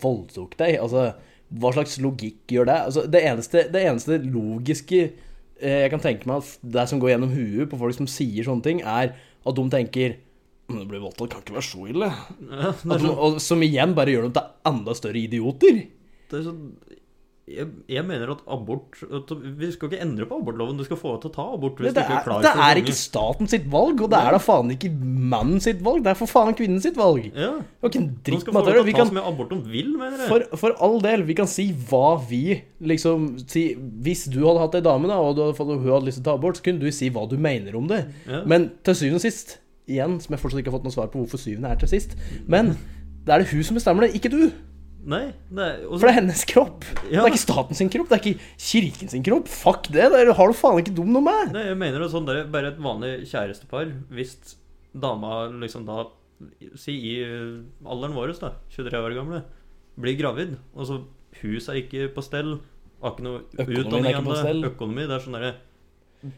voldtok 0.03 0.59
deg. 0.59 0.79
Altså, 0.83 1.12
hva 1.51 1.73
slags 1.75 1.99
logikk 2.03 2.55
gjør 2.55 2.69
det? 2.71 2.79
Altså, 2.87 3.05
det, 3.11 3.23
eneste, 3.27 3.67
det 3.75 3.83
eneste 3.83 4.19
logiske 4.23 5.01
eh, 5.03 5.81
jeg 5.85 5.93
kan 5.93 6.03
tenke 6.03 6.31
meg 6.31 6.45
at 6.45 6.73
det 6.77 6.87
som 6.91 7.03
går 7.03 7.15
gjennom 7.15 7.33
huet 7.35 7.71
på 7.71 7.79
folk 7.81 7.97
som 7.97 8.11
sier 8.11 8.47
sånne 8.47 8.67
ting, 8.67 8.83
er 8.87 9.15
at 9.19 9.57
de 9.57 9.65
tenker 9.73 10.19
men 10.71 10.85
det 10.85 10.91
blir 10.93 11.01
voldtatt, 11.03 11.33
kan 11.33 11.43
ikke 11.43 11.57
være 11.57 11.67
så 11.67 11.87
ille. 11.91 12.09
Ja, 12.47 12.69
de, 12.71 12.97
sånn, 13.03 13.09
og, 13.11 13.41
som 13.43 13.63
igjen 13.67 13.91
bare 13.97 14.13
gjør 14.15 14.29
dem 14.29 14.35
til 14.37 14.71
enda 14.71 14.95
større 14.95 15.19
idioter. 15.19 15.81
det 16.31 16.37
er 16.39 16.45
sånn 16.47 16.61
jeg, 17.51 17.67
jeg 17.91 18.05
mener 18.07 18.31
at 18.35 18.43
abort 18.51 18.99
at 19.03 19.31
Vi 19.59 19.71
skal 19.75 19.91
ikke 19.91 20.01
endre 20.05 20.27
på 20.29 20.39
abortloven. 20.41 20.79
Du 20.79 20.85
skal 20.87 20.99
få 21.01 21.13
lov 21.13 21.21
til 21.23 21.31
å 21.31 21.35
ta 21.35 21.47
abort 21.55 21.81
hvis 21.81 21.91
Det 21.91 21.97
du 21.97 22.01
ikke 22.05 22.15
er, 22.15 22.21
er 22.21 22.27
klar 22.29 22.45
det 22.45 22.53
for 22.55 22.65
er 22.67 22.81
ikke 22.83 22.95
staten 22.99 23.51
sitt 23.51 23.67
valg, 23.73 24.03
og 24.05 24.13
det 24.13 24.21
er 24.21 24.37
da 24.37 24.41
faen 24.43 24.75
ikke 24.75 24.91
mannen 25.35 25.63
sitt 25.65 25.81
valg. 25.87 26.05
Det 26.05 26.13
er 26.13 26.19
for 26.21 26.31
faen 26.31 26.57
kvinnen 26.59 26.83
sitt 26.85 26.99
valg. 27.01 27.27
Ja. 27.35 27.53
Og 27.81 27.91
ikke 27.91 28.03
en 28.03 28.11
dritt 28.27 28.45
skal 28.45 28.57
få 28.57 28.63
vi 28.65 28.71
til 28.71 28.83
å 28.83 28.85
ta 28.87 28.97
kan 29.01 29.11
så 29.11 29.17
mye 29.19 29.33
abort 29.33 29.55
de 29.55 29.59
vil, 29.73 29.91
mener 29.99 30.25
jeg. 30.25 30.31
for, 30.33 30.61
for 30.63 30.77
all 30.87 31.01
del, 31.05 31.27
vi 31.29 31.39
kan 31.41 31.51
si 31.51 31.67
hva 31.91 32.15
vi 32.31 32.45
liksom 32.93 33.27
si, 33.45 33.65
Hvis 34.05 34.27
du 34.31 34.41
hadde 34.45 34.63
hatt 34.63 34.79
ei 34.79 34.85
dame, 34.87 35.11
da, 35.11 35.19
og 35.19 35.35
du 35.37 35.45
hadde 35.45 35.59
fått, 35.59 35.75
hun 35.75 35.91
hadde 35.91 36.09
lyst 36.09 36.21
til 36.21 36.27
å 36.27 36.31
ta 36.31 36.39
abort, 36.39 36.61
så 36.61 36.69
kunne 36.69 36.85
du 36.85 36.95
si 36.95 37.11
hva 37.13 37.27
du 37.31 37.37
mener 37.41 37.77
om 37.79 37.91
det. 37.91 38.05
Ja. 38.31 38.45
Men 38.49 38.71
til 38.87 38.99
syvende 39.03 39.21
og 39.21 39.27
sist, 39.27 39.59
igjen, 39.91 40.21
som 40.23 40.35
jeg 40.37 40.43
fortsatt 40.43 40.63
ikke 40.63 40.73
har 40.73 40.79
fått 40.79 40.89
noe 40.89 40.95
svar 40.95 41.11
på 41.13 41.23
hvorfor 41.23 41.41
syvende 41.41 41.73
er 41.73 41.81
til 41.81 41.91
sist, 41.91 42.15
men 42.51 42.77
det 43.27 43.35
er 43.35 43.43
det 43.43 43.51
hun 43.53 43.65
som 43.67 43.77
bestemmer 43.77 44.07
det, 44.07 44.15
ikke 44.17 44.33
du. 44.33 44.43
Nei, 45.09 45.31
nei 45.49 45.71
også... 45.87 45.99
For 46.03 46.07
det 46.09 46.13
er 46.13 46.19
hennes 46.19 46.43
kropp. 46.49 46.85
Det 47.07 47.17
er 47.17 47.29
ikke 47.31 47.41
staten 47.41 47.79
sin 47.79 47.91
kropp, 47.93 48.11
det 48.11 48.17
er 48.19 48.25
ikke 48.33 48.49
kirken 48.61 49.13
sin 49.13 49.25
kropp. 49.25 49.49
Fuck 49.49 49.89
det, 49.95 50.09
Der 50.13 50.33
har 50.37 50.51
du 50.51 50.57
faen 50.57 50.81
ikke 50.83 50.95
dum 50.97 51.13
noe 51.15 51.25
med. 51.25 51.55
Nei, 51.57 51.67
jeg 51.71 51.79
mener 51.81 52.05
det 52.05 52.11
sånn 52.13 52.29
der, 52.29 52.43
bare 52.53 52.75
et 52.75 52.83
vanlig 52.83 53.15
kjærestepar 53.31 53.95
Hvis 54.13 54.37
dama 54.93 55.47
liksom 55.61 55.87
da 55.89 56.05
Si 56.81 56.93
i 56.97 57.17
alderen 57.85 58.15
vår, 58.17 58.35
da 58.41 58.55
23 58.73 59.01
år 59.01 59.17
gamle 59.19 59.43
Blir 60.01 60.17
gravid 60.21 60.55
Og 60.73 60.87
så 60.89 61.01
hus 61.43 61.69
er 61.69 61.83
ikke 61.83 62.09
på 62.15 62.25
stell 62.25 62.55
Har 63.03 63.13
ikke 63.15 63.27
noe 63.27 63.43
utdanning 63.51 64.31
stell. 64.39 64.65
Økonomi, 64.71 65.05
det 65.09 65.19
er 65.19 65.25
sånn 65.27 65.37
der, 65.37 65.61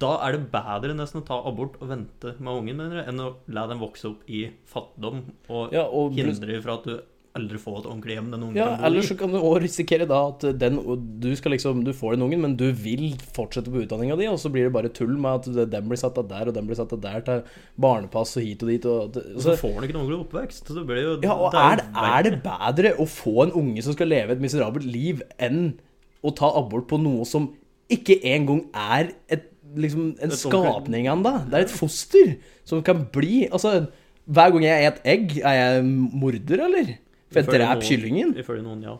Da 0.02 0.16
er 0.26 0.36
det 0.36 0.50
bedre 0.54 0.96
nesten 0.98 1.22
å 1.22 1.26
ta 1.28 1.38
abort 1.48 1.78
Og 1.78 1.90
vente 1.92 2.34
med 2.40 2.50
ungen 2.50 2.82
mener 2.82 3.02
jeg, 3.02 3.12
Enn 3.12 3.22
å 3.22 3.30
la 3.54 3.68
dem 3.70 3.82
vokse 3.82 4.10
opp 4.10 4.26
i 4.26 4.48
fattigdom 4.70 5.22
Og 5.48 5.74
Ja, 5.74 5.86
og 5.86 6.18
hindre 6.18 6.58
fra 6.66 6.80
at 6.80 6.90
du 6.90 6.98
aldri 7.38 7.56
få 7.60 7.72
et 7.80 7.86
ordentlig 7.88 8.16
hjem 8.18 8.26
Den 8.32 8.42
ungen 8.44 8.56
Ja, 8.58 8.66
kan. 8.76 8.84
Eller 8.88 9.04
så 9.08 9.14
kan 9.16 9.30
du 9.32 9.38
også 9.38 9.62
risikere 9.64 10.06
da 10.10 10.18
at 10.28 10.42
den, 10.60 10.74
du 11.22 11.30
skal 11.38 11.54
liksom 11.54 11.80
Du 11.86 11.92
får 11.96 12.16
den 12.16 12.24
ungen, 12.26 12.42
men 12.44 12.56
du 12.60 12.66
vil 12.76 13.14
fortsette 13.32 13.72
på 13.72 13.80
utdanninga 13.86 14.18
di, 14.20 14.26
og 14.28 14.36
så 14.42 14.50
blir 14.52 14.66
det 14.68 14.72
bare 14.74 14.90
tull 14.92 15.14
med 15.16 15.46
at 15.48 15.70
den 15.72 15.88
blir 15.88 16.00
satt 16.00 16.18
av 16.20 16.26
der, 16.28 16.50
og 16.50 16.54
den 16.58 16.66
blir 16.68 16.76
satt 16.76 16.92
av 16.92 17.00
der 17.00 17.24
til 17.24 17.40
barnepass 17.80 18.36
og 18.36 18.44
hit 18.44 18.62
og 18.66 18.68
dit. 18.72 18.84
Og, 18.84 19.16
Og 19.16 19.40
så, 19.40 19.46
så 19.46 19.56
får 19.62 19.78
den 19.78 19.86
ikke 19.88 19.96
noen 19.96 20.04
ordentlig 20.10 20.26
oppvekst 20.26 20.68
Så 20.68 20.76
det 20.76 20.84
blir 20.90 21.00
jo 21.06 21.14
ja, 21.24 21.32
og 21.38 21.52
det 21.56 21.62
er, 21.62 21.72
jo 21.72 21.86
det- 21.86 22.10
er 22.12 22.26
det 22.28 22.34
bedre 22.44 22.92
å 23.00 23.08
få 23.08 23.34
en 23.46 23.54
unge 23.62 23.82
som 23.86 23.96
skal 23.96 24.12
leve 24.12 24.36
et 24.36 24.42
miserabelt 24.44 24.84
liv, 24.84 25.22
enn 25.40 25.72
å 26.22 26.34
ta 26.36 26.52
abort 26.60 26.84
på 26.92 27.00
noe 27.00 27.24
som 27.24 27.48
ikke 27.92 28.18
engang 28.28 28.66
er 28.76 29.08
et, 29.32 29.48
liksom, 29.74 30.12
en 30.20 30.30
skapning 30.36 31.08
ennå? 31.08 31.32
Det 31.48 31.54
er 31.58 31.64
et 31.66 31.72
foster 31.80 32.36
som 32.68 32.82
kan 32.84 33.06
bli 33.12 33.46
Altså, 33.48 33.86
hver 34.28 34.52
gang 34.54 34.62
jeg 34.68 34.86
et 34.92 35.00
egg, 35.16 35.32
er 35.42 35.56
jeg 35.58 35.82
morder, 35.88 36.60
eller? 36.68 36.92
For 37.32 37.40
jeg 37.42 37.48
dreper 37.50 37.80
noen- 37.80 37.88
kyllingen? 37.88 38.34
Ifølge 38.42 38.62
noen, 38.66 38.82
ja, 38.86 38.98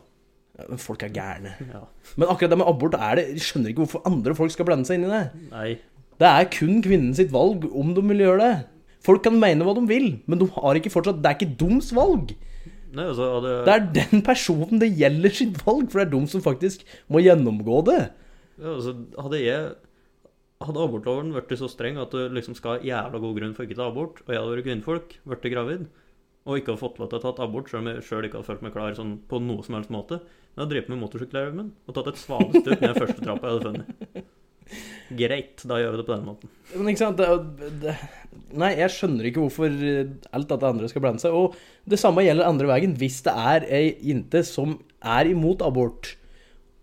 Ja, 0.59 0.65
men 0.69 0.77
Folk 0.77 1.01
er 1.03 1.09
gærne. 1.09 1.55
ja. 1.73 1.79
Men 2.17 2.27
akkurat 2.29 2.49
det 2.53 2.57
med 2.59 2.67
abort 2.69 2.93
er 2.93 3.15
det 3.17 3.23
Jeg 3.33 3.41
skjønner 3.41 3.69
ikke 3.73 3.85
hvorfor 3.87 4.03
andre 4.05 4.35
folk 4.37 4.51
skal 4.53 4.65
blande 4.67 4.85
seg 4.85 4.99
inn 4.99 5.07
i 5.09 5.13
det. 5.13 5.23
Nei 5.51 5.69
Det 6.19 6.27
er 6.29 6.45
kun 6.53 6.81
kvinnen 6.85 7.15
sitt 7.17 7.31
valg 7.33 7.65
om 7.73 7.93
de 7.95 8.01
vil 8.11 8.21
gjøre 8.21 8.39
det. 8.43 8.65
Folk 9.03 9.23
kan 9.25 9.33
mene 9.39 9.65
hva 9.65 9.73
de 9.75 9.81
vil, 9.89 10.19
men 10.27 10.39
de 10.39 10.45
har 10.53 10.75
ikke 10.77 10.91
fortsatt 10.93 11.21
Det 11.23 11.25
er 11.31 11.37
ikke 11.39 11.57
deres 11.57 11.89
valg. 11.97 12.35
Nei, 12.93 13.03
altså 13.09 13.25
hadde, 13.41 13.53
Det 13.65 13.73
er 13.73 13.87
den 14.11 14.21
personen 14.21 14.79
det 14.79 14.91
gjelder 14.95 15.33
sitt 15.33 15.57
valg, 15.65 15.89
for 15.89 15.99
det 15.99 16.05
er 16.07 16.11
de 16.19 16.27
som 16.29 16.41
faktisk 16.45 16.83
må 17.09 17.23
gjennomgå 17.25 17.79
det. 17.89 18.11
ja, 18.61 18.75
altså, 18.75 18.93
hadde 19.19 19.41
jeg 19.43 19.73
Hadde 20.63 20.79
abortloven 20.79 21.33
vært 21.33 21.49
så 21.59 21.67
streng 21.67 21.97
at 21.99 22.11
du 22.13 22.29
liksom 22.31 22.55
skal 22.55 22.77
ha 22.77 22.83
jævla 22.85 23.19
god 23.19 23.35
grunn 23.35 23.55
for 23.57 23.65
ikke 23.65 23.73
å 23.75 23.81
ta 23.81 23.87
abort, 23.89 24.21
og 24.23 24.29
jeg 24.31 24.39
hadde 24.39 24.53
vært 24.55 24.67
kvinnfolk, 24.69 25.15
blitt 25.27 25.47
gravid, 25.51 25.87
og 26.43 26.59
ikke 26.59 26.73
har 26.73 26.81
fått 26.81 26.99
lov 26.99 27.09
til 27.09 27.19
å 27.19 27.23
ta 27.23 27.31
tatt 27.31 27.43
abort, 27.45 27.69
selv 27.71 27.83
om 27.83 27.89
jeg 27.91 28.05
sjøl 28.07 28.27
ikke 28.27 28.39
hadde 28.39 28.49
følt 28.49 28.63
meg 28.65 28.75
klar 28.75 28.95
sånn 28.97 29.15
på 29.29 29.39
noe 29.43 29.63
som 29.65 29.77
helst 29.77 29.93
måte, 29.93 30.19
men 30.23 30.59
jeg 30.59 30.65
har 30.65 30.71
drevet 30.73 30.91
med 30.91 31.01
motorsykkelhjelmen 31.01 31.69
og 31.87 31.97
tatt 31.97 32.09
et 32.11 32.21
svanestup 32.21 32.81
ned 32.83 32.97
første 32.99 33.19
trappa 33.23 33.49
jeg 33.49 33.59
hadde 33.59 33.69
funnet. 33.69 34.31
Greit, 35.19 35.63
da 35.67 35.77
gjør 35.79 35.93
vi 35.93 35.99
det 35.99 36.05
på 36.07 36.13
den 36.13 36.25
måten. 36.25 36.51
Men 36.73 36.89
ikke 36.91 37.01
sant 37.03 37.19
det, 37.19 37.67
det, 37.83 37.95
Nei, 38.57 38.71
jeg 38.79 38.93
skjønner 38.95 39.27
ikke 39.27 39.43
hvorfor 39.43 39.73
alt 39.73 40.49
dette 40.49 40.69
andre 40.69 40.89
skal 40.89 41.03
blande 41.03 41.21
seg. 41.21 41.35
Og 41.35 41.57
det 41.89 41.99
samme 42.01 42.23
gjelder 42.25 42.47
andre 42.47 42.69
veien. 42.69 42.95
Hvis 42.97 43.19
det 43.25 43.33
er 43.33 43.67
ei 43.67 43.83
jente 44.07 44.43
som 44.47 44.77
er 45.03 45.29
imot 45.29 45.61
abort, 45.65 46.13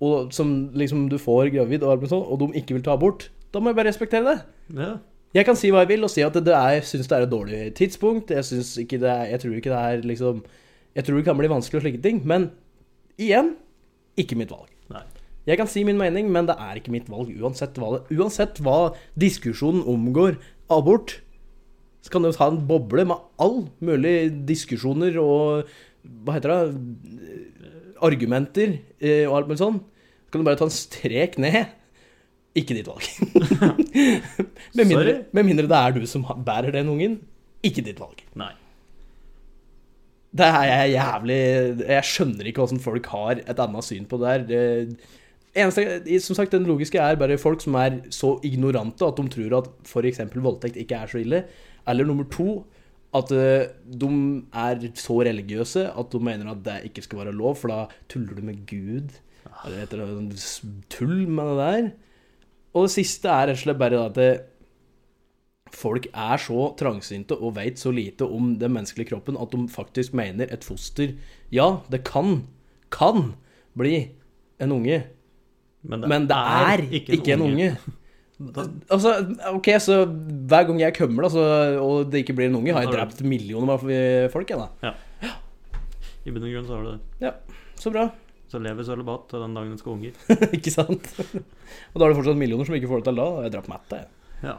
og 0.04 0.32
som 0.34 0.70
liksom 0.76 1.08
du 1.12 1.16
får 1.20 1.52
gravid, 1.54 1.84
og, 1.84 2.04
alt 2.04 2.14
og 2.16 2.42
de 2.42 2.50
ikke 2.60 2.76
vil 2.76 2.84
ta 2.86 2.94
abort, 2.96 3.28
da 3.50 3.62
må 3.62 3.72
jeg 3.72 3.80
bare 3.80 3.90
respektere 3.90 4.26
det. 4.28 4.36
Ja, 4.78 4.92
Jeg 5.30 5.46
kan 5.46 5.54
si 5.58 5.68
hva 5.70 5.84
jeg 5.84 5.92
vil, 5.92 6.04
og 6.06 6.10
si 6.10 6.24
at 6.26 6.34
det 6.34 6.54
er, 6.56 6.72
jeg 6.80 6.86
syns 6.88 7.06
det 7.10 7.14
er 7.14 7.24
et 7.26 7.30
dårlig 7.30 7.60
tidspunkt. 7.78 8.32
Jeg, 8.34 8.62
ikke 8.82 8.98
det 8.98 9.10
er, 9.10 9.28
jeg 9.30 9.42
tror 9.44 9.58
ikke 9.58 9.70
det 9.70 9.78
er 9.78 10.08
liksom 10.10 10.44
Jeg 10.96 11.06
tror 11.06 11.16
det 11.20 11.24
kan 11.24 11.38
bli 11.38 11.50
vanskelig 11.50 11.78
og 11.78 11.84
slike 11.84 12.02
ting. 12.02 12.22
Men 12.26 12.50
igjen 13.14 13.54
ikke 14.18 14.38
mitt 14.38 14.50
valg. 14.50 14.70
nei. 14.90 15.04
Jeg 15.46 15.56
kan 15.56 15.70
si 15.70 15.84
min 15.86 15.98
mening, 15.98 16.28
men 16.34 16.48
det 16.48 16.56
er 16.58 16.80
ikke 16.80 16.92
mitt 16.92 17.08
valg 17.08 17.30
uansett 17.40 17.78
hva, 17.78 17.94
det, 17.94 18.18
uansett 18.18 18.58
hva 18.60 18.92
diskusjonen 19.18 19.86
omgår 19.88 20.36
abort. 20.70 21.20
Så 22.02 22.10
kan 22.10 22.26
du 22.26 22.32
ta 22.34 22.48
en 22.50 22.60
boble 22.66 23.06
med 23.06 23.22
all 23.38 23.68
mulig 23.78 24.32
diskusjoner 24.48 25.16
og 25.20 25.70
Hva 26.00 26.32
heter 26.38 26.48
det? 26.50 26.60
Argumenter 28.00 28.78
eh, 28.98 29.28
og 29.28 29.34
alt 29.36 29.50
mulig 29.50 29.60
sånn. 29.60 29.82
Så 30.24 30.32
kan 30.32 30.40
du 30.40 30.46
bare 30.48 30.56
ta 30.56 30.66
en 30.66 30.72
strek 30.72 31.36
ned. 31.38 31.68
Ikke 32.58 32.74
ditt 32.74 32.88
valg. 32.90 33.06
med, 34.76 34.84
mindre, 34.84 35.12
med 35.30 35.46
mindre 35.46 35.68
det 35.70 35.78
er 35.78 35.94
du 35.94 36.06
som 36.10 36.26
bærer 36.46 36.74
den 36.74 36.90
ungen. 36.90 37.20
Ikke 37.62 37.84
ditt 37.86 38.00
valg. 38.02 38.24
nei. 38.34 38.52
Det 40.30 40.46
er 40.46 40.64
jeg 40.68 40.90
jævlig 40.94 41.38
Jeg 41.82 42.06
skjønner 42.06 42.46
ikke 42.46 42.62
hvordan 42.62 42.82
folk 42.82 43.06
har 43.10 43.40
et 43.40 43.62
annet 43.64 43.86
syn 43.86 44.04
på 44.06 44.18
det 44.20 44.28
her. 44.30 44.44
Det 44.46 44.98
eneste, 45.58 46.20
som 46.22 46.38
sagt, 46.38 46.52
Den 46.52 46.68
logiske 46.68 46.98
er 47.02 47.18
bare 47.18 47.38
folk 47.38 47.62
som 47.62 47.74
er 47.74 47.98
så 48.14 48.36
ignorante 48.46 49.06
at 49.06 49.18
de 49.18 49.26
tror 49.28 49.56
at 49.58 49.70
f.eks. 49.86 50.20
voldtekt 50.36 50.78
ikke 50.78 51.00
er 51.02 51.10
så 51.10 51.18
ille. 51.18 51.44
Eller 51.88 52.06
nummer 52.06 52.28
to 52.30 52.62
at 53.14 53.32
eh, 53.34 53.66
de 53.90 54.10
er 54.54 54.84
så 54.94 55.16
religiøse 55.26 55.88
at 55.98 56.12
de 56.12 56.20
mener 56.22 56.52
at 56.52 56.62
det 56.64 56.76
ikke 56.84 57.02
skal 57.02 57.24
være 57.24 57.34
lov, 57.34 57.56
for 57.58 57.68
da 57.68 57.80
tuller 58.08 58.38
du 58.38 58.42
med 58.46 58.62
Gud. 58.70 59.18
Eller 59.64 59.82
heter 59.82 60.04
det 60.06 60.38
tull 60.90 61.26
med 61.28 61.50
det 61.50 61.58
der. 61.58 61.90
Og 62.74 62.86
det 62.86 62.94
siste 62.94 63.30
er 63.30 63.50
rett 63.50 63.58
og 63.58 63.64
slett 63.64 63.80
bare 63.80 64.00
at 64.06 64.16
det, 64.18 64.30
folk 65.74 66.08
er 66.10 66.42
så 66.42 66.70
trangsynte 66.78 67.36
og 67.38 67.54
veit 67.58 67.78
så 67.78 67.92
lite 67.94 68.26
om 68.26 68.54
den 68.58 68.74
menneskelige 68.74 69.12
kroppen 69.12 69.38
at 69.40 69.52
de 69.54 69.64
faktisk 69.70 70.14
mener 70.18 70.50
et 70.50 70.66
foster 70.66 71.14
Ja, 71.54 71.80
det 71.90 72.02
kan, 72.06 72.44
kan 72.90 73.32
bli 73.78 74.10
en 74.60 74.74
unge, 74.76 75.02
men 75.82 76.26
det 76.28 76.36
er 76.36 76.84
ikke 76.90 77.34
en 77.38 77.48
unge. 77.48 77.72
Altså, 78.40 79.10
ok, 79.52 79.66
så 79.84 79.98
hver 80.48 80.62
gang 80.64 80.78
jeg 80.80 80.94
kommer, 80.96 81.26
altså, 81.26 81.42
og 81.76 82.06
det 82.08 82.22
ikke 82.22 82.32
blir 82.38 82.48
en 82.48 82.54
unge, 82.56 82.72
har 82.72 82.86
jeg 82.86 82.94
drept 82.94 83.18
millioner 83.20 83.74
av 83.74 83.82
folk, 84.32 84.48
jeg, 84.48 84.56
da. 84.56 84.94
I 86.24 86.32
bunn 86.32 86.46
og 86.48 86.54
grunn 86.54 86.64
så 86.64 86.78
har 86.78 86.86
du 86.86 86.88
det. 86.94 87.00
Ja, 87.20 87.34
så 87.76 87.92
bra. 87.92 88.06
Så 88.50 88.58
lever 88.58 88.86
sølibat 88.86 89.28
til 89.30 89.44
den 89.44 89.54
dagen 89.54 89.74
en 89.76 89.78
skal 89.78 89.94
unger. 89.94 90.16
ikke 90.56 90.72
sant? 90.74 91.06
Og 91.20 92.00
da 92.00 92.06
er 92.06 92.10
det 92.10 92.18
fortsatt 92.18 92.40
millioner 92.40 92.66
som 92.66 92.74
ikke 92.74 92.90
får 92.90 93.02
det 93.02 93.10
til 93.10 93.20
da. 93.20 93.28
Jeg 93.46 93.62
på 93.62 93.70
matta, 93.70 94.00
jeg. 94.00 94.10
Ja. 94.48 94.56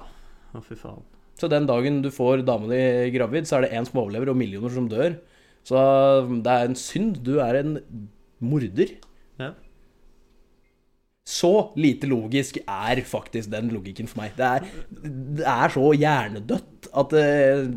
Å, 0.55 0.61
fy 0.63 0.77
faen. 0.79 1.03
Så 1.39 1.49
den 1.51 1.67
dagen 1.67 1.99
du 2.05 2.11
får 2.13 2.45
dama 2.47 2.69
di 2.69 3.09
gravid, 3.15 3.49
så 3.49 3.57
er 3.57 3.65
det 3.65 3.73
én 3.75 3.87
som 3.87 3.99
overlever, 4.03 4.31
og 4.31 4.39
millioner 4.39 4.71
som 4.71 4.87
dør. 4.91 5.17
Så 5.67 5.81
det 6.45 6.53
er 6.53 6.69
en 6.69 6.77
synd. 6.79 7.19
Du 7.25 7.33
er 7.43 7.59
en 7.59 7.75
morder. 8.39 8.95
Ja. 9.41 9.51
Så 11.27 11.51
lite 11.79 12.09
logisk 12.09 12.57
er 12.63 13.03
faktisk 13.07 13.51
den 13.51 13.69
logikken 13.75 14.09
for 14.09 14.23
meg. 14.23 14.33
Det 14.37 14.47
er, 14.47 14.71
det 15.37 15.45
er 15.47 15.75
så 15.75 15.91
hjernedødt 15.93 16.89
at 17.01 17.13
eh, 17.19 17.67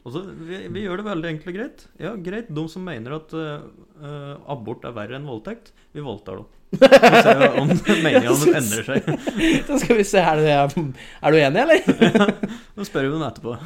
Og 0.00 0.14
så, 0.14 0.22
vi, 0.32 0.62
vi 0.72 0.86
gjør 0.86 1.02
det 1.02 1.06
veldig 1.10 1.28
enkelt 1.34 1.50
og 1.50 1.56
greit. 1.58 1.82
Ja, 2.00 2.14
greit. 2.16 2.48
De 2.56 2.64
som 2.72 2.86
mener 2.86 3.18
at 3.18 3.34
eh, 3.36 4.32
abort 4.48 4.86
er 4.88 4.94
verre 4.96 5.18
enn 5.18 5.28
voldtekt, 5.28 5.74
vi 5.92 6.04
voldtar 6.04 6.40
dem. 6.40 6.48
Så 6.70 7.22
ser 7.26 7.40
vi 7.40 7.48
om 7.60 7.72
meningene 8.06 8.36
synes... 8.38 8.70
endrer 8.70 8.86
seg. 8.86 9.10
Da 9.68 9.78
skal 9.82 9.98
vi 9.98 10.06
se, 10.06 10.22
er, 10.22 10.40
du, 10.72 11.04
er 11.20 11.34
du 11.34 11.40
enig, 11.40 11.64
eller? 11.66 12.32
Nå 12.78 12.86
spør 12.88 13.08
vi 13.08 13.12
dem 13.12 13.26
etterpå. 13.26 13.56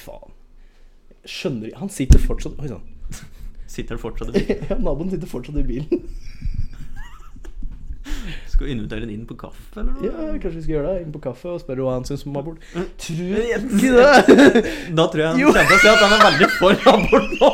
Faen. 0.00 0.32
Skjønner 1.26 1.72
ikke 1.72 1.80
Han 1.82 1.90
sitter 1.90 2.20
fortsatt 2.22 2.60
Oi 2.62 2.68
sann. 2.70 2.84
Sitter 3.66 3.96
han 3.96 4.00
fortsatt 4.00 4.30
i 4.30 4.38
bilen? 4.38 4.60
Ja, 4.70 4.76
naboen 4.78 5.10
sitter 5.12 5.28
fortsatt 5.28 5.58
i 5.58 5.64
bilen. 5.66 6.06
Skal 8.56 8.70
vi 8.70 8.72
invitere 8.72 9.04
han 9.04 9.10
inn 9.12 9.24
på 9.28 9.34
kaffe, 9.36 9.64
eller 9.76 9.90
noe? 9.92 10.06
Ja, 10.08 10.12
kanskje 10.40 10.56
vi 10.56 10.62
skal 10.64 10.74
gjøre 10.78 10.92
det. 10.94 11.00
Inn 11.04 11.10
på 11.12 11.20
kaffe 11.26 11.50
og 11.52 11.58
spørre 11.60 11.84
hva 11.84 11.96
han 11.98 12.06
syns 12.08 12.22
om 12.24 12.38
abort. 12.40 12.62
Tror 13.04 13.42
ikke 13.52 13.90
det! 13.92 14.62
Da 14.96 15.04
tror 15.12 15.20
jeg 15.20 15.28
han 15.28 15.42
kommer 15.44 15.66
til 15.68 15.76
å 15.76 15.80
si 15.82 15.90
at 15.90 16.00
han 16.00 16.14
er 16.16 16.22
veldig 16.24 16.48
for 16.54 16.88
abort 16.94 17.34
nå. 17.36 17.50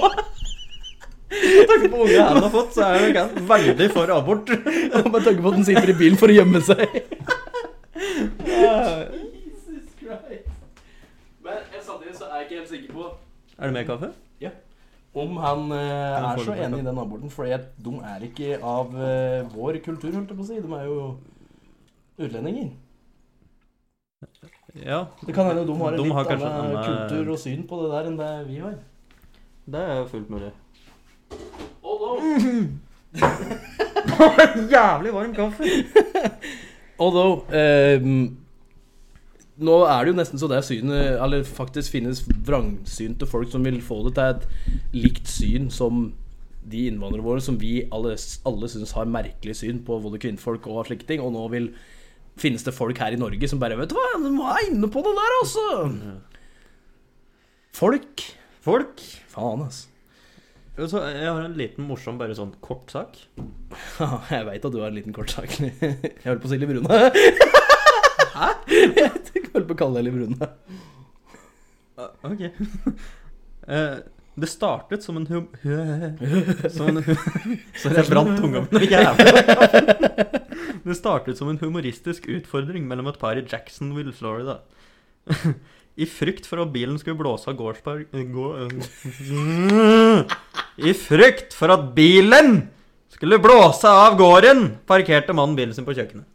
Med 1.33 1.67
tanke 1.73 1.89
på 1.91 2.05
unge 2.05 2.23
han 2.29 2.39
har 2.45 2.53
fått, 2.55 2.71
så 2.77 2.87
er 2.87 3.19
han 3.19 3.35
veldig 3.51 3.89
for 3.97 4.15
abort. 4.15 4.53
Og 4.55 5.11
Med 5.17 5.27
tanke 5.27 5.41
på 5.43 5.51
at 5.51 5.59
han 5.59 5.67
sitter 5.73 5.91
i 5.91 5.99
bilen 6.05 6.21
for 6.21 6.31
å 6.31 6.37
gjemme 6.39 6.63
seg. 6.71 6.87
Jesus 8.23 9.89
Christ. 9.99 10.51
Men 11.43 11.57
samtidig 11.83 12.15
så 12.15 12.31
er 12.31 12.45
jeg 12.45 12.47
ikke 12.47 12.61
helt 12.61 12.71
sikker 12.77 12.95
på 12.95 13.09
Er 13.59 13.65
det 13.67 13.75
mer 13.81 13.89
kaffe? 13.91 14.13
Ja. 14.45 14.55
Om 15.15 15.37
han 15.37 15.73
eh, 15.77 16.31
er 16.33 16.39
så 16.41 16.55
enig 16.57 16.79
i 16.81 16.87
den 16.87 16.99
aborten, 16.99 17.31
for 17.31 17.45
de 17.45 17.93
er 18.13 18.25
ikke 18.29 18.59
av 18.65 18.95
eh, 18.97 19.43
vår 19.53 19.79
kultur, 19.85 20.13
holdt 20.15 20.31
jeg 20.33 20.39
på 20.39 20.47
å 20.47 20.49
si. 20.49 20.61
De 20.65 20.73
er 20.79 20.87
jo 20.89 21.19
utlendinger. 22.23 22.71
Ja, 24.73 25.03
Det 25.27 25.35
kan 25.37 25.47
hende 25.51 25.67
de 25.69 25.75
har 25.77 25.93
en 25.93 25.99
De 25.99 26.05
litt 26.07 26.15
har 26.17 26.31
annen 26.33 26.47
en 26.47 26.63
annen- 26.65 26.85
kultur 26.87 27.33
og 27.35 27.39
syn 27.43 27.67
på 27.69 27.83
det 27.83 27.91
der 27.93 28.09
enn 28.09 28.17
det 28.17 28.31
vi 28.49 28.59
har. 28.63 28.79
det 29.67 29.81
er 29.81 30.07
fullt 30.09 30.31
mulig. 30.31 30.53
Although, 31.83 32.23
Jævlig 34.73 35.13
varm 35.15 35.35
kaffe! 35.35 35.65
although 37.03 37.45
ehm, 37.53 38.37
Nå 39.61 39.75
er 39.85 40.01
det 40.01 40.13
jo 40.13 40.17
nesten 40.17 40.41
så 40.41 40.49
det 40.49 40.63
synet 40.65 41.19
Eller 41.21 41.43
faktisk 41.45 41.93
finnes 41.93 42.23
vrangsynte 42.25 43.29
folk 43.29 43.51
som 43.53 43.67
vil 43.67 43.83
få 43.85 43.99
det 44.07 44.15
til 44.17 44.31
et 44.31 44.95
likt 44.97 45.29
syn 45.29 45.69
som 45.73 46.07
de 46.63 46.87
innvandrere 46.89 47.25
våre 47.27 47.43
som 47.43 47.59
vi 47.59 47.83
alle, 47.93 48.15
alle 48.47 48.69
syns 48.71 48.95
har 48.95 49.11
merkelig 49.11 49.57
syn 49.59 49.81
på 49.83 49.99
både 50.05 50.21
kvinnfolk 50.23 50.69
og 50.71 50.87
slike 50.87 51.09
ting. 51.09 51.21
Og 51.21 51.35
nå 51.35 51.43
vil 51.51 51.73
finnes 52.39 52.63
det 52.65 52.75
folk 52.77 53.01
her 53.03 53.13
i 53.17 53.21
Norge 53.21 53.51
som 53.51 53.61
bare 53.61 53.77
Vet 53.81 53.91
du 53.91 53.97
hva, 53.99 54.13
du 54.23 54.29
er 54.31 54.69
inne 54.71 54.91
på 54.93 55.03
det 55.05 55.15
der, 55.19 55.39
altså! 55.43 55.65
Folk. 57.75 58.23
Folk. 58.63 59.03
Faen, 59.33 59.65
altså. 59.67 59.89
Så 60.79 61.03
jeg 61.05 61.27
har 61.29 61.43
en 61.45 61.59
liten 61.59 61.85
morsom, 61.85 62.17
bare 62.21 62.37
sånn 62.37 62.55
kort 62.65 62.93
sak. 62.95 63.19
Jeg 64.33 64.47
veit 64.49 64.65
at 64.65 64.73
du 64.73 64.79
har 64.81 64.89
en 64.89 64.97
liten 64.97 65.17
kort 65.17 65.35
sak. 65.35 65.53
Jeg 65.61 66.25
holdt 66.25 66.45
på 66.45 66.49
å 66.49 66.53
si 66.55 66.61
Liv 66.63 66.73
Rune. 66.79 67.61
Hæ? 68.33 68.49
Jeg 68.99 69.47
holdt 69.53 69.69
på 69.69 69.77
å 69.77 69.81
kalle 69.85 70.01
deg 70.01 70.09
Liv 70.09 70.17
Rune. 70.23 70.51
Ok. 72.29 72.49
Eh, 73.63 73.99
det 74.43 74.49
startet 74.51 75.05
som 75.05 75.21
en 75.21 75.27
hum... 75.29 75.45
Som 76.75 76.89
en 76.91 76.97
hum 77.07 77.19
Sorry, 77.79 77.95
jeg 77.95 78.09
brant 78.09 78.33
tunga 78.41 78.65
mi. 78.65 78.89
Det 80.83 80.97
startet 80.99 81.39
som 81.39 81.53
en 81.53 81.61
humoristisk 81.61 82.27
utfordring 82.27 82.89
mellom 82.91 83.07
et 83.13 83.21
par 83.23 83.39
i 83.39 83.45
Jacksonville, 83.47 84.11
Florida. 84.19 84.59
I 85.95 86.11
frykt 86.11 86.51
for 86.51 86.65
at 86.65 86.75
bilen 86.75 86.99
skulle 86.99 87.21
blåse 87.23 87.47
av 87.53 87.61
gårdspark... 87.61 88.11
Gå, 88.35 88.51
I 90.91 90.97
frykt 90.99 91.55
for 91.55 91.71
at 91.77 91.93
bilen 91.95 92.65
skulle 93.15 93.39
blåse 93.47 93.87
av 93.87 94.19
gården, 94.19 94.73
parkerte 94.91 95.39
mannen 95.39 95.55
bilen 95.55 95.79
sin 95.79 95.87
på 95.87 95.95
kjøkkenet. 95.95 96.27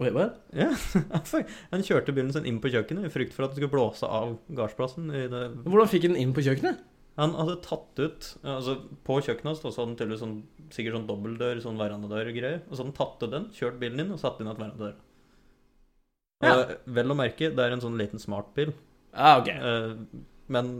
Oi, 0.00 0.08
hva? 0.14 0.30
Ja, 0.56 0.70
Han 1.72 1.84
kjørte 1.84 2.14
bilen 2.16 2.32
sin 2.32 2.46
inn 2.48 2.62
på 2.62 2.70
kjøkkenet 2.72 3.10
i 3.10 3.12
frykt 3.12 3.34
for 3.36 3.44
at 3.44 3.52
den 3.52 3.60
skulle 3.60 3.74
blåse 3.74 4.08
av 4.08 4.38
gardsplassen. 4.56 5.10
Hvordan 5.66 5.90
fikk 5.92 6.08
den 6.08 6.18
inn 6.20 6.32
på 6.36 6.44
kjøkkenet? 6.46 6.80
Han 7.20 7.34
hadde 7.36 7.58
tatt 7.60 7.98
ut 8.00 8.26
altså 8.40 8.78
På 9.04 9.18
kjøkkenet 9.20 9.50
hans 9.50 9.58
stod 9.60 9.76
han 9.76 9.96
tydeligvis 9.98 10.22
sånn, 10.22 10.38
sikkert 10.72 10.96
sånn 10.96 11.08
dobbeltdør, 11.10 11.60
sånn 11.60 11.80
verandadør-greier. 11.80 12.62
Og 12.64 12.72
så 12.72 12.80
hadde 12.80 12.88
han 12.88 12.96
tatt 12.96 13.26
ut 13.26 13.34
den, 13.34 13.48
kjørt 13.56 13.80
bilen 13.82 14.00
inn 14.00 14.14
og 14.14 14.22
satt 14.22 14.40
inn 14.40 14.48
et 14.48 14.60
verandadør. 14.60 14.94
Ja. 16.42 16.54
Og 16.54 16.72
Vel 16.96 17.12
å 17.12 17.18
merke, 17.18 17.52
det 17.52 17.64
er 17.66 17.76
en 17.76 17.84
sånn 17.84 18.00
liten 18.00 18.22
smartbil. 18.22 18.72
Ah, 19.12 19.42
ok. 19.42 19.50
Eh, 19.52 20.22
men 20.56 20.72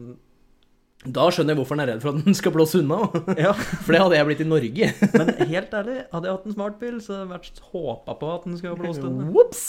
Da 1.03 1.25
skjønner 1.35 1.57
jeg 1.57 1.59
hvorfor 1.59 1.75
han 1.75 1.83
er 1.83 1.89
redd 1.91 2.03
for 2.05 2.13
at 2.13 2.23
den 2.23 2.37
skal 2.39 2.53
blåse 2.55 2.79
unna. 2.79 2.99
Ja, 3.35 3.51
For 3.85 3.91
det 3.95 4.03
hadde 4.05 4.19
jeg 4.19 4.27
blitt 4.29 4.43
i 4.45 4.47
Norge. 4.47 4.91
men 5.19 5.33
helt 5.51 5.75
ærlig, 5.75 5.97
hadde 6.13 6.29
jeg 6.29 6.37
hatt 6.37 6.45
en 6.47 6.55
smartbil, 6.55 6.99
så 7.03 7.17
hadde 7.17 7.25
jeg 7.25 7.31
vært 7.33 7.63
håpa 7.73 8.15
på 8.21 8.29
at 8.31 8.45
den 8.47 8.59
skulle 8.61 8.77
blåse 8.79 9.03
blåst 9.03 9.09
unna. 9.09 9.31
Ops! 9.43 9.65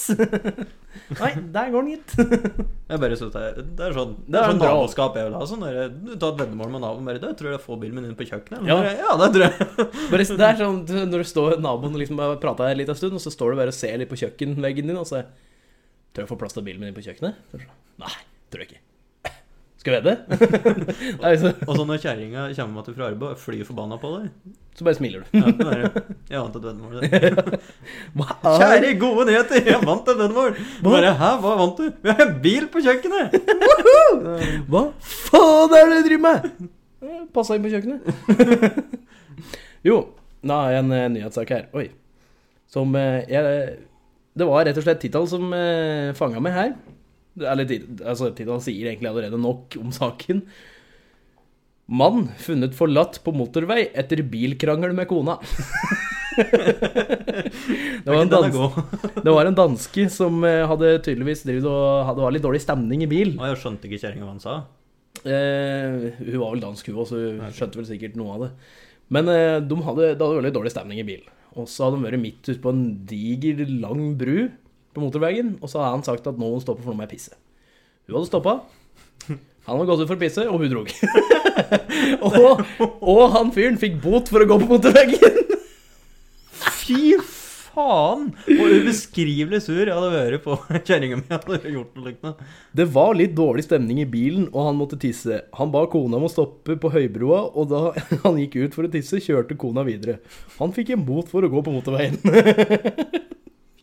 Nei, 1.18 1.32
der 1.56 1.72
går 1.74 1.88
den, 1.88 1.96
gitt. 1.96 2.14
Jeg 2.14 3.02
bare 3.02 3.18
synes 3.18 3.34
det, 3.34 3.42
er, 3.42 3.64
det 3.66 3.86
er 3.88 3.96
sånn 3.98 4.12
Det 4.28 4.38
er 4.38 4.52
sånn 4.52 4.62
naboskap 4.62 5.18
jeg 5.18 5.26
vil 5.26 5.38
ha. 5.40 5.48
Sånn 5.50 5.66
der, 5.66 5.80
du 5.90 6.12
tar 6.22 6.36
et 6.36 6.44
veddemål 6.44 6.76
med 6.76 6.84
naboen 6.86 7.08
bare 7.10 7.24
Du, 7.24 7.26
tror 7.40 7.56
jeg 7.56 7.64
får 7.64 7.80
bilen 7.82 7.98
min 7.98 8.12
inn 8.12 8.20
på 8.20 8.28
kjøkkenet? 8.30 8.68
Ja. 8.70 8.78
Bare, 8.78 8.94
ja 9.00 9.16
det 9.24 9.32
tror 9.34 9.48
jeg. 9.48 9.88
Bare, 10.14 10.28
det 10.44 10.50
er 10.52 10.62
sånn 10.62 10.84
når 11.10 11.26
du 11.26 11.32
står 11.32 11.58
naboen 11.64 11.98
og 11.98 12.04
liksom 12.04 12.22
prater 12.44 12.70
en 12.70 12.82
liten 12.84 13.00
stund, 13.00 13.18
og 13.18 13.26
så 13.26 13.34
står 13.34 13.56
du 13.56 13.64
bare 13.64 13.74
og 13.74 13.80
ser 13.80 13.98
litt 13.98 14.12
på 14.14 14.22
kjøkkenveggen 14.22 14.94
din, 14.94 15.02
og 15.02 15.10
så 15.10 15.24
Tror 16.14 16.28
jeg 16.28 16.30
får 16.30 16.44
plass 16.44 16.54
til 16.54 16.66
bilen 16.68 16.78
min 16.78 16.92
inn 16.92 16.98
på 16.98 17.02
kjøkkenet? 17.02 17.40
Sånn, 17.50 17.70
Nei, 18.04 18.12
tror 18.54 18.62
jeg 18.62 18.70
ikke. 18.70 18.83
Skal 19.84 19.94
vi 19.94 20.00
vedde? 20.00 20.18
Liksom- 21.24 21.64
Og 21.68 21.76
så 21.76 21.86
når 21.86 22.00
kjerringa 22.00 22.50
kommer 22.56 22.76
med 22.78 22.86
til 22.88 22.96
fra 22.96 23.10
arbeid 23.12 23.34
og 23.36 23.42
flyr 23.42 23.66
forbanna 23.68 24.00
på 24.00 24.14
deg 24.18 24.54
så 24.74 24.86
bare 24.88 24.98
smiler 24.98 25.22
du. 25.22 25.38
ja, 25.38 25.52
det 25.54 25.66
er, 25.70 25.98
Jeg 26.32 26.40
vant 26.40 26.56
et 26.58 26.64
veddemål. 26.64 26.96
Kjære, 28.58 28.94
gode 28.98 29.26
nyheter! 29.30 29.68
Jeg 29.70 29.82
vant 29.86 30.08
et 30.10 30.18
veddemål! 30.18 30.56
Bare 30.86 31.12
hæ, 31.20 31.30
hva 31.44 31.52
vant 31.60 31.78
du? 31.78 31.92
Vi 32.02 32.10
har 32.10 32.24
en 32.26 32.40
bil 32.42 32.66
på 32.74 32.82
kjøkkenet! 32.82 33.36
Hva 34.72 34.82
faen 35.06 35.78
er 35.78 35.92
det 35.92 36.00
du 36.00 36.08
driver 36.10 36.24
med? 36.26 36.50
Passa 37.36 37.58
inn 37.58 37.68
på 37.68 37.74
kjøkkenet. 37.76 38.90
jo, 39.90 40.00
nå 40.42 40.58
har 40.64 40.74
jeg 40.74 40.86
en 40.88 40.98
eh, 40.98 41.06
nyhetssak 41.20 41.54
her. 41.54 41.70
Oi. 41.78 41.88
Som 42.72 42.98
eh, 42.98 43.22
jeg 43.30 43.78
Det 44.34 44.50
var 44.50 44.66
rett 44.66 44.80
og 44.82 44.88
slett 44.88 45.04
tittel 45.06 45.30
som 45.30 45.54
uh, 45.54 46.16
fanga 46.18 46.42
meg 46.42 46.58
her. 46.58 46.74
Eller 47.42 47.66
altså, 48.06 48.30
tittelen 48.32 48.62
sier 48.64 48.92
egentlig 48.92 49.10
allerede 49.10 49.40
nok 49.42 49.78
om 49.82 49.94
saken. 49.96 50.44
Mann 51.94 52.28
funnet 52.40 52.76
forlatt 52.78 53.20
på 53.26 53.34
motorvei 53.36 53.88
etter 53.92 54.22
bilkrangel 54.24 54.94
med 54.96 55.10
kona. 55.10 55.36
det, 58.04 58.08
var 58.08 58.24
det 59.26 59.34
var 59.34 59.50
en 59.50 59.58
danske 59.58 60.08
som 60.14 60.40
eh, 60.48 60.64
hadde 60.70 60.96
tydeligvis 61.06 61.44
drevet 61.46 61.68
og 61.70 62.08
hadde 62.08 62.24
var 62.24 62.34
litt 62.34 62.46
dårlig 62.46 62.64
stemning 62.64 63.04
i 63.06 63.10
bil. 63.12 63.36
Og 63.36 63.46
jeg 63.50 63.60
skjønte 63.66 63.90
ikke 63.90 64.02
kjerringa 64.06 64.26
hva 64.26 64.34
han 64.36 64.44
sa. 64.44 64.56
Eh, 65.24 66.10
hun 66.24 66.40
var 66.40 66.56
vel 66.56 66.64
dansk, 66.64 66.90
hun 66.90 67.04
òg, 67.04 67.08
så 67.12 67.20
hun 67.20 67.54
skjønte 67.54 67.82
vel 67.82 67.90
sikkert 67.92 68.18
noe 68.20 68.38
av 68.38 68.46
det. 68.46 68.52
Men 69.14 69.30
eh, 69.34 69.60
de 69.62 69.80
hadde, 69.86 70.14
det 70.16 70.24
hadde 70.24 70.40
veldig 70.40 70.56
dårlig 70.56 70.74
stemning 70.74 71.04
i 71.04 71.08
bil. 71.08 71.24
Og 71.60 71.68
så 71.70 71.86
hadde 71.86 72.00
de 72.00 72.08
vært 72.08 72.24
midt 72.24 72.48
ute 72.48 72.62
på 72.64 72.74
en 72.74 72.86
diger, 73.10 73.66
lang 73.84 74.14
bru 74.18 74.38
på 74.94 75.04
motorveien, 75.04 75.56
og 75.62 75.72
så 75.72 75.82
hadde 75.82 75.98
han 75.98 76.08
sagt 76.08 76.30
at 76.30 76.40
nå 76.40 76.46
må 76.48 76.56
hun 76.58 76.64
stoppe, 76.64 76.84
for 76.84 76.94
nå 76.94 77.00
må 77.00 77.08
jeg 77.08 77.16
pisse. 77.16 77.38
Hun 78.08 78.20
hadde 78.20 78.30
stoppa. 78.30 78.60
Han 79.64 79.78
hadde 79.78 79.88
gått 79.88 80.02
ut 80.04 80.10
for 80.10 80.18
å 80.18 80.24
pisse, 80.24 80.44
og 80.50 80.60
hun 80.60 80.74
drog. 80.74 80.90
og, 82.28 82.66
og 83.00 83.24
han 83.38 83.54
fyren 83.56 83.80
fikk 83.80 84.02
bot 84.04 84.32
for 84.32 84.44
å 84.44 84.50
gå 84.50 84.60
på 84.60 84.72
motorveien. 84.74 85.40
Fy 86.84 87.16
faen! 87.74 88.28
Og 88.58 88.74
ubeskrivelig 88.76 89.62
sur 89.66 89.82
jeg 89.82 89.96
hadde 89.96 90.12
vært 90.12 90.44
på 90.44 90.58
kjerringa 90.84 91.22
mi 91.22 91.30
hadde 91.32 91.72
gjort 91.72 91.96
noe 91.96 92.10
lignende. 92.10 92.50
Det 92.76 92.88
var 92.92 93.16
litt 93.18 93.36
dårlig 93.38 93.66
stemning 93.70 94.02
i 94.04 94.10
bilen, 94.10 94.50
og 94.52 94.68
han 94.68 94.80
måtte 94.80 95.00
tisse. 95.00 95.40
Han 95.56 95.72
ba 95.74 95.86
kona 95.92 96.20
om 96.20 96.28
å 96.28 96.32
stoppe 96.32 96.76
på 96.80 96.92
høybroa, 96.94 97.46
og 97.56 97.72
da 97.72 97.84
han 98.26 98.42
gikk 98.42 98.60
ut 98.60 98.76
for 98.78 98.90
å 98.90 98.92
tisse, 98.94 99.22
kjørte 99.24 99.58
kona 99.60 99.86
videre. 99.88 100.20
Han 100.60 100.76
fikk 100.76 100.94
en 100.98 101.08
bot 101.08 101.32
for 101.32 101.46
å 101.46 101.52
gå 101.54 101.64
på 101.64 101.78
motorveien. 101.80 102.20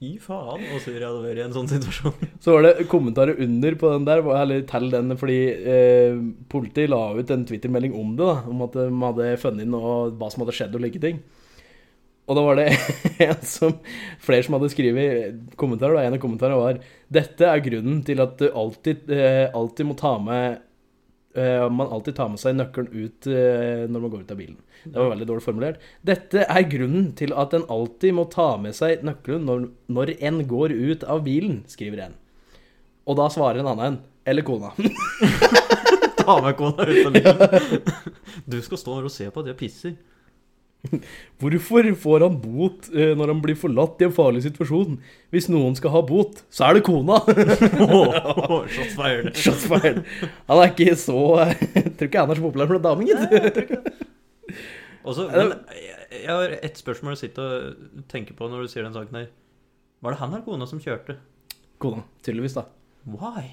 Fy 0.00 0.14
faen, 0.16 0.62
så 0.64 0.78
sur 0.80 0.94
jeg 0.94 1.04
hadde 1.04 1.20
vært 1.20 1.38
i 1.42 1.42
en 1.44 1.52
sånn 1.52 1.66
situasjon. 1.68 2.14
Så 2.40 2.54
var 2.54 2.62
det 2.64 2.86
kommentarer 2.88 3.36
under 3.44 3.74
på 3.76 3.90
den 3.92 4.06
der, 4.08 4.22
eller 4.32 4.62
til 4.64 4.86
den, 4.94 5.12
fordi 5.20 5.40
eh, 5.52 6.22
politiet 6.48 6.88
la 6.88 7.02
ut 7.18 7.32
en 7.34 7.42
Twitter-melding 7.44 7.92
om 8.00 8.14
det, 8.16 8.24
da, 8.24 8.38
om 8.48 8.62
at 8.64 8.78
de 8.78 8.86
hadde 9.02 9.26
funnet 9.42 9.66
inn 9.66 9.76
og 9.76 10.16
hva 10.16 10.30
som 10.32 10.40
hadde 10.40 10.54
skjedd 10.56 10.78
og 10.78 10.80
like 10.86 11.02
ting. 11.04 11.20
Og 12.24 12.38
da 12.38 12.46
var 12.46 12.56
det 12.56 12.66
en 13.26 13.44
som, 13.44 13.76
flere 14.24 14.46
som 14.46 14.56
hadde 14.56 14.72
skrevet 14.72 15.54
kommentarer, 15.60 15.98
da, 15.98 16.06
en 16.08 16.16
av 16.16 16.24
kommentarene 16.24 16.62
var 16.62 16.80
Dette 17.12 17.52
er 17.52 17.64
grunnen 17.68 18.00
til 18.08 18.24
at 18.24 18.40
du 18.40 18.48
alltid, 18.48 19.04
eh, 19.12 19.52
alltid 19.52 19.90
må 19.90 20.00
ta 20.00 20.14
med 20.16 20.64
eh, 21.34 21.66
Man 21.70 21.92
alltid 21.92 22.16
tar 22.16 22.30
med 22.32 22.40
seg 22.42 22.56
nøkkelen 22.58 22.90
ut 22.94 23.28
eh, 23.30 23.86
når 23.90 24.04
man 24.04 24.12
går 24.12 24.24
ut 24.24 24.34
av 24.34 24.40
bilen. 24.40 24.58
Det 24.84 24.96
var 24.96 25.10
veldig 25.12 25.28
dårlig 25.28 25.44
formulert. 25.44 25.82
Dette 26.06 26.46
er 26.46 26.68
grunnen 26.70 27.10
til 27.18 27.34
at 27.36 27.54
en 27.56 27.66
alltid 27.68 28.16
må 28.16 28.26
ta 28.32 28.54
med 28.60 28.76
seg 28.76 29.04
nøkkelen 29.06 29.44
når, 29.48 29.66
når 29.92 30.14
en 30.18 30.44
går 30.48 30.74
ut 30.74 31.04
av 31.04 31.24
bilen, 31.26 31.62
skriver 31.68 32.06
en. 32.06 32.16
Og 33.08 33.18
da 33.18 33.28
svarer 33.32 33.60
en 33.60 33.70
annen 33.72 33.86
en. 33.86 33.98
Eller 34.28 34.44
kona. 34.46 34.72
Ta 36.20 36.36
med 36.44 36.56
kona 36.58 36.84
ut 36.86 37.06
av 37.06 37.14
bilen. 37.16 37.82
Du 38.50 38.60
skal 38.62 38.80
stå 38.80 38.96
her 38.98 39.08
og 39.08 39.12
se 39.12 39.28
på 39.32 39.42
at 39.42 39.50
jeg 39.50 39.58
pisser. 39.58 39.96
Hvorfor 41.40 41.88
får 42.02 42.24
han 42.24 42.36
bot 42.40 42.88
eh, 42.94 43.12
når 43.18 43.34
han 43.34 43.40
blir 43.44 43.58
forlatt 43.58 44.00
i 44.00 44.06
en 44.06 44.14
farlig 44.16 44.42
situasjon? 44.46 44.96
Hvis 45.32 45.48
noen 45.52 45.76
skal 45.78 45.92
ha 45.94 46.02
bot, 46.06 46.40
så 46.52 46.68
er 46.68 46.78
det 46.78 46.84
kona! 46.88 47.20
Oh, 47.84 48.64
shots 48.70 48.96
fired. 48.96 49.30
Shots 49.42 49.66
fired. 49.68 50.02
Han 50.48 50.62
er 50.62 50.72
ikke 50.72 50.96
så 50.98 51.18
Jeg 51.44 51.94
tror 51.98 52.08
ikke 52.08 52.24
han 52.24 52.32
er 52.32 52.40
så 52.40 52.46
populær 52.46 52.70
blant 52.70 52.86
damer, 52.86 53.08
gitt. 53.08 54.08
Også, 55.04 55.28
men 55.32 55.54
jeg, 55.72 56.28
har 56.28 56.56
ett 56.60 56.80
spørsmål 56.80 57.16
å 57.16 57.20
sitte 57.20 57.44
og 57.44 58.04
tenke 58.10 58.36
på 58.36 58.48
når 58.50 58.66
du 58.66 58.72
sier 58.72 58.84
den 58.84 58.96
saken 58.96 59.22
her. 59.22 59.30
Var 60.00 60.16
det 60.16 60.20
han 60.22 60.32
eller 60.32 60.44
kona 60.44 60.68
som 60.68 60.80
kjørte? 60.82 61.16
Kona, 61.80 62.04
tydeligvis, 62.24 62.56
da. 62.56 62.66
Why? 63.08 63.46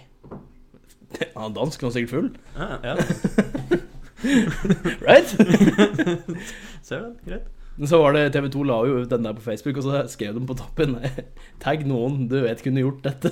Han 1.35 1.51
er 1.51 1.55
dansk, 1.55 1.83
han 1.83 1.91
er 1.91 1.95
sikkert 1.95 2.15
full. 2.15 2.31
Ja, 2.55 2.95
ja. 2.95 3.83
Right? 5.05 5.27
Ser 6.87 6.99
du? 6.99 7.15
Greit. 7.25 7.45
Så 7.85 7.99
var 8.01 8.15
det 8.15 8.31
TV 8.33 8.47
2 8.49 8.63
la 8.65 8.77
jo 8.89 9.01
ut 9.03 9.11
den 9.11 9.25
der 9.27 9.35
på 9.37 9.43
Facebook, 9.45 9.77
og 9.77 9.85
så 9.85 9.99
skrev 10.09 10.33
de 10.33 10.45
på 10.49 10.55
toppen 10.57 10.95
Tagg 11.63 11.85
noen 11.85 12.25
du 12.31 12.39
vet 12.41 12.63
kunne 12.65 12.81
gjort 12.81 13.05
dette. 13.05 13.29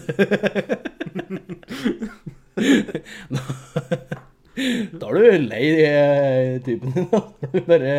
Da 4.96 5.10
er 5.10 5.18
du 5.18 5.48
lei 5.50 5.66
eh, 5.82 6.62
typen 6.64 6.94
din, 6.94 7.10
da. 7.10 7.24
Du 7.42 7.60
bare 7.66 7.98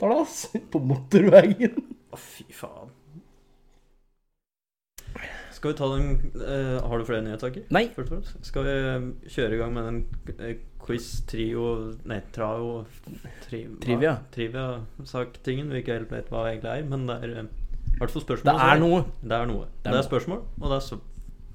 tar 0.00 0.08
det, 0.10 0.16
ass. 0.16 0.48
På 0.72 0.80
motorveien. 0.80 1.76
Å, 2.10 2.18
fy 2.18 2.48
faen. 2.56 2.90
Skal 5.52 5.70
vi 5.70 5.78
ta 5.78 5.86
den 5.92 6.08
eh, 6.42 6.80
Har 6.82 6.98
du 6.98 7.06
flere 7.06 7.22
nyhetssaker? 7.22 7.68
Nei. 7.70 7.84
Skal 8.42 8.66
vi 8.66 8.72
eh, 8.80 9.04
kjøre 9.30 9.54
i 9.54 9.60
gang 9.60 9.76
med 9.76 9.86
den 9.86 10.00
quiz, 10.82 11.08
trio 11.30 11.66
Nei, 12.08 12.20
trao 12.34 12.84
tri. 13.44 13.64
Trivia. 13.82 14.16
Trivia-sak-tingen 14.34 15.70
vi 15.72 15.82
ikke 15.82 15.98
helt 16.00 16.12
vet 16.12 16.30
hva 16.32 16.48
egentlig 16.50 16.72
er, 16.72 16.88
men 16.90 17.06
det 17.08 17.18
er 17.22 17.36
eh, 17.42 17.48
i 17.92 18.00
hvert 18.00 18.14
fall 18.14 18.24
spørsmål. 18.24 18.50
Det 18.50 18.68
er 18.72 18.82
noe. 18.82 19.00
Det 19.22 19.38
er 19.38 19.48
noe. 19.50 19.70
Det 19.84 19.94
er 19.94 20.06
spørsmål, 20.06 20.44
og 20.60 20.72
det 20.72 20.78
er 20.80 21.00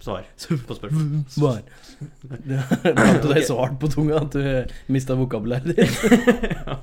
svar 0.08 0.26
på 0.70 0.78
spørsmål. 0.78 1.12
Svar. 1.34 1.62
Det 2.48 3.22
du 3.24 3.30
deg 3.32 3.44
så 3.48 3.58
hardt 3.60 3.80
på 3.82 3.90
tunga 3.92 4.22
at 4.22 4.36
du 4.36 4.92
mista 4.94 5.18
vokabulæret 5.18 5.74
ditt? 5.74 6.02
ja. 6.54 6.78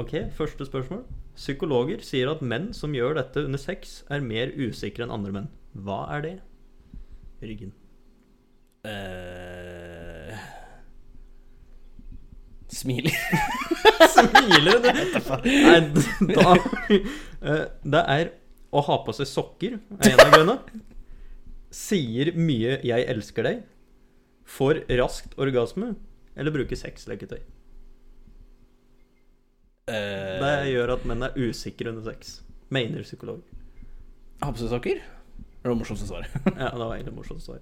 Ok, 0.00 0.14
første 0.36 0.64
spørsmål. 0.66 1.02
Psykologer 1.36 2.02
sier 2.06 2.30
at 2.32 2.42
menn 2.42 2.70
som 2.76 2.94
gjør 2.96 3.18
dette 3.18 3.44
under 3.44 3.60
sex, 3.60 4.00
er 4.08 4.24
mer 4.24 4.52
usikre 4.56 5.04
enn 5.04 5.14
andre 5.14 5.34
menn. 5.34 5.50
Hva 5.74 6.04
er 6.16 6.24
det? 6.24 6.36
Ryggen. 7.44 7.74
Eh, 8.88 9.99
Smiler. 12.70 13.14
Smiler 14.14 14.78
du? 14.84 14.90
Nei, 15.44 15.80
da 16.34 16.54
Eh, 17.40 17.64
Det 17.82 18.02
er 18.12 18.30
å 18.76 18.82
ha 18.86 18.96
på 19.06 19.12
seg 19.16 19.26
sokker, 19.26 19.78
er 19.98 20.10
en 20.12 20.20
av 20.22 20.30
grunnene. 20.34 20.82
Sier 21.74 22.32
mye 22.36 22.76
'jeg 22.84 23.06
elsker 23.08 23.42
deg'. 23.46 23.62
Får 24.44 24.84
raskt 24.98 25.34
orgasme. 25.38 25.94
Eller 26.36 26.50
bruker 26.54 26.76
sexleketøy. 26.76 27.40
Eh, 29.88 30.38
Det 30.40 30.70
gjør 30.74 30.92
at 30.94 31.04
menn 31.08 31.22
er 31.26 31.32
usikre 31.36 31.88
under 31.90 32.02
sex. 32.12 32.42
Mener 32.70 33.02
psykolog. 33.02 33.40
Ha 34.42 34.52
på 34.52 34.58
seg 34.62 34.70
sokker? 34.70 35.00
Det 35.00 35.64
var 35.68 35.74
det 35.74 35.80
morsomste 35.82 36.06
svaret. 36.08 36.30
Ja, 36.56 36.70
det 36.70 36.78
var 36.86 36.94
egentlig 36.96 37.14
morsomt 37.16 37.42
svar. 37.42 37.58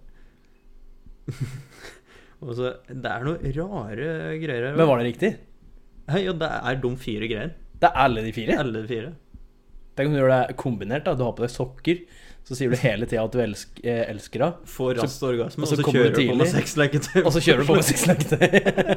Og 1.29 1.35
så, 2.39 2.73
det 2.87 3.11
er 3.11 3.25
noe 3.27 3.53
rare 3.57 4.11
greier 4.39 4.69
her. 4.71 4.77
Men 4.79 4.87
var 4.91 5.01
det 5.01 5.09
riktig? 5.11 5.33
Hei, 6.09 6.23
ja, 6.25 6.35
det 6.39 6.49
er 6.49 6.79
de 6.83 6.93
fire 7.01 7.29
greiene. 7.31 7.57
Det 7.79 7.89
er 7.91 7.99
alle 8.05 8.23
de 8.25 8.31
fire? 8.35 8.59
Alle 8.63 8.83
de 8.83 8.89
fire. 8.91 9.11
Tenk 9.99 10.11
om 10.11 10.15
du 10.15 10.21
gjør 10.21 10.33
det 10.33 10.57
kombinert. 10.61 11.05
da 11.07 11.15
Du 11.19 11.25
har 11.27 11.35
på 11.35 11.43
deg 11.45 11.51
sokker, 11.53 12.05
så 12.47 12.57
sier 12.57 12.71
du 12.71 12.79
hele 12.81 13.09
tida 13.11 13.25
at 13.27 13.35
du 13.35 13.41
elsk, 13.43 13.81
eh, 13.83 14.05
elsker 14.13 14.45
henne, 14.45 14.69
Får 14.71 14.95
raskt 15.03 15.27
orgasme, 15.27 15.67
og 15.67 15.73
så 15.73 15.83
kjører 15.83 16.15
du 16.15 16.23
på 16.31 16.37
med 16.39 16.53
sexleketøy. 16.53 17.19
og 17.25 17.33
så 17.35 17.43
kjører 17.45 17.65
du 17.65 17.69
på 17.69 17.77
med 17.81 17.89
sexleketøy. 17.91 18.47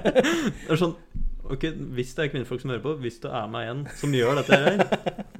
Det 0.67 0.69
er 0.69 0.81
sånn 0.85 0.95
Ok, 1.51 1.65
Hvis 1.97 2.13
det 2.15 2.23
er 2.23 2.29
kvinnfolk 2.31 2.61
som 2.63 2.71
hører 2.71 2.83
på, 2.85 2.93
hvis 3.03 3.17
du 3.19 3.25
er 3.27 3.47
med 3.51 3.67
en 3.67 3.79
som 3.99 4.13
gjør 4.15 4.37
dette 4.39 4.55
her, 4.55 4.83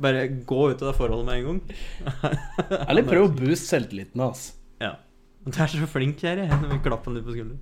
bare 0.04 0.26
gå 0.50 0.58
ut 0.74 0.82
av 0.82 0.90
det 0.90 0.96
forholdet 0.98 1.30
med 1.30 1.38
en 1.38 1.46
gang. 1.48 2.82
Eller 2.90 3.06
prøv 3.08 3.30
å 3.30 3.32
booste 3.32 3.70
selvtilliten 3.70 4.20
hans. 4.20 4.42
Ja. 4.84 4.98
Du 5.46 5.56
er 5.56 5.72
så 5.72 5.88
flink, 5.88 6.20
her, 6.28 6.42
jeg. 6.44 6.82
klapper 6.84 7.14
den 7.14 7.22
litt 7.22 7.30
på 7.30 7.38
skulderen. 7.38 7.62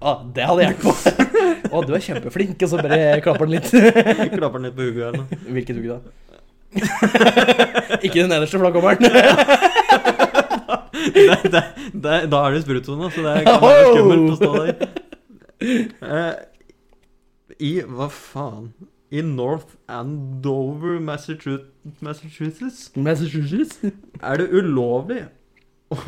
Ah, 0.00 0.20
det 0.34 0.44
hadde 0.44 0.66
hjulpet 0.66 0.82
på. 0.84 0.92
Å, 1.74 1.80
du 1.86 1.94
er 1.96 2.02
kjempeflink. 2.04 2.60
Og 2.60 2.70
så 2.70 2.80
bare 2.80 3.20
klapper 3.24 3.48
den 3.48 3.56
litt. 3.56 3.70
Klapper 4.36 4.58
den 4.60 4.68
litt 4.68 4.76
på 4.76 4.88
hodet 4.88 5.06
eller 5.08 5.22
noe. 5.22 5.38
Hvilket 5.56 5.80
uke 5.80 5.90
da? 5.94 6.00
Ikke 8.04 8.20
den 8.20 8.30
nederste 8.32 8.58
for 8.58 8.66
da 8.66 8.72
kommer 8.74 8.98
den. 9.00 9.08
da 12.02 12.42
er 12.42 12.56
det 12.56 12.64
sprutsone, 12.66 13.08
så 13.14 13.24
det 13.24 13.36
kan 13.46 13.62
være 13.62 13.86
skummelt 13.94 14.34
å 14.34 14.36
stå 14.40 14.50
der. 14.58 14.74
Uh, 16.04 16.34
I 17.56 17.72
Hva 17.88 18.10
faen? 18.12 18.68
I 19.14 19.22
North 19.22 19.76
Andover, 19.88 20.98
Massachusetts, 21.00 21.70
Massachusetts 22.02 22.90
Massachusetts. 22.98 23.78
er 24.18 24.40
det 24.42 24.48
ulovlig 24.50 25.20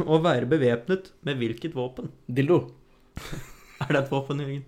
å 0.03 0.19
være 0.25 0.51
bevæpnet 0.51 1.13
med 1.23 1.39
hvilket 1.39 1.79
våpen? 1.79 2.11
Dildo. 2.27 2.65
Er 3.79 3.93
det 3.95 4.01
et 4.03 4.11
våpen, 4.11 4.41
Jørgen? 4.43 4.65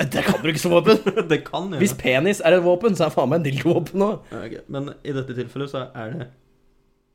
Det 0.00 0.22
kan 0.24 0.46
ikke 0.48 0.62
som 0.62 0.72
våpen. 0.72 1.00
Det 1.30 1.42
kan 1.44 1.68
gjøre 1.70 1.82
Hvis 1.82 1.94
penis 2.00 2.40
er 2.40 2.56
et 2.56 2.64
våpen, 2.64 2.96
så 2.96 3.06
er 3.06 3.14
faen 3.14 3.28
meg 3.32 3.42
en 3.42 3.46
dildovåpen 3.50 4.04
òg. 4.06 4.30
Okay, 4.32 4.62
Men 4.72 4.90
i 5.04 5.12
dette 5.16 5.36
tilfellet 5.36 5.72
så 5.74 5.86
er 5.94 6.14
det 6.14 6.28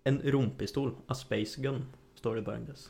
en 0.10 0.22
rompistol. 0.34 0.94
av 1.10 1.18
space 1.18 1.62
gun, 1.62 1.84
står 2.20 2.38
det 2.38 2.44
i 2.44 2.50
parentes. 2.52 2.90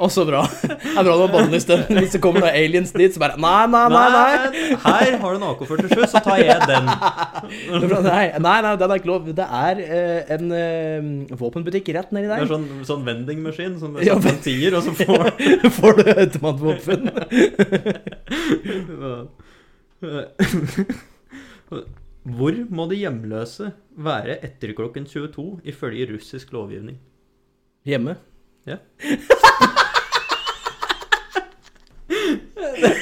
Å, 0.00 0.06
så 0.08 0.22
bra. 0.24 0.46
Det 0.48 0.72
er 0.96 1.04
bra 1.04 1.12
du 1.12 1.22
har 1.26 1.28
bannlyst 1.28 1.66
stønn. 1.66 1.82
Hvis 1.92 2.14
det 2.14 2.20
kommer 2.24 2.40
noen 2.46 2.54
aliens 2.56 2.88
dit, 2.96 3.12
så 3.12 3.20
bare 3.20 3.34
Nei, 3.36 3.66
nei, 3.68 3.82
nei. 3.92 4.04
nei. 4.14 4.62
Her 4.80 5.16
har 5.20 5.34
du 5.34 5.36
en 5.36 5.44
AK-47, 5.50 6.06
så 6.08 6.22
tar 6.24 6.40
jeg 6.40 6.56
den. 6.70 6.88
Nei, 8.06 8.22
nei, 8.40 8.54
nei, 8.64 8.72
den 8.80 8.88
er 8.94 8.96
ikke 8.96 9.10
lov. 9.10 9.28
Det 9.36 9.44
er 9.44 9.82
uh, 9.90 10.32
en 10.38 10.44
uh, 10.56 11.34
våpenbutikk 11.42 11.92
rett 11.98 12.14
nedi 12.16 12.30
Det 12.30 12.32
er 12.32 12.40
der. 12.46 12.48
sånn, 12.54 12.64
sånn 12.88 13.04
vendingmaskin 13.10 13.76
som 13.82 13.98
Ja, 14.00 14.14
ja, 14.14 14.16
en 14.32 14.40
tier, 14.40 14.72
og 14.78 14.88
så 14.88 14.92
får 15.02 15.36
Får 15.76 15.92
du 16.00 16.04
automatvåpen? 16.14 17.00
Hvor 22.40 22.54
må 22.72 22.88
de 22.88 22.96
hjemløse 23.02 23.66
være 24.00 24.40
etter 24.48 24.72
klokken 24.80 25.04
22 25.08 25.60
ifølge 25.68 26.08
russisk 26.14 26.56
lovgivning? 26.56 26.96
Hjemme. 27.88 28.16
Ja. 28.70 28.78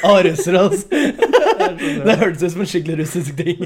Ah, 0.05 0.23
russere, 0.25 0.61
altså. 0.63 0.87
Det 0.89 2.19
hørtes 2.21 2.43
ut 2.43 2.53
som 2.53 2.63
en 2.63 2.69
skikkelig 2.71 2.99
russisk 3.01 3.37
ting. 3.37 3.65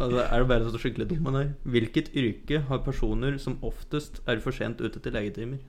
Altså, 0.00 0.22
er 0.24 0.38
det 0.38 0.48
bare 0.48 0.70
så 0.72 0.80
skikkelig 0.80 1.10
dum 1.10 1.26
man 1.26 1.36
er? 1.36 1.50
Hvilket 1.68 2.08
yrke 2.16 2.62
har 2.70 2.80
personer 2.84 3.36
som 3.38 3.58
oftest 3.62 4.22
er 4.26 4.40
for 4.40 4.56
sent 4.56 4.80
ute 4.80 4.98
til 4.98 5.12
legetimer? 5.12 5.60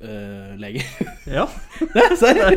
Uh, 0.00 0.56
lege. 0.60 0.84
Ja. 1.26 1.46
Serr? 2.20 2.56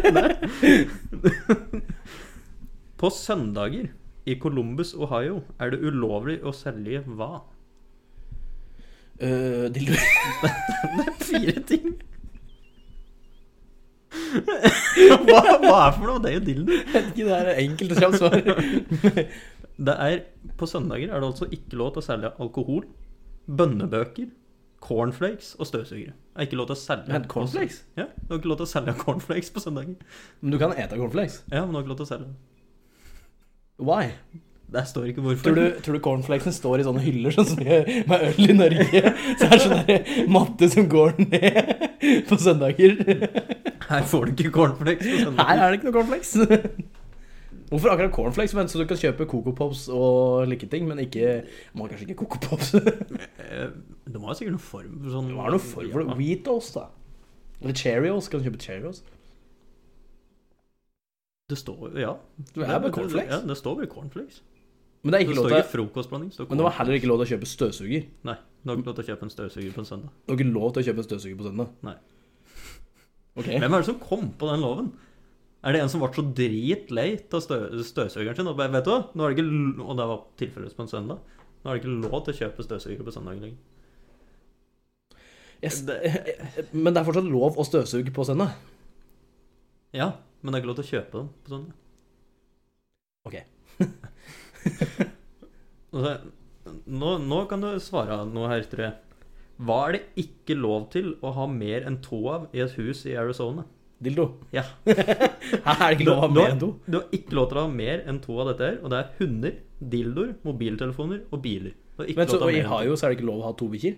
På 2.98 3.10
søndager 3.10 3.89
i 4.26 4.36
Columbus, 4.39 4.94
Ohio, 4.94 5.41
er 5.60 5.74
det 5.74 5.82
ulovlig 5.84 6.38
å 6.44 6.54
selge 6.56 7.04
hva? 7.08 7.41
Uh, 9.22 9.70
dildo. 9.74 9.99
Fire 11.28 11.61
ting. 11.70 11.93
hva, 15.28 15.41
hva 15.61 15.78
er 15.88 15.95
for 15.95 16.05
noe? 16.07 16.22
Det 16.24 16.32
er 16.32 16.38
jo 16.38 16.43
dildo. 16.47 16.78
Vet 16.93 17.09
ikke, 17.11 17.26
det 17.28 17.39
er 17.39 17.51
enkelt 17.64 17.93
og 17.95 18.03
kjapt 18.03 18.22
svar. 18.22 18.39
Det 19.84 19.93
er, 19.97 20.20
på 20.53 20.68
søndager 20.70 21.09
er 21.09 21.18
det 21.18 21.28
altså 21.32 21.47
ikke 21.49 21.80
lov 21.80 21.95
til 21.95 22.03
å 22.03 22.05
selge 22.05 22.30
alkohol, 22.45 22.84
bønnebøker, 23.49 24.28
cornflakes 24.86 25.55
og 25.57 25.66
støvsugere. 25.66 26.14
Det 26.14 26.43
er 26.43 26.45
ikke 26.45 26.59
lov 26.59 26.68
til 26.70 26.78
å 26.78 26.82
selge 26.84 27.16
Men 27.16 27.26
cornflakes? 27.32 27.80
Ja, 27.97 28.05
du 28.14 28.36
har 28.36 28.41
ikke 28.41 28.51
lov 28.51 28.59
til 28.61 28.68
å 28.68 28.70
selge 28.70 28.93
cornflakes 29.01 29.49
på 29.55 29.64
søndager. 29.64 30.14
Men 30.43 30.53
du 30.53 30.59
kan 30.61 30.76
ete 30.78 30.99
cornflakes. 31.01 31.39
Ja, 31.49 31.64
men 31.66 31.74
du 31.74 31.80
har 31.80 31.88
ikke 31.88 31.93
lov 31.95 31.99
til 32.03 32.05
å 32.05 32.11
selge 32.11 32.30
det. 32.30 32.38
Why? 33.82 34.14
Der 34.74 34.86
står 34.89 35.03
ikke 35.11 35.22
hvorfor. 35.22 35.43
Tror 35.43 35.55
du, 35.59 35.82
tror 35.86 35.93
du 35.93 35.99
cornflakesen 36.01 36.53
står 36.55 36.82
i 36.82 36.86
sånne 36.88 37.01
hyller 37.03 37.36
sånn 37.36 37.45
som 37.45 37.59
vi 37.59 37.68
gjør 37.68 37.89
med 38.09 38.24
øl 38.30 38.39
i 38.49 38.55
Norge? 38.57 39.01
Så 39.38 39.45
er 39.45 39.51
det 39.53 39.59
sånn 39.68 40.32
matte 40.34 40.70
som 40.74 40.88
går 40.89 41.20
ned 41.28 41.84
på 42.30 42.38
søndager. 42.41 42.95
Her 43.89 44.07
får 44.09 44.26
du 44.26 44.34
ikke 44.34 44.53
cornflakes 44.55 45.05
på 45.28 45.36
Her 45.38 45.61
er 45.61 45.68
det 45.68 45.78
ikke 45.78 45.91
noe 45.91 45.97
cornflakes. 45.99 46.34
Hvorfor 47.74 47.89
akkurat 47.93 48.11
cornflakes? 48.16 48.55
Men 48.57 48.72
så 48.72 48.82
du 48.82 48.88
kan 48.89 48.97
kjøpe 49.01 49.28
Coco 49.30 49.53
Pops 49.57 49.88
og 49.93 50.47
like 50.49 50.68
ting, 50.70 50.88
men 50.89 50.99
ikke 51.01 51.43
Må 51.78 51.88
kanskje 51.89 52.07
ikke 52.09 52.20
Coco 52.24 52.41
Pops. 52.43 52.74
Det 52.74 54.20
må 54.22 54.30
jo 54.30 54.36
sikkert 54.38 54.55
noen 54.55 54.66
form 54.72 54.95
for 55.03 55.14
sånn 55.16 55.32
var 55.38 55.53
noe 55.53 55.61
form 55.61 55.91
for 55.93 56.05
det. 56.05 56.18
Wheatos, 56.20 56.72
da. 56.76 56.88
Eller 57.61 57.78
Cheerios. 57.78 58.30
Kan 58.30 58.41
du 58.41 58.49
kjøpe 58.49 58.61
Cheerios? 58.61 59.03
Det 61.49 61.57
står 61.61 61.97
Ja. 62.01 62.16
Det 62.55 62.66
er 62.66 62.80
med 62.80 62.93
cornflakes. 62.95 63.32
Ja, 63.38 63.39
det 63.47 63.57
står 63.59 63.78
bare 63.82 63.89
cornflakes. 63.91 64.41
Men 65.04 65.12
det 65.12 65.18
er 65.18 65.26
ikke 65.26 65.36
lov 65.36 65.49
til 65.51 66.47
Men 66.47 66.58
det 66.58 66.64
var 66.64 66.76
heller 66.78 66.95
ikke 66.95 67.08
lov 67.12 67.20
til 67.20 67.26
å 67.26 67.32
kjøpe 67.34 67.47
støvsuger. 67.49 68.04
Nei, 68.24 68.36
du 68.64 68.70
har 68.72 68.78
ikke 68.80 68.88
lov 68.88 68.95
til 68.95 69.04
å 69.04 69.08
kjøpe 69.12 69.26
en 69.28 69.34
støvsuger 69.34 69.74
på 69.76 69.82
en 69.84 69.89
søndag. 69.89 70.12
Det 70.24 70.32
var 70.32 70.39
ikke 70.39 70.54
lov 70.56 70.70
til 70.70 70.80
å 70.80 70.86
kjøpe 70.88 71.04
en 71.04 71.08
støvsuger 71.10 71.39
på 71.39 71.47
søndag. 71.49 71.74
Nei. 71.84 71.95
Okay. 73.34 73.58
Hvem 73.60 73.74
er 73.74 73.84
det 73.84 73.89
som 73.89 73.99
kom 73.99 74.30
på 74.39 74.47
den 74.47 74.64
loven? 74.64 74.93
Er 75.64 75.76
det 75.76 75.82
en 75.84 75.91
som 75.91 76.04
ble 76.04 76.10
så 76.16 76.24
dritlei 76.38 77.06
av 77.20 77.43
støv, 77.43 77.66
støvsugeren 77.88 78.39
sin? 78.39 78.49
Og 78.51 78.58
bare, 78.60 78.72
vet 78.72 78.88
du 78.88 78.91
hva? 78.93 79.01
Nå 79.12 79.26
er 79.26 79.34
det 79.34 79.43
ikke, 79.43 79.60
og 79.84 79.99
det 79.99 80.08
var 80.10 80.26
tilfeldigvis 80.39 80.78
på 80.78 80.86
en 80.86 80.91
søndag. 80.91 81.39
Nå 81.64 81.72
er 81.72 81.78
det 81.78 81.84
ikke 81.84 81.95
lov 82.04 82.24
til 82.24 82.36
å 82.36 82.39
kjøpe 82.39 82.66
støvsuger 82.68 83.08
på 83.08 83.16
søndag 83.16 83.43
lenger. 83.43 83.62
Yes. 85.64 85.80
Men 86.76 86.91
det 86.91 86.99
er 86.99 87.08
fortsatt 87.08 87.28
lov 87.32 87.60
å 87.60 87.66
støvsuge 87.68 88.12
på 88.16 88.28
søndag. 88.28 88.56
Ja, 89.95 90.10
men 90.41 90.51
det 90.51 90.60
er 90.60 90.64
ikke 90.64 90.72
lov 90.74 90.80
til 90.82 90.88
å 90.88 90.91
kjøpe 90.91 91.22
dem 91.22 91.32
på 91.43 91.56
søndag. 91.56 91.80
Ok. 93.28 93.38
Nå, 96.88 97.09
nå 97.22 97.39
kan 97.49 97.61
du 97.61 97.74
svare 97.84 98.24
noe 98.26 98.47
her, 98.49 98.64
tror 98.72 98.86
jeg. 98.88 99.20
Hva 99.64 99.80
er 99.88 99.95
det 99.97 100.03
ikke 100.24 100.55
lov 100.57 100.88
til 100.95 101.11
å 101.22 101.34
ha 101.36 101.45
mer 101.51 101.84
enn 101.86 101.99
to 102.01 102.22
av 102.32 102.47
i 102.55 102.64
et 102.64 102.74
hus 102.80 103.03
i 103.05 103.18
Arizona? 103.20 103.66
dildo. 104.03 104.26
Ja. 104.51 104.64
Her 104.86 105.84
er 105.84 105.93
det 105.93 105.99
ikke 105.99 106.09
lov 106.09 106.18
å 106.18 106.26
ha 106.26 106.32
mer 106.34 106.51
enn 106.53 106.61
to. 106.61 106.72
Du 106.88 106.97
har 106.97 107.16
ikke 107.16 107.38
lov 107.38 107.47
til 107.51 107.59
å 107.59 107.64
ha 107.66 107.72
mer 107.72 108.03
enn 108.09 108.20
to 108.24 108.36
av 108.41 108.49
dette 108.51 108.68
her, 108.68 108.76
og 108.82 108.91
det 108.93 108.99
er 108.99 109.14
hunder, 109.20 109.55
dildoer, 109.93 110.34
mobiltelefoner 110.47 111.24
og 111.30 111.41
biler. 111.43 111.78
Men 112.01 112.30
så, 112.30 112.39
og 112.41 112.51
i. 112.51 112.61
Ohio 112.64 112.97
så 112.97 113.07
er 113.07 113.14
det 113.14 113.20
ikke 113.20 113.30
lov 113.30 113.41
å 113.41 113.47
ha 113.47 113.55
to 113.59 113.70
bikkjer. 113.72 113.97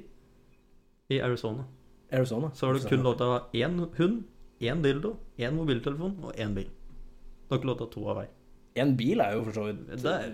I 1.16 1.22
Arizona. 1.26 1.68
Arizona. 2.14 2.52
Så 2.58 2.68
har 2.68 2.78
du 2.78 2.88
kun 2.90 3.06
lov 3.06 3.18
til 3.20 3.30
å 3.30 3.36
ha 3.36 3.44
én 3.58 3.78
hund, 3.98 4.24
én 4.64 4.82
dildo, 4.84 5.16
én 5.42 5.56
mobiltelefon 5.58 6.18
og 6.26 6.42
én 6.42 6.56
bil. 6.58 6.70
Du 7.46 7.56
har 7.56 7.62
ikke 7.62 7.72
lov 7.72 7.80
til 7.80 7.86
å 7.86 7.90
ha 7.90 7.96
to 7.96 8.06
av 8.10 8.20
hver. 8.20 8.34
En 8.76 8.92
bil 8.98 9.22
er 9.24 9.36
jo 9.38 9.44
for 9.46 9.56
så 9.56 9.66
vidt 9.70 10.06
er 10.06 10.32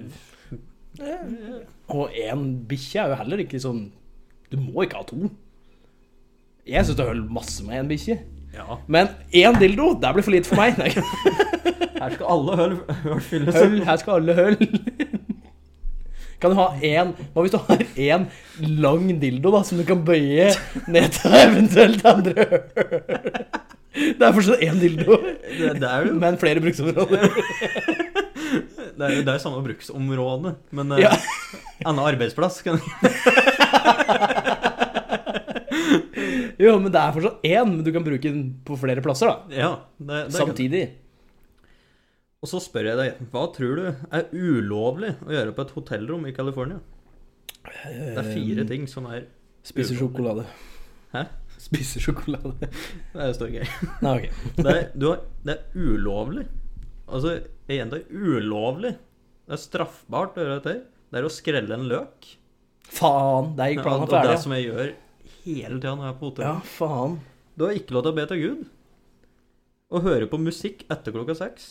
Og 1.93 2.15
en 2.25 2.45
bikkje 2.67 3.03
er 3.03 3.11
jo 3.11 3.17
heller 3.21 3.43
ikke 3.43 3.61
sånn 3.61 3.83
Du 4.51 4.57
må 4.59 4.83
ikke 4.85 4.99
ha 4.99 5.05
to. 5.07 5.29
Jeg 6.67 6.85
syns 6.85 6.97
det 6.97 7.05
holder 7.07 7.29
masse 7.33 7.63
med 7.65 7.79
en 7.79 7.89
bikkje. 7.89 8.17
Ja. 8.53 8.75
Men 8.91 9.13
én 9.31 9.55
dildo, 9.61 9.93
det 10.01 10.11
blir 10.13 10.25
for 10.25 10.35
lite 10.35 10.49
for 10.49 10.59
meg. 10.59 10.97
Her 12.01 12.15
skal 12.17 12.27
alle 12.33 12.57
høl, 12.59 12.75
høl 13.05 13.21
fylles. 13.23 13.55
høl, 13.55 13.77
her 13.87 14.01
skal 14.01 14.19
alle 14.19 14.35
høl. 14.35 14.57
Kan 16.41 16.51
du 16.51 16.57
ha 16.57 16.67
én 16.81 17.11
Hva 17.31 17.43
hvis 17.45 17.53
du 17.53 17.59
har 17.67 17.83
én 17.95 18.23
lang 18.81 19.07
dildo 19.21 19.51
da 19.53 19.61
som 19.65 19.77
du 19.79 19.85
kan 19.87 20.01
bøye 20.05 20.49
ned 20.89 21.13
til 21.17 21.37
eventuelt 21.37 22.05
andre 22.09 22.47
høl? 22.51 22.63
Det 23.91 24.23
er 24.23 24.33
fortsatt 24.33 24.61
én 24.63 24.79
dildo, 24.81 25.17
Det, 25.21 25.73
det 25.81 25.87
er 25.87 26.07
jo 26.07 26.13
men 26.19 26.37
flere 26.41 26.63
bruksområder. 26.63 27.25
Det 28.51 29.05
er, 29.05 29.13
jo- 29.15 29.23
det 29.27 29.33
er 29.35 29.41
samme 29.43 29.61
bruksområde, 29.65 30.55
men 30.75 30.91
eh, 30.97 31.03
Ja. 31.05 31.11
annen 31.87 32.03
arbeidsplass 32.05 32.61
kan 32.65 32.79
Jo, 36.61 36.75
men 36.79 36.91
det 36.93 36.99
er 37.01 37.13
fortsatt 37.15 37.45
én, 37.47 37.69
men 37.71 37.83
du 37.85 37.89
kan 37.95 38.03
bruke 38.05 38.29
den 38.29 38.43
på 38.67 38.75
flere 38.79 39.01
plasser, 39.03 39.31
da. 39.31 39.55
Ja, 39.57 39.69
det, 39.97 40.07
det 40.07 40.35
kan- 40.35 40.35
Samtidig. 40.51 40.83
Og 42.41 42.49
så 42.49 42.57
spør 42.61 42.87
jeg 42.89 42.97
deg, 42.97 43.19
hva 43.33 43.43
tror 43.53 43.75
du 43.77 43.83
er 44.17 44.23
ulovlig 44.33 45.11
å 45.25 45.29
gjøre 45.33 45.53
på 45.57 45.61
et 45.67 45.73
hotellrom 45.75 46.23
i 46.25 46.33
California? 46.33 46.79
Det 47.85 48.17
er 48.17 48.29
fire 48.33 48.65
ting 48.69 48.87
som 48.89 49.05
er 49.13 49.27
Spiser 49.63 49.93
sjokolade. 49.99 50.47
Hæ? 51.13 51.27
Spiser 51.61 52.01
sjokolade. 52.01 52.55
Det 53.13 53.27
står 53.37 53.51
gøy. 53.59 53.67
Nei, 54.01 54.15
Okay. 54.15 54.31
Det 54.57 54.71
er, 54.73 54.87
du 54.97 55.05
har, 55.11 55.19
det 55.45 55.53
er 55.53 55.61
ulovlig. 55.77 56.47
Altså, 57.11 57.33
igjen, 57.71 57.91
det 57.91 58.01
er 58.01 58.11
ulovlig. 58.15 58.93
Det 59.47 59.55
er 59.57 59.61
straffbart 59.61 60.37
å 60.37 60.43
gjøre 60.45 60.59
dette. 60.59 60.75
Det 61.11 61.19
er 61.19 61.27
å 61.27 61.31
skrelle 61.33 61.75
en 61.75 61.87
løk. 61.91 62.29
Faen, 62.91 63.53
Det 63.57 63.67
gikk 63.71 63.79
ikke 63.79 63.87
planen 63.87 64.05
og 64.05 64.11
det 64.13 64.21
det 64.31 64.39
som 64.43 64.53
jeg 64.55 64.65
gjør 64.67 64.91
hele 65.41 65.77
tida 65.79 65.93
når 65.95 66.05
jeg 66.07 66.13
er 66.13 66.19
på 66.19 66.29
hotell. 66.29 66.45
Ja, 66.47 66.55
faen. 66.77 67.17
Du 67.55 67.65
har 67.67 67.75
ikke 67.77 67.95
lov 67.95 68.05
til 68.05 68.11
å 68.13 68.17
be 68.17 68.25
til 68.31 68.41
Gud. 68.41 68.61
Å 69.91 70.01
høre 70.05 70.27
på 70.31 70.39
musikk 70.39 70.85
etter 70.91 71.15
klokka 71.15 71.35
seks. 71.35 71.69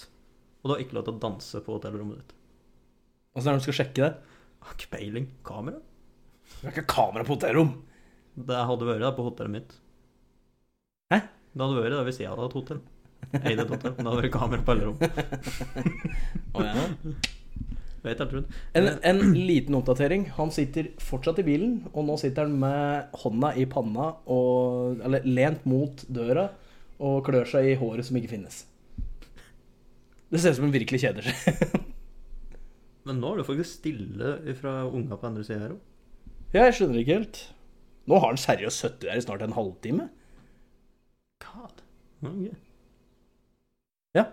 Og 0.61 0.68
du 0.68 0.74
har 0.74 0.82
ikke 0.84 0.97
lov 0.99 1.07
til 1.07 1.16
å 1.16 1.22
danse 1.22 1.62
på 1.64 1.76
hotellrommet 1.76 2.20
ditt. 2.20 2.34
Åssen 3.36 3.49
er 3.49 3.57
det 3.57 3.62
du 3.62 3.66
skal 3.68 3.78
sjekke 3.80 4.03
det? 4.05 4.12
Har 4.66 4.76
ikke 4.76 4.93
peiling. 4.93 5.28
Kamera? 5.47 5.80
Du 6.61 6.66
har 6.66 6.74
ikke 6.74 6.88
kamera 6.91 7.24
på 7.24 7.36
hotellrom. 7.38 7.72
Det 8.36 8.64
hadde 8.68 8.88
vært 8.88 9.05
det 9.07 9.12
på 9.16 9.24
hotellet 9.26 9.55
mitt. 9.57 9.76
Hæ? 11.12 11.20
Det 11.24 11.64
hadde 11.64 11.80
vært 11.80 11.97
det 11.97 12.07
hvis 12.11 12.20
jeg 12.20 12.28
hadde 12.30 12.45
hatt 12.45 12.59
hotell. 12.59 12.82
Eide 13.40 13.66
hotell. 13.68 13.94
men 13.96 14.06
Det 14.08 14.16
vært 14.22 14.32
kamera 14.34 14.64
på 14.64 14.74
alle 14.74 14.88
rom. 14.88 14.98
Å, 16.54 16.64
ja. 16.64 16.86
En, 18.72 18.86
en 19.04 19.20
liten 19.36 19.76
oppdatering. 19.76 20.24
Han 20.38 20.50
sitter 20.54 20.88
fortsatt 21.04 21.42
i 21.42 21.44
bilen, 21.44 21.76
og 21.92 22.06
nå 22.08 22.16
sitter 22.20 22.48
han 22.48 22.56
med 22.62 23.12
hånda 23.20 23.52
i 23.60 23.66
panna 23.68 24.14
og 24.32 25.02
Eller 25.04 25.26
lent 25.28 25.66
mot 25.68 26.04
døra 26.08 26.48
og 27.00 27.22
klør 27.28 27.48
seg 27.48 27.68
i 27.68 27.76
håret 27.80 28.08
som 28.08 28.16
ikke 28.20 28.32
finnes. 28.34 28.64
Det 30.30 30.40
ser 30.40 30.52
ut 30.52 30.60
som 30.60 30.66
han 30.68 30.74
virkelig 30.74 31.00
kjeder 31.02 31.28
seg. 31.28 31.76
Men 33.08 33.20
nå 33.22 33.32
er 33.32 33.40
det 33.40 33.46
faktisk 33.48 33.80
stille 33.80 34.34
fra 34.58 34.74
unga 34.86 35.16
på 35.16 35.28
andre 35.30 35.44
sida 35.46 35.62
her 35.62 35.76
òg. 35.76 35.80
Ja, 36.52 36.66
jeg 36.66 36.76
skjønner 36.76 37.00
ikke 37.00 37.16
helt. 37.20 37.40
Nå 38.10 38.18
har 38.18 38.32
han 38.32 38.40
seriøst 38.40 38.84
sittet 38.84 39.06
der 39.06 39.20
i 39.20 39.24
snart 39.24 39.44
en 39.44 39.56
halvtime. 39.56 40.08
God. 41.44 41.80
Okay. 42.20 42.52
Ja. 44.16 44.24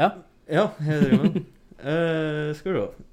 Ja. 0.00 0.10
Ja, 0.48 0.66
jeg 0.80 1.02
driver 1.04 1.22
med. 1.28 1.44
Eh, 1.78 2.48
skal 2.58 2.72
vi 2.74 2.80
se. 2.80 3.04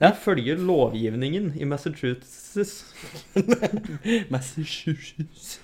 Ja. 0.00 0.08
Ifølge 0.10 0.56
lovgivningen 0.58 1.52
i 1.54 1.64
Massachusetts 1.64 2.80
Massachusetts. 4.34 5.60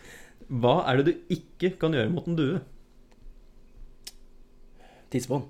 Hva 0.46 0.76
er 0.86 1.00
det 1.00 1.08
du 1.08 1.34
ikke 1.34 1.72
kan 1.80 1.96
gjøre 1.96 2.12
mot 2.14 2.28
en 2.30 2.38
due? 2.38 2.60
Tisse 5.10 5.26
på 5.26 5.40
han. 5.40 5.48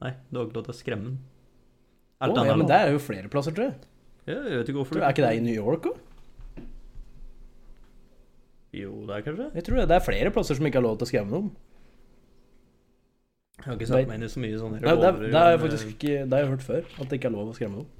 Nei, 0.00 0.14
du 0.30 0.40
har 0.40 0.48
ikke 0.48 0.58
lov 0.62 0.66
til 0.70 0.74
å 0.74 0.78
skremme 0.80 1.10
den. 1.10 1.20
Å, 1.20 2.24
Alt 2.24 2.40
ja, 2.40 2.56
men 2.56 2.64
der 2.64 2.72
det 2.72 2.80
er 2.88 2.96
jo 2.96 3.04
flere 3.04 3.28
plasser, 3.30 3.52
tror 3.52 3.68
jeg. 3.68 3.76
Ja, 4.24 4.38
jeg 4.48 4.62
vet 4.62 4.72
ikke 4.72 4.80
hvorfor 4.80 4.96
Tror, 4.96 5.04
er 5.10 5.14
ikke 5.18 5.28
det 5.28 5.36
i 5.36 5.44
New 5.44 5.60
York 5.60 5.92
òg? 5.92 6.00
Jo, 8.78 8.92
det 9.08 9.16
er 9.16 9.24
kanskje 9.26 9.48
Jeg 9.56 9.66
tror 9.66 9.80
det, 9.80 9.88
det 9.90 9.96
er 9.96 10.04
flere 10.04 10.32
plasser 10.34 10.58
som 10.58 10.68
ikke 10.68 10.78
har 10.80 10.86
lov 10.86 10.98
til 11.00 11.08
å 11.08 11.10
skremme 11.10 11.34
noen. 11.34 11.50
Jeg 13.58 13.66
har 13.66 13.78
ikke 13.78 13.88
satt 13.90 14.06
meg 14.06 14.20
inn 14.20 14.26
i 14.26 14.30
så 14.30 14.42
mye 14.42 14.58
sånne 14.60 14.80
revolver. 14.82 15.16
det, 15.16 15.22
det, 15.24 15.30
det 15.32 15.40
har 15.42 15.50
jeg 15.50 15.62
faktisk 15.64 15.86
eh, 15.86 15.94
ikke 15.96 16.12
Det 16.18 16.36
har 16.36 16.44
jeg 16.44 16.50
hørt 16.52 16.66
før. 16.66 16.92
At 16.94 17.08
det 17.08 17.18
ikke 17.18 17.30
er 17.30 17.34
lov 17.34 17.48
å 17.50 17.56
skremme 17.56 17.80
noen. 17.80 17.94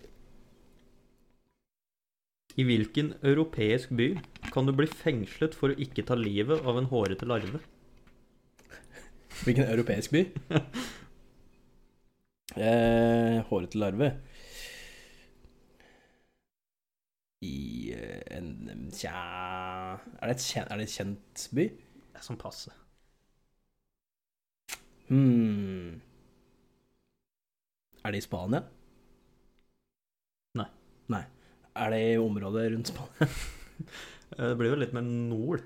I 2.59 2.65
hvilken 2.67 3.11
europeisk 3.27 3.91
by 3.95 4.07
kan 4.55 4.67
du 4.67 4.73
bli 4.75 4.87
fengslet 4.91 5.55
for 5.59 5.71
å 5.71 5.79
ikke 5.79 6.03
ta 6.07 6.17
livet 6.19 6.65
av 6.67 6.79
en 6.79 6.89
hårete 6.91 7.27
larve? 7.29 7.61
Hvilken 9.45 9.69
europeisk 9.71 10.15
by? 10.15 10.25
eh, 12.59 13.39
hårete 13.51 13.79
larve. 13.79 14.11
I 17.47 17.93
eh, 17.95 18.23
en 18.37 18.89
Tja 18.91 19.13
er 19.15 20.27
det, 20.27 20.35
et 20.35 20.43
kjent, 20.43 20.71
er 20.73 20.81
det 20.81 20.89
et 20.89 20.95
kjent 20.97 21.45
by? 21.55 21.67
Det 22.09 22.19
er 22.19 22.25
sånn 22.27 22.41
passe. 22.41 22.73
Hmm. 25.09 26.01
Er 28.05 28.13
det 28.15 28.21
i 28.21 28.25
Spania? 28.27 28.61
Nei. 30.59 30.67
Nei. 31.15 31.23
Er 31.79 31.95
det 31.95 32.01
i 32.13 32.19
området 32.21 32.69
rundt 32.75 32.93
Spania? 32.95 33.31
Eh, 34.37 34.51
Det 34.51 34.57
blir 34.61 34.69
jo 34.75 34.77
litt 34.77 34.91
mer 34.93 35.07
nord. 35.07 35.63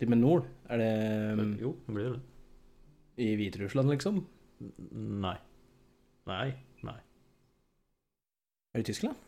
Litt 0.00 0.08
mer 0.08 0.16
nord? 0.16 0.46
Er 0.72 0.78
det 0.80 0.92
um, 1.36 1.50
Jo, 1.60 1.74
det 1.84 1.92
blir 1.96 2.06
jo 2.06 2.12
det. 2.14 2.20
i 3.20 3.26
Hviterussland, 3.36 3.90
liksom? 3.92 4.22
Nei. 5.20 5.34
Nei. 6.30 6.46
Nei. 6.86 6.96
Er 8.72 8.80
det 8.80 8.86
i 8.86 8.88
Tyskland? 8.88 9.20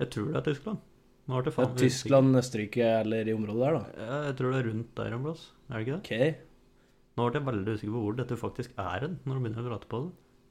Jeg 0.00 0.10
tror 0.14 0.30
det 0.32 0.38
er 0.40 0.46
Tyskland. 0.50 0.78
Nå 1.30 1.40
det 1.44 1.50
Ja, 1.52 1.54
faen 1.58 1.68
meg 1.74 1.78
Tyskland, 1.84 2.36
Østerrike 2.40 2.86
eller 3.04 3.28
i 3.28 3.34
området 3.36 3.60
der, 3.62 3.76
da. 3.76 3.82
Ja, 4.06 4.16
jeg 4.30 4.36
tror 4.40 4.54
det 4.54 4.60
er 4.62 4.68
rundt 4.70 4.94
der 4.98 5.12
en 5.14 5.26
plass. 5.26 5.42
Er 5.68 5.74
det 5.76 5.82
ikke 5.86 5.96
det? 5.96 6.00
Ok. 6.00 6.46
Nå 7.20 7.26
ble 7.28 7.36
jeg 7.40 7.46
veldig 7.50 7.74
usikker 7.76 7.94
på 7.94 8.02
hvor 8.06 8.16
dette 8.18 8.38
faktisk 8.40 8.70
er 8.80 9.04
hen, 9.04 9.18
når 9.28 9.32
du 9.36 9.40
begynner 9.44 9.66
å 9.66 9.70
prate 9.74 9.90
på 9.90 10.00
det. 10.06 10.10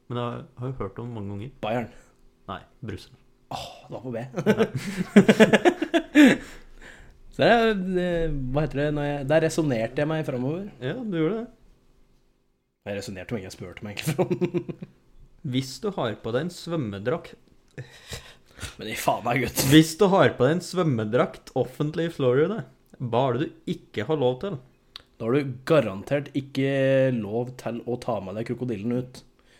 Men 0.09 0.21
jeg 0.21 0.45
har 0.61 0.67
jo 0.71 0.77
hørt 0.83 0.99
om 1.01 1.09
det 1.09 1.15
mange 1.17 1.31
ganger. 1.33 1.51
Bayern. 1.65 1.89
Nei, 2.49 2.61
Brussel. 2.85 3.13
Åh, 3.49 3.67
det 3.89 3.93
var 3.95 4.01
på 4.05 4.11
B. 4.13 4.17
Så 7.33 7.45
det 7.45 7.95
det- 7.95 8.31
hva 8.53 8.61
heter 8.65 8.79
det 8.83 8.87
når 8.93 9.05
jeg, 9.09 9.27
Der 9.29 9.41
resonnerte 9.45 9.97
jeg 10.03 10.07
meg 10.11 10.25
framover. 10.27 10.69
Ja, 10.83 10.93
du 10.93 11.17
gjorde 11.17 11.37
det. 11.39 11.47
Jeg 12.89 12.97
resonnerte 12.99 13.33
meg, 13.35 13.43
jeg 13.43 13.53
spurte 13.53 13.83
meg 13.85 13.97
egentlig 13.97 14.15
fram. 14.17 14.31
Hvis 15.49 15.75
du 15.83 15.89
har 15.95 16.15
på 16.23 16.31
deg 16.35 16.41
en 16.47 16.51
svømmedrakt 16.53 17.35
Men 18.79 18.91
i 18.91 18.97
faen 18.99 19.23
meg, 19.25 19.45
gutt. 19.45 19.63
Hvis 19.71 19.93
du 19.99 20.07
har 20.11 20.33
på 20.37 20.45
deg 20.47 20.57
en 20.57 20.65
svømmedrakt 20.65 21.53
offentlig 21.59 22.09
i 22.09 22.13
Florida, 22.13 22.63
hva 22.99 23.23
er 23.29 23.37
det 23.37 23.47
du 23.47 23.73
ikke 23.75 24.05
har 24.09 24.19
lov 24.19 24.39
til? 24.43 24.59
Da 25.19 25.27
har 25.27 25.35
du 25.35 25.55
garantert 25.67 26.29
ikke 26.37 26.69
lov 27.15 27.51
til 27.59 27.81
å 27.83 27.97
ta 27.99 28.19
med 28.23 28.39
deg 28.39 28.47
krokodillen 28.47 29.01
ut. 29.01 29.19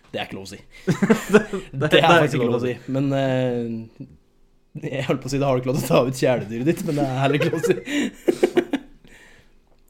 Det 0.10 0.22
er 0.22 0.30
ikke 0.30 0.38
lov 0.38 0.48
å 0.48 0.52
si. 0.54 0.60
Det, 1.82 1.90
er 2.00 2.08
faktisk 2.08 2.40
ikke 2.40 2.48
lov 2.48 2.60
å 2.62 2.64
si. 2.64 2.76
Men 2.96 3.12
uh, 3.12 4.08
Jeg 4.80 5.06
holdt 5.10 5.24
på 5.26 5.30
å 5.30 5.34
si 5.34 5.42
det 5.42 5.50
har 5.50 5.58
du 5.58 5.64
ikke 5.64 5.72
lov 5.74 5.82
til 5.82 5.88
å 5.88 5.92
ta 5.92 6.02
ut 6.08 6.24
kjæledyret 6.24 6.72
ditt, 6.72 6.86
men 6.88 7.02
det 7.02 7.06
er 7.06 7.22
heller 7.26 7.40
ikke 7.40 7.52
lov 7.52 7.62
å 7.62 7.68
si. 7.68 7.78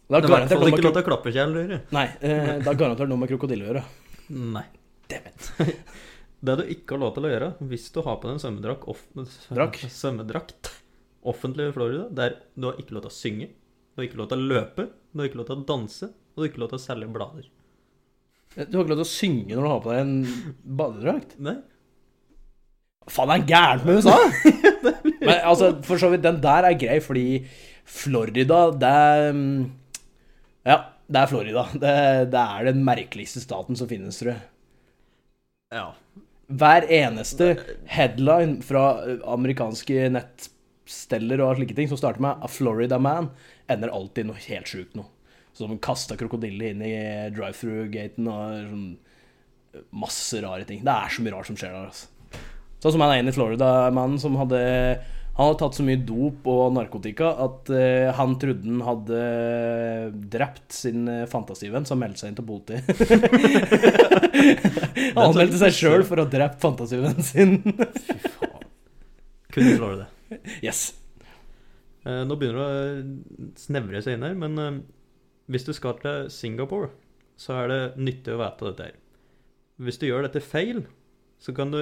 Det 0.10 0.18
er 0.18 0.26
i 0.26 0.30
hvert 0.34 0.50
fall 0.50 0.72
ikke 0.72 0.82
lov 0.82 0.94
til 0.96 1.04
å 1.04 1.06
klappe 1.06 1.32
kjæledyret. 1.36 1.92
Nei, 1.94 2.08
Uh, 2.18 2.56
det 2.58 2.66
har 2.66 2.78
garantert 2.80 3.12
noe 3.12 3.22
med 3.22 3.30
krokodille 3.30 3.68
å 3.68 3.70
gjøre. 3.70 3.84
Nei. 4.58 4.66
Det 6.40 6.56
du 6.56 6.64
ikke 6.72 6.96
har 6.96 7.02
lov 7.04 7.16
til 7.16 7.28
å 7.28 7.32
gjøre 7.34 7.50
hvis 7.68 7.90
du 7.96 8.00
har 8.06 8.20
på 8.20 8.30
deg 8.30 8.38
en 8.38 8.44
svømmedrakt 8.44 8.86
off 8.88 9.02
svømmedrakt 9.92 10.70
offentlig 11.28 11.68
i 11.68 11.74
Florida, 11.76 12.06
det 12.16 12.26
er 12.26 12.36
du 12.56 12.70
har 12.70 12.78
ikke 12.80 12.96
lov 12.96 13.04
til 13.04 13.12
å 13.12 13.18
synge, 13.18 13.48
du 13.52 14.00
har 14.00 14.08
ikke 14.08 14.20
lov 14.22 14.30
til 14.32 14.40
å 14.40 14.52
løpe, 14.54 14.86
du 15.12 15.20
har 15.20 15.28
ikke 15.28 15.42
lov 15.42 15.50
til 15.50 15.58
å 15.58 15.66
danse, 15.68 16.08
og 16.08 16.38
du 16.38 16.46
har 16.46 16.52
ikke 16.52 16.62
lov 16.64 16.70
til 16.72 16.80
å 16.80 16.84
selge 16.86 17.10
blader. 17.16 17.50
Du 18.56 18.78
har 18.78 18.86
ikke 18.86 18.94
lov 18.94 19.02
til 19.02 19.06
å 19.06 19.10
synge 19.12 19.58
når 19.58 19.66
du 19.66 19.70
har 19.70 19.82
på 19.84 19.92
deg 19.92 20.00
en 20.06 20.54
badedrakt. 20.80 21.36
Nei. 21.44 21.58
Faen, 23.10 23.32
det 23.32 23.36
er 23.36 23.50
gærent 23.50 23.86
med 23.86 24.00
USA! 24.00 24.16
Men 25.20 25.34
altså, 25.36 25.44
altså, 25.52 25.72
for 25.86 26.02
så 26.02 26.10
vidt, 26.14 26.24
den 26.24 26.40
der 26.44 26.70
er 26.70 26.78
grei, 26.80 27.00
fordi 27.04 27.26
Florida, 27.90 28.62
det 28.80 28.94
er 29.10 29.34
mm, 29.36 29.58
Ja, 30.70 30.78
det 31.10 31.22
er 31.22 31.32
Florida. 31.32 31.66
Det, 31.74 31.94
det 32.32 32.46
er 32.46 32.70
den 32.70 32.84
merkeligste 32.86 33.44
staten 33.44 33.78
som 33.78 33.90
finnes, 33.90 34.22
tror 34.22 34.36
jeg. 34.36 34.46
Ja. 35.76 35.90
Hver 36.50 36.88
eneste 36.90 37.52
headline 37.86 38.64
fra 38.66 38.86
eh, 39.06 39.20
amerikanske 39.30 40.08
nettsteller 40.16 41.44
og 41.46 41.60
slike 41.60 41.78
ting 41.78 41.90
som 41.92 42.00
starter 42.00 42.24
med 42.26 42.42
'A 42.42 42.50
Florida 42.50 42.98
Man', 42.98 43.30
ender 43.70 43.94
alltid 43.94 44.26
noe 44.26 44.42
helt 44.48 44.68
sjukt 44.68 44.96
noe. 44.98 45.12
Som 45.54 45.78
kasta 45.78 46.18
krokodille 46.18 46.72
inn 46.72 46.82
i 46.82 46.96
drive-through-gaten 47.36 48.28
og 48.32 48.56
sånn 48.70 48.90
masse 49.94 50.40
rare 50.42 50.66
ting. 50.66 50.82
Det 50.86 50.94
er 50.94 51.12
så 51.14 51.22
mye 51.22 51.34
rart 51.36 51.50
som 51.50 51.58
skjer 51.60 51.74
der, 51.76 51.90
altså. 51.90 52.08
Sånn 52.80 52.96
som 52.96 53.04
han 53.04 53.18
ene 53.18 53.34
Florida-mannen 53.36 54.20
som 54.22 54.38
hadde 54.40 54.60
Han 55.40 55.48
hadde 55.48 55.60
tatt 55.62 55.78
så 55.78 55.84
mye 55.88 56.00
dop 56.04 56.48
og 56.52 56.74
narkotika 56.76 57.30
at 57.46 57.70
uh, 57.72 58.10
han 58.18 58.34
trodde 58.42 58.68
han 58.68 58.82
hadde 58.84 59.20
drept 60.34 60.74
sin 60.76 61.06
uh, 61.08 61.22
fantasivenn, 61.32 61.86
som 61.88 62.02
meldte 62.04 62.26
seg 62.26 62.34
inn 62.34 62.40
til 62.42 62.48
politiet. 62.50 62.84
han 65.16 65.30
anmeldte 65.30 65.62
seg 65.62 65.78
sjøl 65.78 66.04
for 66.04 66.20
å 66.20 66.26
ha 66.26 66.32
drept 66.34 66.60
fantasivennen 66.60 67.24
sin. 67.24 67.56
Kunne 69.56 69.78
slå 69.78 69.94
det. 70.02 70.10
yes. 70.60 70.92
Uh, 72.04 72.28
nå 72.28 72.36
begynner 72.36 72.60
det 72.60 72.68
å 72.68 73.00
snevre 73.64 74.04
seg 74.04 74.20
inn 74.20 74.28
her, 74.28 74.36
men 74.44 74.60
uh, 74.60 74.84
hvis 75.48 75.64
du 75.70 75.72
skal 75.78 75.96
til 76.04 76.28
Singapore, 76.36 76.92
så 77.40 77.62
er 77.62 77.72
det 77.72 77.80
nyttig 77.96 78.36
å 78.36 78.42
vite 78.44 78.68
dette 78.74 78.90
her. 78.90 79.00
Hvis 79.88 80.04
du 80.04 80.10
gjør 80.10 80.28
dette 80.28 80.44
feil, 80.44 80.84
så 81.40 81.56
kan 81.56 81.72
du 81.72 81.80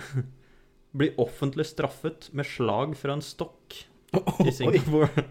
bli 0.96 1.10
offentlig 1.20 1.66
straffet 1.68 2.28
med 2.36 2.48
slag 2.48 2.94
fra 2.98 3.16
en 3.16 3.24
stokk 3.24 3.76
i 4.46 4.52
Singapore. 4.54 5.26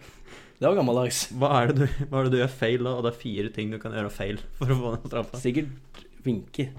Det 0.57 0.65
var 0.65 0.77
gammeldags. 0.79 1.27
Hva 1.37 1.49
er, 1.59 1.71
det 1.73 1.85
du, 1.85 2.05
hva 2.09 2.19
er 2.19 2.27
det 2.27 2.33
du 2.33 2.39
gjør 2.39 2.53
feil 2.59 2.85
da? 2.85 2.93
Og 2.97 3.05
det 3.05 3.11
er 3.13 3.19
fire 3.21 3.51
ting 3.53 3.73
du 3.73 3.77
kan 3.81 3.93
gjøre 3.93 4.13
feil 4.13 4.39
for 4.57 4.73
å 4.73 4.77
få 4.79 4.93
den 4.95 5.11
straffa. 5.11 5.41
Sikkert 5.41 6.01
vinke. 6.25 6.69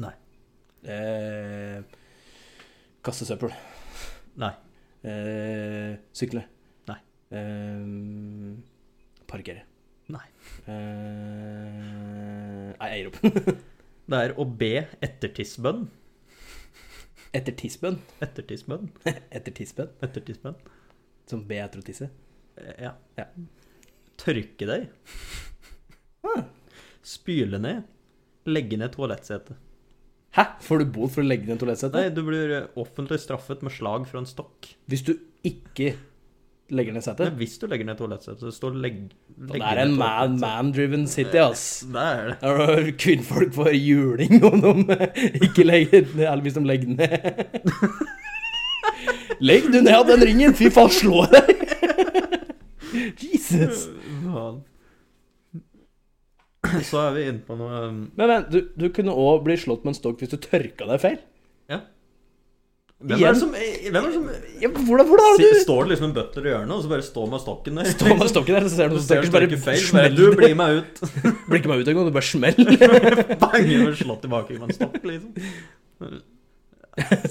Nei. 0.00 0.12
Eh, 0.84 1.78
kaste 3.04 3.28
søppel. 3.28 3.54
Nei. 4.40 4.52
Eh, 5.08 5.94
sykle. 6.16 6.44
Nei. 6.90 6.98
Eh, 7.32 7.80
parkere. 9.30 9.64
Nei. 10.12 10.26
Eh, 10.68 11.76
nei, 12.76 12.88
jeg 12.92 12.98
gir 13.00 13.12
opp. 13.12 13.20
Det 14.12 14.18
er 14.20 14.34
å 14.36 14.44
be 14.44 14.74
etter 15.00 15.32
tissbønn. 15.32 15.86
Etter 17.34 17.56
tissbønn. 17.58 17.98
Etter 18.22 18.46
tissbønn. 18.46 18.88
Etter 19.36 19.54
tissbønn. 19.56 19.90
Etter 20.06 20.22
tissbønn. 20.28 20.56
Som 21.30 21.42
be 21.48 21.58
etter 21.64 21.82
å 21.82 21.86
tisse. 21.86 22.10
Eh, 22.60 22.74
Ja. 22.84 22.94
Ja. 23.18 23.26
Tørke 24.20 24.68
deg. 24.68 24.84
Ah. 26.24 26.44
Spyle 27.04 27.58
ned. 27.60 27.82
Legge 28.46 28.78
ned 28.78 28.92
toalettsetet. 28.94 29.56
Hæ? 30.36 30.44
Får 30.62 30.82
du 30.82 30.84
bot 30.94 31.12
for 31.14 31.22
å 31.24 31.26
legge 31.26 31.46
ned 31.50 31.58
toalettsetet? 31.62 31.96
Nei, 31.98 32.12
du 32.14 32.22
blir 32.26 32.54
offentlig 32.80 33.20
straffet 33.22 33.62
med 33.66 33.74
slag 33.74 34.06
fra 34.10 34.20
en 34.22 34.28
stokk. 34.30 34.70
Hvis 34.90 35.02
du 35.06 35.12
ikke 35.46 35.94
legger 36.72 36.94
ned 36.96 37.04
setet? 37.04 37.26
Men 37.28 37.36
hvis 37.42 37.58
du 37.60 37.66
legger 37.68 37.84
ned 37.88 37.98
toalettsetet, 37.98 38.40
så 38.40 38.52
står 38.54 38.76
legg, 38.80 39.00
Det 39.36 39.60
er 39.60 39.80
en 39.82 39.96
man- 39.98 40.38
man-driven 40.40 41.06
city, 41.10 41.36
ass. 41.42 41.80
Det 41.92 42.00
er 42.00 42.28
det. 42.30 42.36
Der 42.40 42.90
kvinnfolk 43.04 43.52
får 43.56 43.72
juling 43.76 44.44
om 44.48 44.60
de 44.88 44.98
ikke 45.48 45.64
legger 45.68 46.06
ned, 46.14 46.24
eller 46.24 46.42
hvis 46.46 46.54
de 46.56 46.64
legger 46.64 46.88
ned. 46.88 47.18
Legg 49.44 49.66
du 49.72 49.80
ned 49.82 50.06
den 50.08 50.22
ringen! 50.28 50.54
Fy 50.56 50.68
faen, 50.72 50.90
slå 50.94 51.24
deg! 51.32 51.50
Jesus. 53.20 53.88
Man 54.24 54.62
Så 56.84 57.00
er 57.02 57.10
vi 57.16 57.24
inne 57.28 57.42
på 57.44 57.56
noe 57.58 57.80
Men, 57.90 58.04
Men 58.16 58.30
vent, 58.30 58.52
du, 58.54 58.60
du 58.78 58.86
kunne 58.94 59.12
òg 59.12 59.42
bli 59.44 59.56
slått 59.60 59.82
med 59.84 59.92
en 59.94 59.98
stokk 59.98 60.22
hvis 60.22 60.32
du 60.32 60.38
tørka 60.40 60.86
deg 60.88 61.02
feil. 61.02 61.18
Ja. 61.70 61.80
Hvem 63.04 63.18
er 63.18 63.34
det 63.34 63.40
som, 63.42 63.50
hvem 63.52 63.98
er 64.00 64.06
det 64.06 64.14
som 64.14 64.28
Ja, 64.64 64.70
hvordan, 64.72 65.08
hvordan 65.10 65.26
har 65.28 65.40
du 65.42 65.58
Står 65.60 65.84
det 65.84 65.90
liksom 65.92 66.06
en 66.08 66.14
butler 66.16 66.46
i 66.46 66.52
hjørnet, 66.54 66.72
og 66.72 66.84
så 66.84 66.90
bare 66.94 67.04
står 67.04 67.26
med 67.34 67.42
stokken 67.42 67.80
der? 67.80 67.88
Stå 67.92 68.14
med 68.16 68.30
stokken 68.32 68.56
der, 68.56 68.64
så 68.64 68.72
ser 68.78 68.88
du 68.88 68.94
noen 68.96 69.04
stokker, 69.04 69.28
du 69.28 69.34
bare 69.36 69.80
bare, 69.92 70.12
Du 70.16 70.22
blir 70.38 70.54
meg 70.56 70.78
ut. 70.80 71.02
Blir 71.50 71.60
ikke 71.60 71.72
meg 71.72 71.82
ut 71.82 71.90
engang, 71.92 72.08
du 72.08 72.14
bare 72.16 72.28
smeller. 72.30 72.70
Bang! 73.44 73.68
Og 73.82 73.98
slå 74.00 74.16
tilbake 74.22 74.56
med 74.56 74.70
en 74.70 74.78
stokk, 74.78 74.96
liksom. 75.04 76.16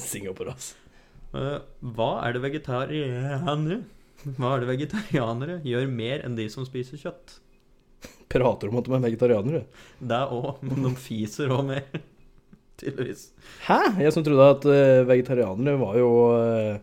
Singapore, 0.03 0.53
ass. 0.53 0.73
Eh, 1.33 1.57
Hva 1.97 2.09
er 2.27 2.35
det 2.35 2.43
vegetarianere 2.43 3.79
Hva 4.37 4.51
er 4.53 4.61
det 4.61 4.69
vegetarianere 4.69 5.55
gjør 5.65 5.89
mer 5.89 6.21
enn 6.27 6.37
de 6.37 6.45
som 6.53 6.67
spiser 6.67 7.01
kjøtt? 7.01 7.39
Prater 8.29 8.69
om 8.69 8.77
at 8.79 8.85
de 8.85 8.93
er 8.97 9.05
vegetarianere. 9.07 9.63
Det 10.01 10.21
òg, 10.33 10.61
men 10.65 10.85
de 10.85 10.93
fiser 11.01 11.49
òg 11.53 11.65
mer. 11.71 11.85
Tydeligvis. 12.81 13.27
Hæ? 13.65 13.79
Jeg 14.01 14.13
som 14.13 14.25
trodde 14.25 14.47
at 14.55 14.65
eh, 14.69 15.01
vegetarianere 15.09 15.77
var 15.81 15.97
jo 15.97 16.09
eh, 16.37 16.81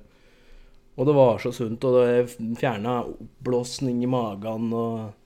Og 1.01 1.07
det 1.09 1.15
var 1.17 1.39
så 1.41 1.49
sunt, 1.57 1.85
og 1.89 1.97
det 1.97 2.35
fjerna 2.61 2.99
oppblåsning 3.09 4.03
i 4.05 4.11
magen 4.11 4.69
og 4.77 5.17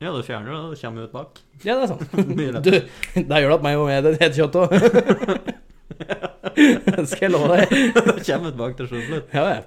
Ja, 0.00 0.12
det 0.14 0.24
fjerner 0.24 0.54
det, 0.54 0.60
det 0.72 0.80
kommer 0.80 1.04
ut 1.04 1.12
bak. 1.12 1.40
Ja, 1.66 1.74
det 1.76 1.82
er 1.82 1.90
sant. 1.90 2.04
Du, 2.64 2.70
det 2.72 3.40
gjør 3.42 3.50
det 3.52 3.56
at 3.58 3.66
meg 3.66 3.80
og 3.80 3.88
med 3.90 4.06
det 4.06 4.14
heter 4.22 4.38
kjøtt 4.38 4.60
òg. 4.62 4.70
Det 6.58 7.04
skal 7.06 7.28
jeg 7.28 7.32
love 7.32 7.48
deg. 7.52 7.70
det 8.16 8.24
kommer 8.26 8.50
ut 8.50 8.56
bak 8.58 8.76
til 8.78 8.88
slutt. 8.90 9.28
Ja, 9.34 9.44
ja. 9.46 9.60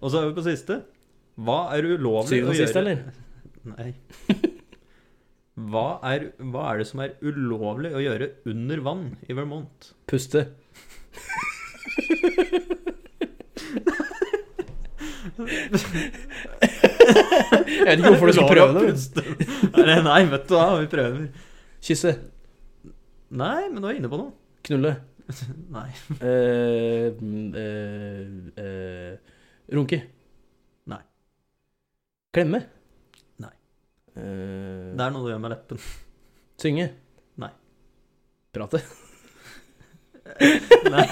Og 0.00 0.12
så 0.12 0.20
er 0.20 0.30
vi 0.30 0.36
på 0.38 0.44
siste. 0.46 0.78
Hva 1.36 1.58
er 1.74 1.84
ulovlig 1.84 2.30
Syvende 2.30 2.48
og 2.48 2.54
å 2.54 2.58
gjøre 2.58 2.70
siste, 2.70 2.80
eller? 2.80 2.96
Nei. 3.74 3.90
Hva 5.54 5.84
er, 6.10 6.28
hva 6.42 6.64
er 6.70 6.80
det 6.80 6.88
som 6.88 7.02
er 7.04 7.16
ulovlig 7.24 7.92
å 7.94 8.02
gjøre 8.02 8.30
under 8.50 8.84
vann 8.86 9.04
i 9.28 9.36
Vermont? 9.36 9.92
Puste. 10.10 10.48
Jeg 15.34 15.48
vet 17.88 17.98
ikke 17.98 18.12
hvorfor 18.12 18.30
du 18.30 18.36
skal 18.36 18.48
prøve 18.50 18.84
det. 18.84 19.24
Nei, 19.74 19.96
Nei, 20.06 20.20
vet 20.30 20.46
du 20.48 20.54
hva, 20.56 20.66
vi 20.80 20.88
prøver. 20.92 21.24
Kysse. 21.84 22.12
Nei, 23.34 23.68
men 23.72 23.82
du 23.82 23.88
er 23.90 23.98
inne 23.98 24.10
på 24.12 24.20
noe. 24.20 24.32
Knulle. 24.64 24.92
Nei. 25.74 25.88
Eh, 26.20 27.08
eh, 27.60 28.22
eh, 28.62 29.12
runke. 29.74 29.98
Nei. 30.92 31.02
Klemme. 32.36 32.60
Nei. 33.42 33.54
Eh, 34.14 34.92
Det 34.94 35.02
er 35.02 35.14
noe 35.14 35.24
du 35.24 35.30
gjør 35.32 35.42
med 35.44 35.54
leppen. 35.56 35.78
synge. 36.62 36.86
Nei. 37.42 37.50
Prate. 38.54 38.78
Nei. 40.94 41.06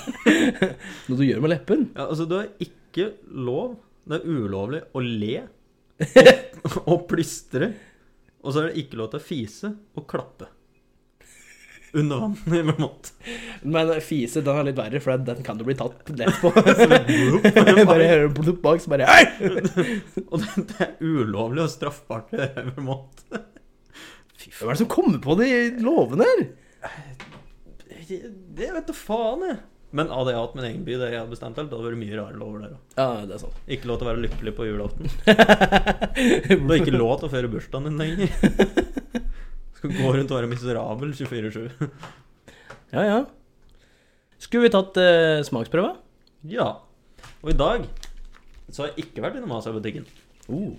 Noe 1.09 1.17
du 1.19 1.25
gjør 1.27 1.43
med 1.45 1.51
leppen. 1.57 1.89
Ja, 1.97 2.07
altså, 2.13 2.25
du 2.31 2.39
har 2.39 2.49
ikke 2.63 3.11
lov 3.29 3.81
Det 4.03 4.19
er 4.19 4.27
ulovlig 4.27 4.83
å 4.93 5.03
le 5.05 5.37
og, 5.43 6.81
og 6.91 7.07
plystre. 7.11 7.71
Og 8.43 8.51
så 8.51 8.63
er 8.63 8.73
det 8.73 8.83
ikke 8.83 8.99
lov 8.99 9.13
til 9.13 9.23
å 9.23 9.25
fise 9.25 9.71
og 9.95 10.09
klappe. 10.11 10.49
Under 11.93 12.23
vann 12.23 12.37
i 12.49 12.63
Vermont. 12.65 13.11
Men 13.69 13.91
fise 14.01 14.41
den 14.41 14.59
er 14.63 14.67
litt 14.71 14.79
verre, 14.79 15.01
for 15.05 15.21
den 15.29 15.43
kan 15.45 15.59
du 15.61 15.65
bli 15.69 15.77
tatt 15.77 16.09
lett 16.17 16.39
på. 16.41 16.51
bare 17.93 18.09
hører 18.09 18.31
du 18.31 18.39
plupp 18.41 18.63
bak, 18.65 18.81
så 18.81 18.93
bare 18.95 19.09
Hei! 19.11 19.27
Og 20.25 20.39
det, 20.41 20.65
det 20.73 20.79
er 20.87 20.95
ulovlig 21.05 21.67
og 21.67 21.73
straffbart 21.75 22.33
i 22.33 22.41
Vermont. 22.41 23.27
Hva 23.33 24.71
er 24.71 24.73
det 24.73 24.81
som 24.81 24.91
kommer 24.91 25.21
på 25.23 25.37
de 25.39 25.51
lovene 25.85 26.27
her? 26.27 26.47
Det 28.09 28.73
vet 28.73 28.89
du 28.89 28.97
faen, 28.97 29.45
jeg. 29.47 29.61
Men 29.93 30.09
hadde 30.09 30.33
jeg 30.33 30.41
hatt 30.41 30.55
min 30.57 30.65
egen 30.65 30.85
by 30.87 30.95
det 30.97 31.09
jeg 31.13 31.21
hadde 31.21 31.35
bestemt 31.35 31.59
alt, 31.61 31.69
det 31.69 31.77
hadde 31.77 31.91
vært 31.91 32.01
mye 32.01 32.17
rare 32.17 32.39
lover 32.41 32.63
der 32.65 32.71
òg. 32.73 32.85
Ja, 32.97 33.07
det 33.29 33.35
er 33.37 33.41
sant. 33.43 33.57
Ikke 33.77 33.91
lov 33.91 33.99
til 34.01 34.07
å 34.07 34.11
være 34.11 34.23
lykkelig 34.25 34.55
på 34.57 34.69
julaften. 34.69 35.11
Du 36.63 36.71
har 36.71 36.79
ikke 36.79 36.95
lov 36.95 37.13
til 37.21 37.29
å 37.29 37.33
feire 37.33 37.51
bursdagen 37.53 37.91
din 37.91 38.01
lenger. 38.01 38.31
Skal 39.77 39.93
gå 39.99 40.13
rundt 40.15 40.33
og 40.33 40.39
være 40.39 40.49
miserabel 40.49 41.13
24-7. 41.19 41.91
Ja, 42.95 43.05
ja. 43.05 43.19
Skulle 44.41 44.67
vi 44.67 44.73
tatt 44.73 44.97
eh, 45.01 45.43
smaksprøve? 45.47 45.93
Ja. 46.49 46.69
Og 47.43 47.53
i 47.53 47.57
dag 47.59 47.85
så 48.73 48.83
har 48.83 48.93
jeg 48.93 49.07
ikke 49.07 49.25
vært 49.25 49.37
innom 49.39 49.53
Asia-butikken. 49.59 50.09
Uh. 50.49 50.73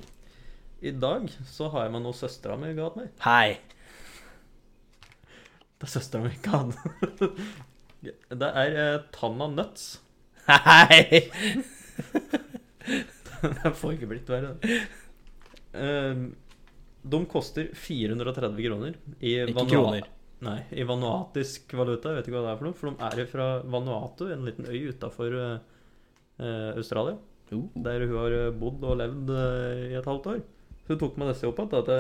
I 0.84 0.92
dag 0.98 1.30
så 1.48 1.70
har 1.72 1.86
jeg 1.86 1.94
med 1.94 2.04
noe 2.04 2.18
søstera 2.18 2.58
mi 2.60 2.74
ga 2.76 2.90
til 2.92 3.04
meg. 3.04 3.14
Hei. 3.24 3.60
Det 5.78 5.88
er 5.88 5.94
søstera 5.94 6.26
mi 6.26 6.34
ikke 6.34 6.58
hadde. 6.58 7.30
Det 8.04 8.50
er 8.50 8.78
uh, 8.78 9.04
Tanna 9.16 9.48
Nuts. 9.52 9.86
Hei. 10.50 11.22
Det 13.44 13.72
får 13.76 13.96
ikke 13.98 14.08
blitt 14.08 14.30
verre. 14.32 14.54
det. 14.60 14.76
Eh, 15.76 16.20
de 17.04 17.20
koster 17.28 17.70
430 17.76 18.60
kroner 18.64 18.94
i 19.20 19.34
Ikke 19.42 19.56
Vanua- 19.58 19.72
kroner. 19.72 20.06
Nei, 20.44 20.58
i 20.76 20.84
vanuatisk 20.88 21.74
valuta. 21.76 22.12
Jeg 22.12 22.22
vet 22.22 22.30
ikke 22.30 22.38
hva 22.38 22.44
det 22.46 22.52
er 22.54 22.60
for 22.60 22.68
noe. 22.68 22.78
For 22.80 22.92
de 22.92 23.24
er 23.24 23.30
fra 23.32 23.48
Vanuatu, 23.68 24.26
en 24.32 24.44
liten 24.48 24.68
øy 24.68 24.90
utafor 24.92 25.36
Australia. 26.40 27.18
Uh. 27.52 27.68
der 27.76 28.06
hun 28.08 28.16
har 28.18 28.36
bodd 28.58 28.84
og 28.88 28.98
levd 29.00 29.32
i 29.92 29.94
et 30.00 30.08
halvt 30.08 30.30
år. 30.32 30.40
Så 30.84 30.96
hun 30.96 31.00
tok 31.04 31.20
med 31.20 31.32
disse 31.32 31.48
opp 31.48 31.60
igjen. 31.64 31.86
Det, 31.88 32.00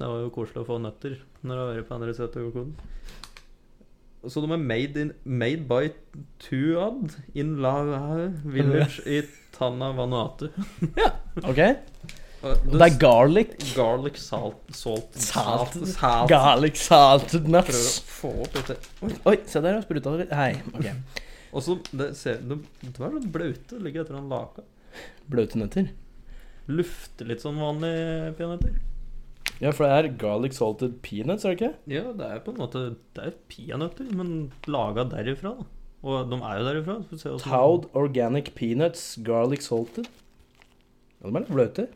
det 0.00 0.08
var 0.10 0.24
jo 0.24 0.32
koselig 0.34 0.64
å 0.64 0.68
få 0.68 0.80
nøtter 0.82 1.20
når 1.42 1.52
du 1.52 1.60
har 1.62 1.70
vært 1.76 1.88
på 1.88 1.96
andre 1.98 2.16
siden 2.16 2.32
av 2.32 2.46
jordkloden. 2.48 2.74
Så 4.30 4.40
de 4.44 4.52
er 4.54 4.60
made, 4.62 5.00
in, 5.02 5.12
made 5.24 5.64
by 5.66 5.88
Tuad 6.38 7.16
in 7.34 7.56
La 7.62 7.72
Village 8.44 9.02
i 9.06 9.22
Tana 9.56 9.88
Vanuatu. 9.96 10.48
Ok. 11.42 11.58
Og 12.42 12.64
Det 12.72 12.82
er 12.86 12.96
garlic. 12.98 13.52
garlic 13.76 14.16
salt 14.18 14.72
Salt 14.74 15.14
Salt. 15.22 15.76
salt. 15.94 16.28
Garlic 16.30 16.76
salted 16.82 17.44
Prøver 17.46 17.54
nuts. 17.70 17.98
å 18.02 18.06
få 18.10 18.32
opp 18.44 18.56
dette. 18.56 18.76
Oi. 19.06 19.12
Oi, 19.30 19.36
se 19.46 19.62
der, 19.62 19.80
spruta 19.84 20.10
det 20.16 20.24
litt. 20.24 20.32
Hei. 20.34 20.52
Ok. 20.74 20.88
Og 21.52 21.62
så 21.66 21.76
det 21.92 22.08
ser, 22.18 22.40
de, 22.42 22.58
de 22.82 22.90
er 23.06 23.14
litt 23.18 23.28
blaute. 23.34 23.78
Ligger 23.84 24.02
etter 24.06 24.18
en 24.18 24.30
laka. 24.32 24.64
Bløte 25.30 25.60
nøtter. 25.60 25.90
Lufter 26.70 27.30
litt 27.30 27.42
sånn 27.44 27.58
vanlige 27.62 28.32
peanøtter. 28.38 28.74
Ja, 29.62 29.70
for 29.70 29.86
det 29.86 29.92
er 29.94 30.16
garlic 30.18 30.56
salted 30.58 30.96
peanuts, 31.06 31.44
er 31.46 31.54
det 31.54 31.60
ikke? 31.60 31.74
Ja, 31.92 32.08
det 32.18 32.26
er 32.26 32.40
på 32.42 32.50
en 32.50 32.58
måte 32.58 32.80
Det 33.14 33.28
er 33.28 33.36
peanøtter, 33.52 34.08
men 34.18 34.32
laga 34.66 35.04
derifra. 35.06 35.52
da 35.60 35.64
Og 36.02 36.30
de 36.32 36.38
er 36.42 36.58
jo 36.58 36.64
derifra. 36.66 36.96
Towed 37.44 37.86
organic 37.94 38.50
peanuts, 38.58 39.04
garlic 39.22 39.62
salted. 39.62 40.10
Ja, 41.20 41.28
de 41.28 41.30
er 41.30 41.38
litt 41.44 41.54
bløte. 41.54 41.86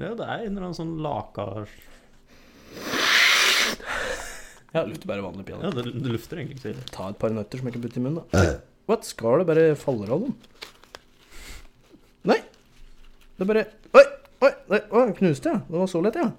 Ja, 0.00 0.14
det 0.16 0.24
er 0.24 0.46
en 0.46 0.56
eller 0.56 0.70
annen 0.70 0.78
sånn 0.80 0.96
laka 1.04 1.44
Ja, 4.70 4.84
lukter 4.86 5.08
bare 5.10 5.24
vanlig 5.24 5.50
Ja, 5.50 5.70
det, 5.74 5.82
det 5.90 6.12
lufter 6.14 6.38
egentlig 6.38 6.56
ikke 6.56 6.64
så 6.64 6.72
ille. 6.72 6.84
Ta 6.94 7.08
et 7.10 7.18
par 7.20 7.32
nøtter 7.34 7.60
som 7.60 7.68
jeg 7.68 7.74
kan 7.76 7.84
putte 7.84 8.00
i 8.00 8.04
munnen, 8.04 8.22
da. 8.32 8.44
What? 8.88 9.04
Skallet 9.04 9.48
bare 9.48 9.74
faller 9.76 10.08
av 10.14 10.24
dem? 10.24 10.36
Nei. 12.30 12.40
Det 13.36 13.48
bare 13.50 13.66
Oi! 13.92 14.04
Oi! 14.46 14.52
Oi, 14.80 15.10
knuste, 15.18 15.52
ja. 15.52 15.60
Det 15.66 15.82
var 15.82 15.90
så 15.90 16.00
lett, 16.06 16.16
ja. 16.16 16.30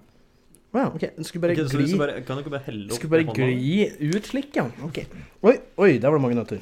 Ja, 0.71 0.87
ok. 0.87 1.03
Skulle 1.27 1.41
bare 1.41 1.51
okay, 1.51 1.83
gli 1.83 1.91
du 1.91 1.97
bare, 1.99 2.21
kan 2.23 2.37
du 2.37 2.45
ikke 2.45 2.53
bare 2.53 2.63
helle 2.69 2.85
opp 2.87 2.95
skulle 2.95 3.11
bare 3.11 3.49
gli 3.51 3.87
ut 4.15 4.29
slik, 4.29 4.53
ja. 4.55 4.63
Ok. 4.87 5.01
Oi, 5.43 5.57
oi, 5.75 5.97
der 5.99 6.07
var 6.07 6.15
det 6.15 6.23
mange 6.23 6.37
nøtter. 6.39 6.61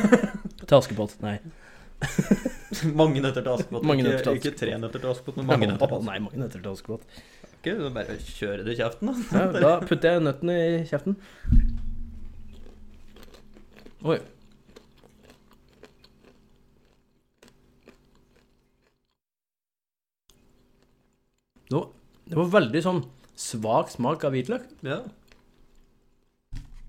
Til 0.66 0.76
Askepott. 0.78 1.18
Nei. 1.20 1.36
Mange 2.98 3.20
nøtter 3.22 3.44
til 3.44 3.52
Askepott. 3.52 3.84
Mange 3.86 4.02
ikke, 4.02 4.08
nøtter 4.08 4.24
til 4.26 4.38
ikke 4.40 4.52
tre 4.58 4.72
nøtter 4.80 5.02
til 5.02 5.10
Askepott, 5.12 5.36
men 5.38 5.46
mange 5.46 5.68
nøtter 5.68 5.86
til 5.86 5.98
Askepott. 5.98 6.08
Nei, 6.08 6.18
mange 6.24 6.40
nøtter 6.40 6.62
til 6.64 6.70
Askepott. 6.72 7.02
Ok, 7.58 7.68
du 7.78 7.84
bare 7.94 8.16
kjører 8.26 8.64
det 8.66 8.74
i 8.74 8.78
kjeften, 8.80 9.10
da. 9.12 9.14
Ja, 9.36 9.44
da 9.66 9.72
putter 9.86 10.16
jeg 10.16 10.24
nøttene 10.24 10.56
i 10.58 10.82
kjeften. 10.88 11.18
Oi. 14.02 14.18
Det 21.68 21.76
var, 21.76 21.90
det 22.26 22.40
var 22.40 22.54
veldig 22.58 22.88
sånn 22.88 23.04
svak 23.38 23.90
smak 23.92 24.24
av 24.26 24.34
hvitløk. 24.34 24.64
Ja. 24.86 25.02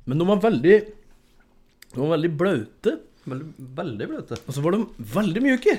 Men 0.05 0.19
de 0.19 0.27
var 0.27 0.41
veldig 0.43 0.77
De 1.93 1.99
var 1.99 2.15
veldig 2.15 2.31
blaute. 2.37 2.95
Veldig, 3.23 3.67
veldig 3.77 4.07
blaute. 4.09 4.39
Og 4.43 4.55
så 4.55 4.63
var 4.63 4.75
de 4.75 4.87
veldig 5.13 5.43
mjuke. 5.45 5.77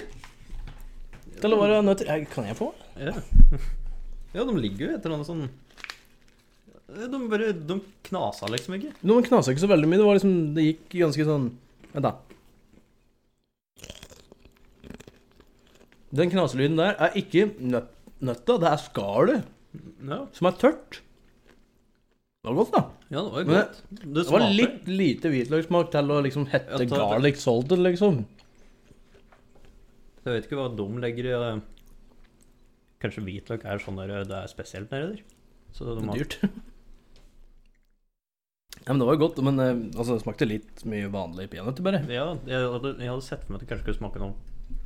Til 1.40 1.52
å 1.52 1.60
være 1.60 1.82
nøtter 1.84 2.24
Kan 2.32 2.48
jeg 2.48 2.56
få? 2.58 2.70
Ja. 2.96 3.12
ja, 4.36 4.44
de 4.44 4.54
ligger 4.56 4.86
jo 4.86 4.92
eller 4.96 5.16
annet 5.16 5.28
sånn 5.28 5.48
De 7.10 7.20
bare 7.28 7.50
De 7.52 7.80
knasa 8.08 8.48
liksom 8.52 8.78
ikke. 8.78 8.94
De 9.02 9.18
knasa 9.28 9.52
ikke 9.52 9.64
så 9.66 9.72
veldig 9.72 9.90
mye. 9.90 10.00
Det 10.00 10.08
var 10.08 10.20
liksom 10.20 10.38
Det 10.56 10.68
gikk 10.70 10.96
ganske 11.02 11.28
sånn 11.28 11.50
Vent, 11.94 12.08
da. 12.08 12.14
Den 16.14 16.30
knaselyden 16.30 16.78
der 16.78 16.96
er 17.02 17.14
ikke 17.18 17.48
nøtta, 17.58 18.56
det 18.62 18.68
er 18.70 18.80
skallet 18.82 19.53
Ja, 20.08 20.20
som 20.36 20.46
er 20.50 20.56
tørt. 20.60 21.00
Det 22.44 22.50
var 22.52 22.58
godt, 22.60 22.72
da. 22.74 22.80
ja 23.14 23.20
det 23.24 23.30
var 23.32 23.44
Men 23.48 23.54
godt. 23.56 23.78
Det, 23.88 24.00
Det 24.04 24.24
var 24.28 24.40
smaker. 24.42 24.56
litt 24.58 24.88
lite 24.90 25.30
hvitløkssmak 25.32 25.90
til 25.94 26.10
å 26.12 26.18
liksom 26.26 26.44
hette 26.52 26.76
Ja, 26.82 26.88
ta- 26.90 27.06
garlic 27.14 27.38
salted, 27.40 27.80
liksom. 27.86 28.18
Jeg 30.24 30.32
vet 30.38 30.46
ikke 30.48 30.58
hva 30.60 30.68
de 30.76 30.86
legger 31.00 31.24
i 31.30 31.32
eh, 31.38 31.62
Kanskje 33.04 33.24
hvitløk 33.24 33.64
er 33.68 33.80
sånn 33.82 33.96
der 34.00 34.12
det 34.28 34.36
er 34.42 34.46
spesielt 34.52 34.92
nede 34.92 35.14
der. 35.14 35.24
Så 35.74 35.88
de 35.88 36.04
har, 36.06 36.14
Dyrt. 36.20 36.38
Ja, 38.84 38.92
men 38.92 38.98
Det 39.00 39.06
var 39.08 39.14
jo 39.16 39.22
godt, 39.24 39.38
men 39.46 39.60
eh, 39.62 39.72
altså, 39.96 40.16
det 40.18 40.24
smakte 40.24 40.48
litt 40.48 40.82
mye 40.90 41.08
vanlig 41.12 41.46
peanøtter, 41.52 41.84
bare. 41.86 42.02
ja, 42.10 42.26
jeg 42.48 42.66
hadde, 42.74 42.90
jeg 43.00 43.08
hadde 43.12 43.24
sett 43.24 43.44
for 43.46 43.54
meg 43.54 43.60
at 43.62 43.64
det 43.64 43.70
kanskje 43.70 43.86
skulle 43.86 44.00
smake 44.02 44.20
noe 44.20 44.34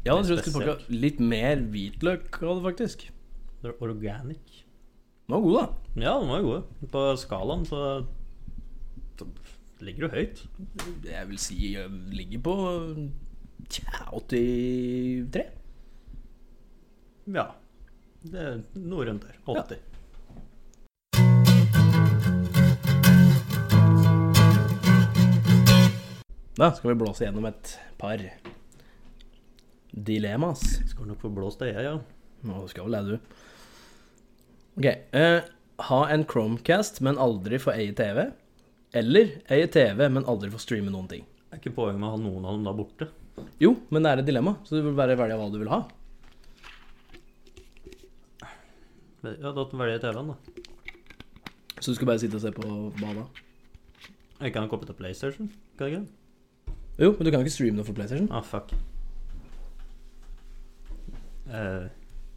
Ja, 0.06 0.14
jeg 0.14 0.28
tror 0.28 0.28
det 0.28 0.36
Litt 0.36 0.44
skulle 0.46 0.66
smake 0.68 1.00
litt 1.02 1.20
mer 1.24 1.62
hvitløk 1.72 2.38
av 2.44 2.52
det, 2.60 2.64
faktisk. 2.68 3.06
det 3.64 3.72
er 3.72 3.82
organic. 3.88 4.60
Den 5.28 5.34
var 5.34 5.40
god, 5.40 5.54
da. 5.54 5.66
Ja, 6.00 6.18
den 6.20 6.28
var 6.28 6.40
god. 6.40 6.62
På 6.88 7.00
skalaen 7.20 7.64
så, 7.68 8.06
ligger 9.84 10.06
du 10.06 10.14
høyt. 10.14 10.38
Jeg 11.04 11.28
vil 11.28 11.38
si 11.38 11.74
jeg 11.74 11.90
ligger 12.16 12.40
på 12.46 12.54
tja, 13.68 14.08
83. 14.16 15.42
Ja. 17.34 17.44
Det 18.24 18.40
er 18.40 18.56
noe 18.80 19.04
rundt 19.10 19.26
der. 19.28 19.36
80. 19.44 19.76
Da 26.56 26.70
skal 26.72 26.94
vi 26.94 26.96
blåse 27.04 27.28
gjennom 27.28 27.50
et 27.52 27.74
par 28.00 28.16
dilemmas. 29.92 30.64
Skal 30.88 31.12
nok 31.12 31.20
få 31.20 31.28
blåst 31.36 31.60
det, 31.60 31.74
jeg, 31.76 31.84
ja. 31.84 32.00
Nå 32.48 32.64
skal 32.72 32.88
vel 32.88 32.96
det, 32.96 33.04
du. 33.12 33.44
Ok. 34.78 34.86
Uh, 35.14 35.40
ha 35.88 36.00
en 36.08 36.24
Chromecast, 36.24 37.00
men 37.02 37.18
aldri 37.18 37.58
få 37.58 37.72
eie 37.74 37.94
TV. 37.98 38.28
Eller 38.94 39.40
eie 39.50 39.66
TV, 39.66 40.04
men 40.08 40.26
aldri 40.30 40.50
få 40.52 40.60
streame 40.62 40.92
noen 40.94 41.08
ting. 41.10 41.24
Det 41.48 41.56
er 41.56 41.62
ikke 41.62 41.74
poenget 41.80 41.98
med 41.98 42.08
å 42.08 42.14
ha 42.14 42.20
noen 42.22 42.46
av 42.46 42.54
dem 42.54 42.66
da 42.68 42.74
borte. 42.78 43.08
Jo, 43.62 43.72
men 43.90 44.04
det 44.04 44.12
er 44.12 44.22
et 44.22 44.28
dilemma, 44.28 44.54
så 44.66 44.78
du 44.78 44.86
vil 44.86 44.96
bare 44.98 45.16
velge 45.18 45.38
hva 45.38 45.48
du 45.50 45.58
vil 45.58 45.72
ha. 45.72 45.80
Ja, 49.26 49.50
da 49.50 49.66
velger 49.66 49.96
jeg 49.96 50.04
TV-en, 50.06 50.30
da. 50.30 50.62
Så 51.78 51.90
du 51.90 51.98
skal 51.98 52.10
bare 52.12 52.22
sitte 52.22 52.38
og 52.38 52.44
se 52.46 52.54
på 52.54 52.70
bada. 53.02 53.26
Jeg 54.38 54.54
kan 54.54 54.70
koble 54.70 54.86
til 54.86 54.98
PlayStation. 54.98 55.50
Kan 55.78 55.90
jeg 55.90 55.98
ikke? 55.98 56.74
Jo, 57.02 57.12
men 57.14 57.26
du 57.26 57.34
kan 57.34 57.42
ikke 57.42 57.54
streame 57.54 57.78
noe 57.78 57.86
for 57.86 57.98
PlayStation. 57.98 58.30
Ah, 58.30 58.46
fuck. 58.46 58.70
Eh, 61.50 61.88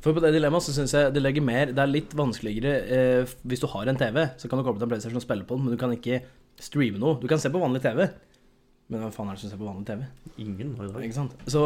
For 0.02 0.18
på 0.18 0.24
det 0.24 0.34
dilemmaet 0.34 0.66
så 0.66 0.74
syns 0.76 0.96
jeg 0.98 1.14
det 1.14 1.22
legger 1.22 1.44
mer 1.46 1.72
Det 1.76 1.82
er 1.84 1.90
litt 1.92 2.14
vanskeligere 2.18 2.72
eh, 2.96 3.34
Hvis 3.46 3.62
du 3.62 3.68
har 3.70 3.90
en 3.90 4.00
TV, 4.00 4.18
så 4.42 4.50
kan 4.50 4.58
du 4.58 4.66
koble 4.66 4.82
til 4.82 4.88
en 4.88 4.94
PlayStation 4.94 5.20
og 5.22 5.26
spille 5.26 5.46
på 5.46 5.58
den, 5.58 5.68
men 5.68 5.76
du 5.76 5.82
kan 5.82 5.94
ikke 5.94 6.24
streame 6.62 7.02
noe. 7.02 7.20
Du 7.22 7.28
kan 7.30 7.42
se 7.42 7.50
på 7.50 7.62
vanlig 7.62 7.82
TV, 7.82 8.04
men 8.92 9.02
hva 9.02 9.12
faen 9.14 9.30
er 9.32 9.38
det 9.38 9.42
som 9.42 9.50
ser 9.54 9.62
på 9.62 9.66
vanlig 9.66 9.88
TV? 9.88 10.02
ingen 10.42 10.74
har 10.78 10.88
jo 10.88 10.92
det. 10.94 11.06
Ikke 11.08 11.18
sant? 11.18 11.38
Så 11.50 11.62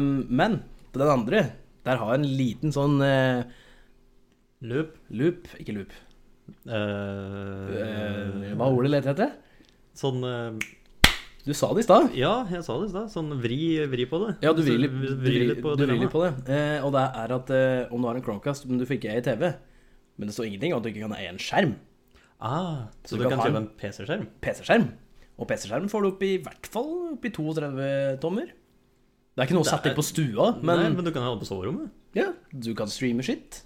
Men 0.00 0.60
på 0.92 1.00
den 1.02 1.12
andre, 1.12 1.42
der 1.84 2.00
har 2.00 2.12
jeg 2.12 2.20
en 2.22 2.36
liten 2.38 2.74
sånn 2.74 3.00
eh, 3.04 3.42
Loop. 4.68 4.94
loop 5.14 5.50
Ikke 5.60 5.76
loop. 5.76 5.92
Uh, 6.64 7.68
uh, 7.68 8.46
hva 8.56 8.66
er 8.66 8.72
ordet 8.72 8.90
leter 8.90 9.12
etter? 9.12 9.34
Sånn 9.98 10.22
eh, 10.24 10.68
Du 11.48 11.54
sa 11.56 11.70
det 11.72 11.80
i 11.80 11.86
stad. 11.86 12.10
Ja, 12.18 12.32
jeg 12.52 12.60
sa 12.66 12.74
det 12.82 12.90
i 12.90 12.92
stad. 12.92 13.08
Sånn 13.12 13.30
vri, 13.40 13.58
vri 13.88 14.04
på 14.10 14.18
det. 14.20 14.34
Ja, 14.44 14.50
du 14.52 14.60
vrir 14.66 14.82
litt, 14.82 14.92
du 15.00 15.14
vri 15.24 15.38
litt 15.48 15.62
på 15.64 15.72
vrir 15.80 16.10
på 16.12 16.20
det. 16.26 16.32
Eh, 16.52 16.84
og 16.84 16.92
det 16.92 17.04
er 17.22 17.32
at 17.38 17.52
eh, 17.56 17.92
om 17.94 18.02
du 18.04 18.08
har 18.10 18.18
en 18.18 18.24
Chromecast, 18.26 18.66
men 18.68 18.76
du 18.80 18.84
får 18.84 18.98
ikke 18.98 19.12
eie 19.14 19.22
TV 19.24 19.46
Men 20.18 20.28
det 20.28 20.34
står 20.36 20.48
ingenting 20.50 20.74
om 20.74 20.80
at 20.82 20.84
du 20.84 20.90
ikke 20.92 21.06
kan 21.06 21.14
eie 21.16 21.30
en 21.32 21.38
skjerm. 21.40 21.72
Ah, 22.38 22.88
så, 23.04 23.14
Så 23.14 23.16
du 23.16 23.24
kan 23.24 23.38
kan 23.38 23.46
kjøpe 23.46 23.60
en- 23.62 23.70
PC-skjerm? 23.80 24.26
PC-skjerm. 24.44 24.88
Og 25.38 25.48
PC-skjerm 25.48 25.88
får 25.88 26.02
du 26.04 26.08
opp 26.10 26.22
i 26.26 26.32
hvert 26.42 26.66
fall 26.66 26.90
opp 27.14 27.24
i 27.24 27.30
32 27.30 28.18
tommer. 28.20 28.46
Det 28.50 29.40
er 29.42 29.46
ikke 29.48 29.54
noe 29.56 29.64
Det 29.64 29.72
er- 29.72 29.88
inn 29.90 29.96
på 29.96 30.04
stua, 30.04 30.46
men, 30.60 30.76
Nei, 30.82 30.88
men 30.90 31.04
du 31.06 31.12
kan 31.14 31.22
ha 31.22 31.32
det 31.34 31.40
på 31.46 31.48
soverommet. 31.48 31.88
ja, 32.14 32.32
du 32.52 32.74
kan 32.74 32.88
streame 32.90 33.22
shit. 33.22 33.62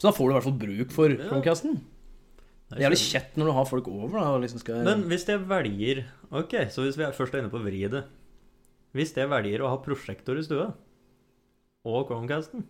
Så 0.00 0.08
da 0.08 0.12
får 0.12 0.24
du 0.24 0.30
i 0.30 0.34
hvert 0.38 0.44
fall 0.48 0.58
bruk 0.60 0.90
for. 0.92 1.08
Chromecasten. 1.10 1.74
Det 1.76 1.95
Det 2.66 2.78
er 2.80 2.86
jævlig 2.88 2.98
kjett 2.98 3.36
når 3.38 3.46
du 3.46 3.52
har 3.54 3.66
folk 3.70 3.88
over. 3.92 4.16
da 4.18 4.38
liksom 4.42 4.58
skal... 4.62 4.80
Men 4.86 5.04
hvis 5.10 5.26
jeg 5.28 5.38
velger 5.46 6.00
Ok, 6.34 6.56
så 6.74 6.82
hvis 6.82 6.96
vi 6.98 7.04
er 7.06 7.12
først 7.14 7.34
er 7.36 7.44
inne 7.44 7.50
på 7.52 7.60
å 7.60 7.66
vri 7.66 7.84
det 7.92 8.00
Hvis 8.96 9.12
jeg 9.14 9.30
velger 9.30 9.62
å 9.62 9.68
ha 9.70 9.76
prosjektor 9.84 10.40
i 10.40 10.42
stua 10.46 10.72
og 11.86 12.08
Chromecasten, 12.08 12.64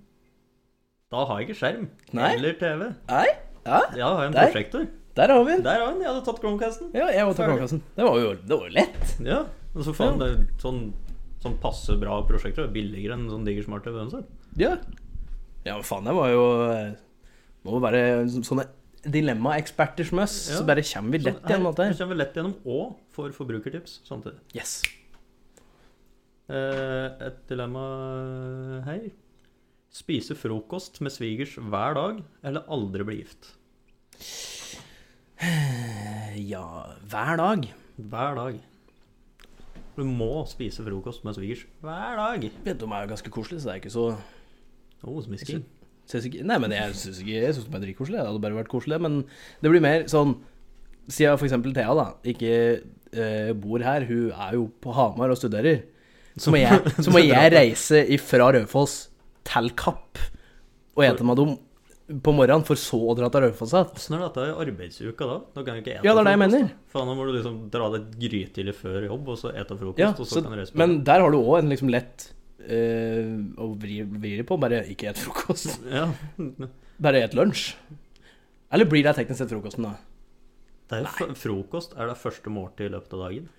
da 1.09 1.22
har 1.24 1.38
jeg 1.40 1.47
ikke 1.47 1.57
skjerm 1.62 1.86
Nei. 2.18 2.34
eller 2.34 2.59
TV. 2.61 2.82
Nei? 3.09 3.28
Ja, 3.64 3.78
Ja, 3.97 4.11
har 4.12 4.26
jeg 4.26 4.28
en 4.28 4.34
Der. 4.36 4.51
prosjektor. 4.51 4.82
der 5.16 5.32
har 5.32 5.44
vi 5.47 5.55
den. 5.55 5.62
Der 5.64 5.78
har 5.80 5.86
vi 5.86 5.92
den. 5.94 6.03
Jeg 6.05 6.11
hadde 6.12 6.24
tatt 6.26 6.40
Chromecasten. 6.42 6.90
Ja, 6.92 7.07
jeg 7.09 7.22
hadde 7.24 7.36
tatt 7.38 7.47
Chromecasten. 7.49 7.80
Det 7.97 8.05
var 8.05 8.18
jo 8.20 8.34
det 8.36 8.59
var 8.61 8.74
lett. 8.76 9.14
Ja, 9.24 9.38
og 9.72 9.86
så 9.86 9.94
faen, 9.97 10.18
det 10.20 10.28
er 10.28 10.44
sånn, 10.61 10.82
sånn 11.40 11.57
passe 11.62 11.97
bra 11.97 12.18
prosjektor. 12.28 12.68
Billigere 12.74 13.16
enn 13.16 13.24
sånn 13.32 13.49
diger 13.49 13.64
smart 13.64 13.88
TV. 13.88 14.20
Ja. 14.61 14.76
Ja, 15.64 15.80
faen, 15.80 16.05
det 16.05 16.12
var 16.20 16.28
jo 16.36 16.44
eh, 16.68 16.92
Må 17.64 17.78
jo 17.78 17.80
være 17.88 18.03
sånne 18.28 18.68
dilemmaeksperter 19.13 20.05
som 20.09 20.19
oss, 20.25 20.37
Ja. 20.51 20.59
så 20.61 20.67
bare 20.67 20.83
kommer 20.83 21.11
vi 21.13 21.19
lett 21.25 21.35
Sånn, 21.41 21.43
her- 21.49 21.57
gjennom 21.57 21.75
dette. 21.75 21.99
kommer 21.99 22.15
vi 22.15 22.21
lett 22.23 22.35
gjennom 22.35 22.55
og 22.67 22.97
får 23.15 23.33
forbrukertips 23.37 24.01
samtidig. 24.09 24.39
Yes. 24.55 24.83
Eh, 26.49 27.27
et 27.27 27.47
dilemma 27.49 28.85
her. 28.85 29.11
Spise 29.91 30.35
frokost 30.37 31.01
med 31.01 31.11
svigers 31.13 31.57
hver 31.57 31.95
dag, 31.95 32.23
eller 32.45 32.63
aldri 32.69 33.05
bli 33.05 33.17
gift? 33.23 33.53
Ja, 36.37 36.93
hver 37.09 37.37
dag. 37.41 37.67
Hver 37.97 38.35
dag. 38.37 38.59
Du 39.97 40.03
må 40.05 40.47
spise 40.49 40.85
frokost 40.85 41.25
med 41.25 41.35
svigers 41.37 41.65
hver 41.81 42.17
dag. 42.17 42.43
Vet 42.65 42.79
du, 42.79 42.85
De 42.87 42.93
er 42.93 43.07
jo 43.07 43.11
ganske 43.15 43.31
koselige, 43.33 43.61
så 43.63 43.69
det 43.71 43.75
er 43.75 43.81
ikke 43.81 43.95
så 43.95 44.05
oh, 45.05 45.23
smisking. 45.25 45.65
Synes 46.11 46.29
ikke, 46.29 46.45
Nei, 46.47 46.59
men 46.63 46.75
jeg 46.75 46.95
syns 46.99 47.23
ikke 47.23 47.41
Jeg 47.41 47.55
synes 47.57 47.67
det 47.71 47.79
er 47.79 47.85
dritkoselig. 47.87 48.19
Det 48.21 48.29
hadde 48.29 48.45
bare 48.45 48.59
vært 48.61 48.71
koselig. 48.73 49.01
Men 49.03 49.19
det 49.63 49.73
blir 49.73 49.85
mer 49.85 50.07
sånn 50.11 50.37
Siden 51.07 51.39
eksempel 51.39 51.75
Thea 51.75 51.93
da 51.95 52.07
ikke 52.27 52.55
eh, 53.15 53.53
bor 53.55 53.83
her, 53.85 54.07
hun 54.09 54.33
er 54.33 54.57
jo 54.57 54.65
på 54.83 54.95
Hamar 54.97 55.31
og 55.31 55.39
studerer, 55.39 55.85
så 56.37 56.53
må 56.53 56.59
jeg, 56.61 56.81
så 57.05 57.13
må 57.15 57.23
jeg 57.23 57.53
reise 57.55 58.03
fra 58.25 58.51
Raufoss 58.57 59.07
til 59.47 59.71
Kapp 59.79 60.19
og 60.97 61.05
ete 61.07 61.27
meg 61.29 61.39
dum 61.39 61.55
på 62.07 62.33
morgenen, 62.35 62.63
for 62.67 62.79
så 62.79 62.99
å 63.11 63.15
dra 63.19 63.27
til 63.33 63.43
Raufoss 63.43 63.73
igjen. 63.75 63.89
Åssen 63.99 64.17
er 64.17 64.23
dette 64.23 64.45
i 64.47 64.53
arbeidsuka 64.63 65.27
da? 65.27 65.39
Da 65.57 65.65
kan 65.67 65.75
du 65.77 65.83
ikke 65.83 65.97
ete 65.97 66.07
Ja, 66.07 66.13
det 66.13 66.21
er 66.23 66.29
det 66.29 66.35
jeg 66.37 66.43
mener. 66.45 66.69
Faen, 66.93 67.11
da 67.11 67.17
må 67.19 67.27
du 67.27 67.33
liksom 67.35 67.57
dra 67.73 67.89
deg 67.97 68.13
grytidlig 68.21 68.75
før 68.79 69.09
jobb, 69.09 69.33
og 69.33 69.41
så 69.41 69.51
ete 69.53 69.79
frokost, 69.79 70.03
Ja, 70.03 70.13
og 70.13 70.23
så, 70.23 70.29
så, 70.37 70.43
kan 70.45 70.55
du 70.55 70.61
reise 70.61 70.75
på 70.75 70.83
men 70.83 71.01
der 71.09 71.25
har 71.25 71.35
du 71.35 71.39
òg 71.41 71.59
en 71.61 71.73
liksom 71.75 71.91
lett 71.93 72.29
eh, 72.67 73.31
å 73.62 73.71
vrir 73.79 74.09
vri 74.11 74.37
på. 74.47 74.59
Bare 74.61 74.83
ikke 74.93 75.11
et 75.12 75.23
frokost. 75.23 75.79
Ja. 75.97 76.09
Bare 77.03 77.23
et 77.27 77.35
lunsj. 77.37 77.75
Eller 78.73 78.89
blir 78.89 79.05
det 79.07 79.14
teknisk 79.19 79.43
sett 79.43 79.53
frokosten, 79.53 79.87
da? 79.87 79.97
Det 80.87 81.01
er 81.01 81.27
jo 81.27 81.35
frokost 81.39 81.97
er 81.99 82.09
det 82.11 82.17
første 82.19 82.51
måltid 82.53 82.89
i 82.89 82.95
løpet 82.95 83.14
av 83.17 83.27
dagen. 83.27 83.51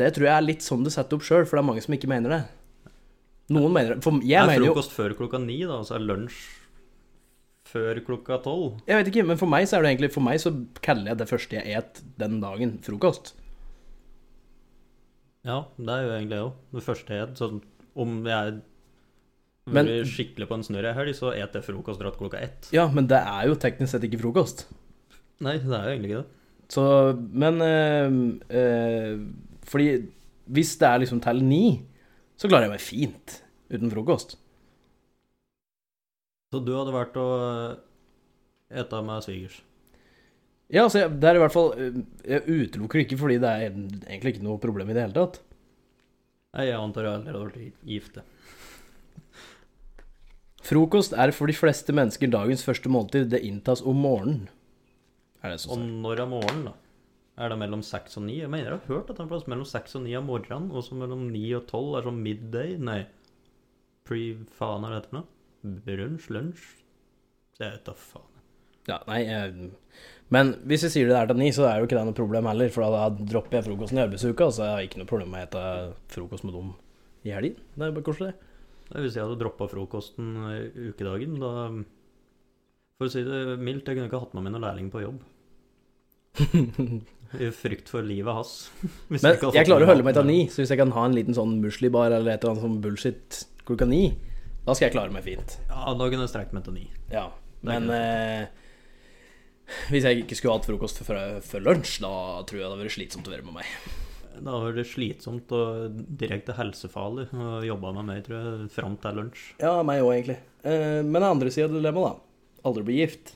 Det 0.00 0.08
tror 0.16 0.26
jeg 0.28 0.36
er 0.36 0.46
litt 0.46 0.64
sånn 0.64 0.86
det 0.86 0.92
setter 0.94 1.18
opp 1.18 1.26
sjøl, 1.26 1.44
for 1.44 1.58
det 1.58 1.62
er 1.62 1.68
mange 1.68 1.82
som 1.84 1.94
ikke 1.96 2.10
mener 2.10 2.32
det. 2.36 2.40
Noen 3.50 3.74
mener 3.74 3.96
det. 3.96 4.04
For 4.06 4.22
jeg 4.22 4.38
er 4.38 4.48
mener 4.48 4.68
jo 4.68 4.72
frokost 4.74 4.94
før 4.94 5.14
klokka 5.18 5.40
ni, 5.42 5.58
da, 5.66 5.80
og 5.82 5.88
så 5.88 5.98
er 5.98 6.06
lunsj 6.06 6.40
før 7.70 8.00
klokka 8.06 8.40
tolv. 8.44 8.78
Jeg 8.88 8.98
vet 8.98 9.10
ikke, 9.12 9.26
men 9.26 9.38
for 9.38 9.50
meg 9.50 9.66
så 9.68 9.78
er 9.78 9.84
det 9.84 9.92
egentlig 9.92 10.10
For 10.14 10.26
meg 10.26 10.40
så 10.42 10.50
kaller 10.82 11.12
jeg 11.12 11.20
det 11.20 11.28
første 11.30 11.58
jeg 11.58 11.76
et 11.78 12.00
den 12.18 12.40
dagen, 12.42 12.78
frokost. 12.86 13.34
Ja, 15.46 15.62
det 15.78 15.92
er 15.94 16.02
jo 16.04 16.14
egentlig 16.16 16.34
det 16.34 16.40
òg. 16.44 16.56
Det 16.76 16.84
første 16.84 17.16
jeg 17.16 17.28
et, 17.28 17.38
sånn 17.40 17.60
Om 17.96 18.24
jeg 18.26 18.60
Men- 19.66 19.86
blir 19.86 20.04
skikkelig 20.04 20.48
på 20.48 20.54
en 20.54 20.62
snurr 20.66 20.88
ei 20.90 20.94
helg, 20.94 21.14
så 21.14 21.32
et 21.34 21.52
jeg 21.54 21.62
frokost 21.62 22.00
rett 22.00 22.16
klokka 22.18 22.40
ett. 22.40 22.68
Ja, 22.72 22.88
men 22.88 23.06
det 23.06 23.18
er 23.18 23.46
jo 23.48 23.54
teknisk 23.54 23.90
sett 23.92 24.02
ikke 24.06 24.20
frokost. 24.20 24.66
Nei, 25.40 25.56
det 25.58 25.72
er 25.72 25.84
jo 25.88 25.94
egentlig 25.96 26.10
ikke 26.10 26.22
det. 26.22 26.36
Så 26.70 26.84
Men 27.32 27.60
øh, 27.60 28.40
øh, 28.50 29.26
Fordi 29.64 30.06
hvis 30.50 30.76
det 30.78 30.86
er 30.88 30.98
liksom 30.98 31.20
til 31.22 31.42
ni, 31.44 31.82
så 32.36 32.48
klarer 32.48 32.62
jeg 32.68 32.70
meg 32.70 32.80
fint 32.80 33.42
uten 33.70 33.90
frokost. 33.90 34.36
Så 36.52 36.64
du 36.64 36.72
hadde 36.74 36.92
vært 36.94 37.14
å 37.20 37.26
ete 38.70 39.02
med 39.06 39.22
svigers? 39.22 39.60
Ja, 40.70 40.84
altså, 40.86 41.08
det 41.08 41.24
er 41.28 41.34
i 41.38 41.42
hvert 41.42 41.54
fall 41.54 41.72
eh, 41.78 42.00
Jeg 42.26 42.42
utelukker 42.46 43.02
ikke 43.02 43.18
fordi 43.18 43.38
det 43.42 43.50
er 43.50 43.70
egentlig 43.70 44.36
ikke 44.36 44.46
noe 44.46 44.58
problem 44.62 44.90
i 44.90 44.94
det 44.96 45.02
hele 45.08 45.16
tatt. 45.16 45.40
Nei, 46.56 46.66
jeg 46.66 46.78
antar 46.80 47.06
jeg 47.06 47.12
allerede 47.14 47.38
har 47.38 47.50
vært 47.50 47.84
gift. 47.86 48.16
Frokost 50.66 51.14
er 51.16 51.32
for 51.34 51.50
de 51.50 51.54
fleste 51.56 51.94
mennesker 51.96 52.30
dagens 52.30 52.64
første 52.66 52.90
måltid. 52.92 53.28
Det 53.32 53.40
inntas 53.46 53.82
om 53.86 54.00
morgenen. 54.02 54.48
Er 55.40 55.54
det 55.54 55.60
Og 55.62 55.76
sånn? 55.78 55.86
når 56.04 56.20
er 56.24 56.30
morgenen, 56.30 56.64
da? 56.70 56.74
Er 57.40 57.48
det 57.54 57.58
mellom 57.62 57.82
seks 57.86 58.18
og 58.20 58.26
ni? 58.26 58.40
Jeg 58.42 58.50
mener 58.52 58.66
jeg 58.66 58.80
har 58.82 58.88
hørt 58.90 59.08
at 59.08 59.16
det 59.16 59.22
er 59.22 59.24
en 59.24 59.30
plass 59.30 59.46
mellom 59.48 59.64
seks 59.68 59.94
og 59.96 60.02
ni 60.04 60.12
av 60.18 60.26
morgenen, 60.28 60.68
og 60.76 60.84
så 60.84 60.98
mellom 60.98 61.22
ni 61.32 61.46
og 61.56 61.64
tolv 61.70 61.96
er 61.96 62.04
sånn 62.10 62.20
midday. 62.22 62.74
Nei, 62.76 62.98
pre... 64.04 64.20
Faen 64.58 64.84
er 64.84 64.98
det 64.98 65.06
for 65.08 65.20
noe? 65.20 65.78
Brunsj? 65.86 66.28
Lunsj? 66.34 66.66
Jeg 67.60 67.72
vet 67.78 67.86
da 67.88 67.94
faen. 67.96 68.26
Ja, 68.88 68.98
nei 69.08 69.20
jeg, 69.24 69.70
Men 70.34 70.52
hvis 70.70 70.84
jeg 70.86 70.94
sier 70.94 71.08
det 71.10 71.16
er 71.18 71.30
til 71.30 71.40
ni, 71.40 71.48
så 71.54 71.66
er 71.66 71.80
jo 71.80 71.88
ikke 71.88 71.96
det 71.98 72.04
noe 72.06 72.16
problem 72.16 72.46
heller. 72.46 72.70
For 72.70 72.86
da 72.86 73.08
dropper 73.18 73.58
jeg 73.58 73.66
frokosten 73.66 73.98
i 73.98 74.04
arbeidsuka, 74.04 74.50
så 74.54 74.66
jeg 74.66 74.76
har 74.76 74.86
ikke 74.86 75.00
noe 75.02 75.10
problem 75.10 75.34
med 75.34 75.56
å 75.58 75.64
spise 75.66 76.14
frokost 76.14 76.46
med 76.46 76.54
dem 76.54 76.70
i 77.26 77.34
helgen. 77.34 77.58
Det 77.74 77.86
er 77.86 77.96
bare 77.96 78.06
koselig. 78.06 78.30
Hvis 78.90 79.16
jeg 79.16 79.22
hadde 79.22 79.38
droppa 79.38 79.68
frokosten 79.70 80.30
ukedagen, 80.90 81.36
da 81.42 81.50
For 82.98 83.08
å 83.08 83.12
si 83.12 83.22
det 83.26 83.58
mildt, 83.62 83.88
jeg 83.88 83.96
kunne 83.96 84.10
ikke 84.10 84.22
hatt 84.22 84.34
med 84.36 84.44
meg 84.44 84.54
noen 84.54 84.66
lærling 84.66 84.90
på 84.92 85.02
jobb. 85.02 85.20
I 87.46 87.50
frykt 87.54 87.90
for 87.90 88.06
livet 88.06 88.34
hans. 88.34 88.54
Men 89.10 89.22
jeg, 89.22 89.38
jeg 89.54 89.66
klarer 89.66 89.86
å 89.86 89.92
holde 89.92 90.06
meg 90.06 90.18
til 90.18 90.26
ni, 90.30 90.40
så 90.50 90.62
hvis 90.62 90.74
jeg 90.74 90.80
kan 90.82 90.94
ha 90.94 91.06
en 91.08 91.16
liten 91.16 91.36
sånn 91.36 91.58
muslibar 91.62 92.10
eller 92.12 92.34
et 92.34 92.42
eller 92.42 92.54
annet 92.54 92.66
sånn 92.66 92.80
bullshit 92.84 93.44
klokka 93.66 93.86
ni, 93.88 94.02
da 94.66 94.74
skal 94.76 94.88
jeg 94.88 94.94
klare 94.94 95.14
meg 95.14 95.24
fint. 95.26 95.56
Ja, 95.70 95.94
da 95.96 96.06
kunne 96.10 96.26
jeg 96.26 96.32
strekt 96.32 96.54
meg 96.54 96.66
til 96.66 96.76
ni. 96.76 96.86
Ja, 97.10 97.30
men 97.66 97.88
hvis 99.90 100.06
jeg 100.06 100.22
ikke 100.22 100.38
skulle 100.38 100.58
hatt 100.58 100.68
frokost 100.68 101.02
før, 101.06 101.40
før 101.44 101.66
lunsj, 101.66 101.98
da 102.04 102.12
tror 102.46 102.58
jeg 102.58 102.64
det 102.64 102.70
hadde 102.70 102.84
vært 102.84 102.96
slitsomt 102.96 103.30
å 103.30 103.34
være 103.34 103.46
med 103.46 103.60
meg. 103.60 103.74
Da 104.40 104.56
var 104.62 104.76
det 104.76 104.86
slitsomt 104.88 105.50
og 105.52 105.96
direkte 106.20 106.54
helsefarlig 106.56 107.26
å 107.34 107.60
jobbe 107.66 107.92
med 107.98 108.08
meg, 108.08 108.22
tror 108.26 108.38
jeg, 108.38 108.68
fram 108.72 108.94
til 109.02 109.18
lunsj. 109.20 109.42
Ja, 109.60 109.74
meg 109.86 110.04
òg, 110.04 110.12
egentlig. 110.14 110.38
Eh, 110.64 111.00
men 111.02 111.18
den 111.18 111.28
andre 111.28 111.52
sida 111.52 111.68
av 111.68 111.76
dilemmaet, 111.76 112.20
da. 112.20 112.62
Aldri 112.70 112.84
bli 112.86 113.00
gift. 113.00 113.34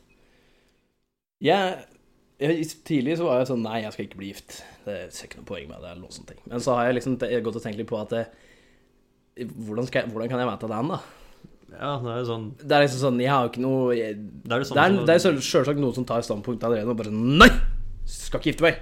Jeg, 1.45 1.75
jeg 2.41 2.69
Tidlig 2.87 3.19
så 3.19 3.27
var 3.29 3.41
jeg 3.41 3.51
sånn 3.51 3.63
Nei, 3.65 3.79
jeg 3.85 3.95
skal 3.95 4.07
ikke 4.07 4.21
bli 4.21 4.31
gift. 4.33 4.59
Det 4.87 4.97
ser 5.17 5.29
ikke 5.29 5.43
noe 5.43 5.51
poeng 5.51 5.69
med 5.69 5.81
det. 5.81 5.91
eller 5.91 6.05
noen 6.05 6.17
sånne 6.17 6.33
ting. 6.33 6.41
Men 6.49 6.65
så 6.65 6.79
har 6.79 6.89
jeg 6.89 6.99
liksom 7.01 7.19
gått 7.19 7.61
og 7.61 7.65
tenkt 7.65 7.81
litt 7.81 7.91
på 7.91 8.01
at 8.01 8.15
det, 8.15 8.25
hvordan, 9.43 9.89
skal 9.89 10.05
jeg, 10.05 10.13
hvordan 10.15 10.31
kan 10.31 10.43
jeg 10.45 10.51
vite 10.53 10.71
det 10.71 10.81
ennå? 10.81 11.01
Ja, 11.81 11.99
det 11.99 12.11
er 12.13 12.19
jo 12.23 12.27
sånn 12.29 12.45
Det 12.61 12.73
er 12.77 12.83
liksom 12.85 13.01
sånn 13.03 13.21
Jeg 13.21 13.31
har 13.33 13.45
jo 13.47 13.51
ikke 13.53 13.63
noe 13.65 13.95
jeg, 13.97 14.17
Det 14.45 14.53
er 14.53 14.59
Det 14.61 14.67
som 15.21 15.33
selv- 15.35 15.43
selvsagt 15.43 15.79
noen 15.83 15.95
som 15.95 16.05
tar 16.05 16.21
standpunkt 16.23 16.63
allerede 16.63 16.89
og 16.93 16.97
bare 17.01 17.11
sånn 17.11 17.39
Nei! 17.39 17.49
Skal 18.07 18.39
ikke 18.41 18.53
gifte 18.53 18.67
meg. 18.67 18.79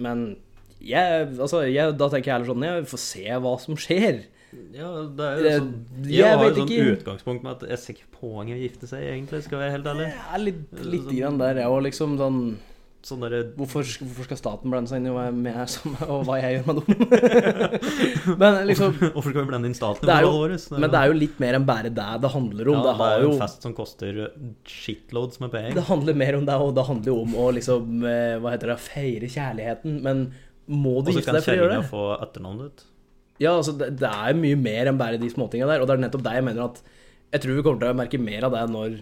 Men 0.00 0.36
jeg, 0.80 1.26
altså, 1.38 1.60
jeg, 1.68 1.92
da 2.00 2.08
tenker 2.08 2.30
jeg 2.30 2.34
heller 2.38 2.50
sånn 2.54 2.64
Jeg 2.64 2.86
får 2.88 3.02
se 3.04 3.24
hva 3.44 3.54
som 3.60 3.76
skjer. 3.76 4.22
Ja, 4.74 4.88
det 5.06 5.26
er 5.26 5.36
jo 5.36 5.42
Det- 5.44 5.58
sånn 5.60 5.74
jeg 6.06 6.16
Jeg 6.16 6.36
har 6.38 6.48
jo 6.48 6.54
sånn 6.56 6.70
ikke. 6.72 6.96
utgangspunkt 6.96 7.42
med 7.44 7.52
at 7.52 7.68
jeg 7.68 7.78
ser 7.78 7.94
ikke 7.94 8.10
poenget 8.20 8.56
i 8.56 8.58
å 8.58 8.64
gifte 8.64 8.88
seg, 8.88 9.02
egentlig, 9.06 9.42
skal 9.44 9.58
jeg 9.60 9.62
være 9.66 9.74
helt 9.76 9.86
ærlig. 9.92 10.08
Jeg 10.10 10.34
er 10.34 10.44
litt, 10.48 10.72
litt 10.94 11.10
grann 11.20 11.38
der, 11.38 11.54
jeg 11.60 11.66
òg, 11.70 11.82
liksom 11.86 12.16
sånn 12.18 12.40
Sånn 13.00 13.22
Hvorfor, 13.56 13.86
hvorfor 14.04 14.26
skal 14.26 14.36
staten 14.36 14.72
blande 14.72 14.90
seg 14.90 15.00
inn 15.00 15.08
i 15.08 15.12
hva 15.14 15.22
jeg, 15.30 15.36
med, 15.40 15.60
som, 15.72 15.94
og 16.04 16.26
hva 16.28 16.34
jeg 16.36 16.58
gjør 16.58 16.66
med 16.68 16.80
dem? 16.80 16.98
men 18.42 18.58
liksom 18.68 18.92
Hvorfor 18.98 19.30
skal 19.30 19.38
vi 19.38 19.46
blande 19.48 19.70
inn 19.70 19.76
staten 19.78 20.04
i 20.04 20.12
er, 20.12 20.26
jo, 20.26 20.34
vårt? 20.36 20.66
Men 20.76 20.92
det 20.92 21.00
er 21.00 21.08
jo 21.08 21.16
litt 21.16 21.40
mer 21.40 21.56
enn 21.56 21.64
bare 21.70 21.88
det 21.88 22.08
det 22.20 22.32
handler 22.34 22.72
om. 22.74 22.76
ja, 22.76 22.82
det, 22.84 22.92
det 23.00 23.08
er 23.08 23.24
jo 23.24 23.32
en 23.32 23.40
fest 23.40 23.64
som 23.64 23.76
koster 23.78 24.20
shitloads 24.68 25.40
med 25.40 25.54
penger. 25.54 25.78
det 25.78 25.86
handler 25.88 26.20
mer 26.26 26.38
om 26.42 26.46
det, 26.50 26.60
og 26.60 26.76
det 26.76 26.86
handler 26.90 27.12
jo 27.14 27.18
om 27.24 27.36
å 27.40 27.48
liksom 27.56 28.04
eh, 28.04 28.36
Hva 28.42 28.52
heter 28.54 28.74
det? 28.74 28.78
Feire 28.84 29.32
kjærligheten. 29.32 29.96
Men 30.04 30.24
må 30.70 31.00
du 31.00 31.14
gifte 31.14 31.32
deg 31.34 31.44
for 31.46 31.56
å 31.56 31.60
gjøre 31.62 31.72
det 31.72 31.80
Og 31.80 31.88
så 31.88 31.88
kjerringa 31.88 31.88
det? 31.88 31.92
få 31.94 32.26
etternavnet 32.28 32.68
ditt. 32.68 32.86
Ja, 33.40 33.54
altså, 33.56 33.72
det, 33.80 33.94
det 34.02 34.10
er 34.12 34.36
mye 34.36 34.58
mer 34.60 34.90
enn 34.90 35.00
bare 35.00 35.20
de 35.20 35.30
småtinga 35.32 35.68
der. 35.70 35.80
Og 35.80 35.88
det 35.88 35.96
er 35.96 36.04
nettopp 36.04 36.26
det 36.26 36.36
jeg 36.36 36.46
mener 36.50 36.66
at 36.68 36.82
Jeg 37.32 37.44
tror 37.46 37.56
vi 37.56 37.64
kommer 37.64 37.80
til 37.80 37.94
å 37.94 37.96
merke 38.02 38.20
mer 38.20 38.46
av 38.48 38.56
det 38.56 38.66
når, 38.74 39.00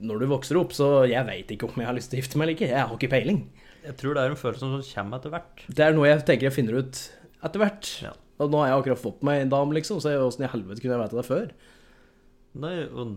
når 0.00 0.22
du 0.24 0.26
vokser 0.32 0.58
opp. 0.60 0.74
Så 0.76 0.88
jeg 1.10 1.26
veit 1.28 1.52
ikke 1.54 1.68
om 1.68 1.82
jeg 1.82 1.90
har 1.90 1.96
lyst 1.96 2.12
til 2.12 2.18
å 2.18 2.22
gifte 2.22 2.40
meg 2.40 2.48
eller 2.48 2.58
ikke. 2.58 2.72
Jeg 2.72 2.80
har 2.82 2.96
ikke 2.98 3.12
peiling. 3.12 3.44
Jeg 3.84 3.98
tror 4.00 4.16
det 4.16 4.24
er 4.24 4.32
en 4.32 4.40
følelse 4.40 4.64
som 4.64 4.84
kommer 4.94 5.20
etter 5.20 5.34
hvert. 5.34 5.64
Det 5.68 5.84
er 5.84 5.96
noe 5.96 6.08
jeg 6.08 6.24
tenker 6.24 6.48
jeg 6.48 6.56
finner 6.56 6.80
ut 6.80 7.00
etter 7.44 7.60
hvert. 7.60 7.90
Ja. 8.04 8.14
Og 8.42 8.50
nå 8.50 8.62
har 8.62 8.70
jeg 8.70 8.80
akkurat 8.80 9.02
fått 9.02 9.22
meg 9.26 9.44
en 9.44 9.52
dame, 9.52 9.76
liksom, 9.76 10.00
så 10.02 10.16
åssen 10.24 10.46
i 10.46 10.50
helvete 10.50 10.82
kunne 10.82 10.96
jeg 10.96 11.04
vite 11.04 11.18
det 11.20 11.26
før? 11.28 11.46
Nei, 12.64 12.74
og 12.90 13.16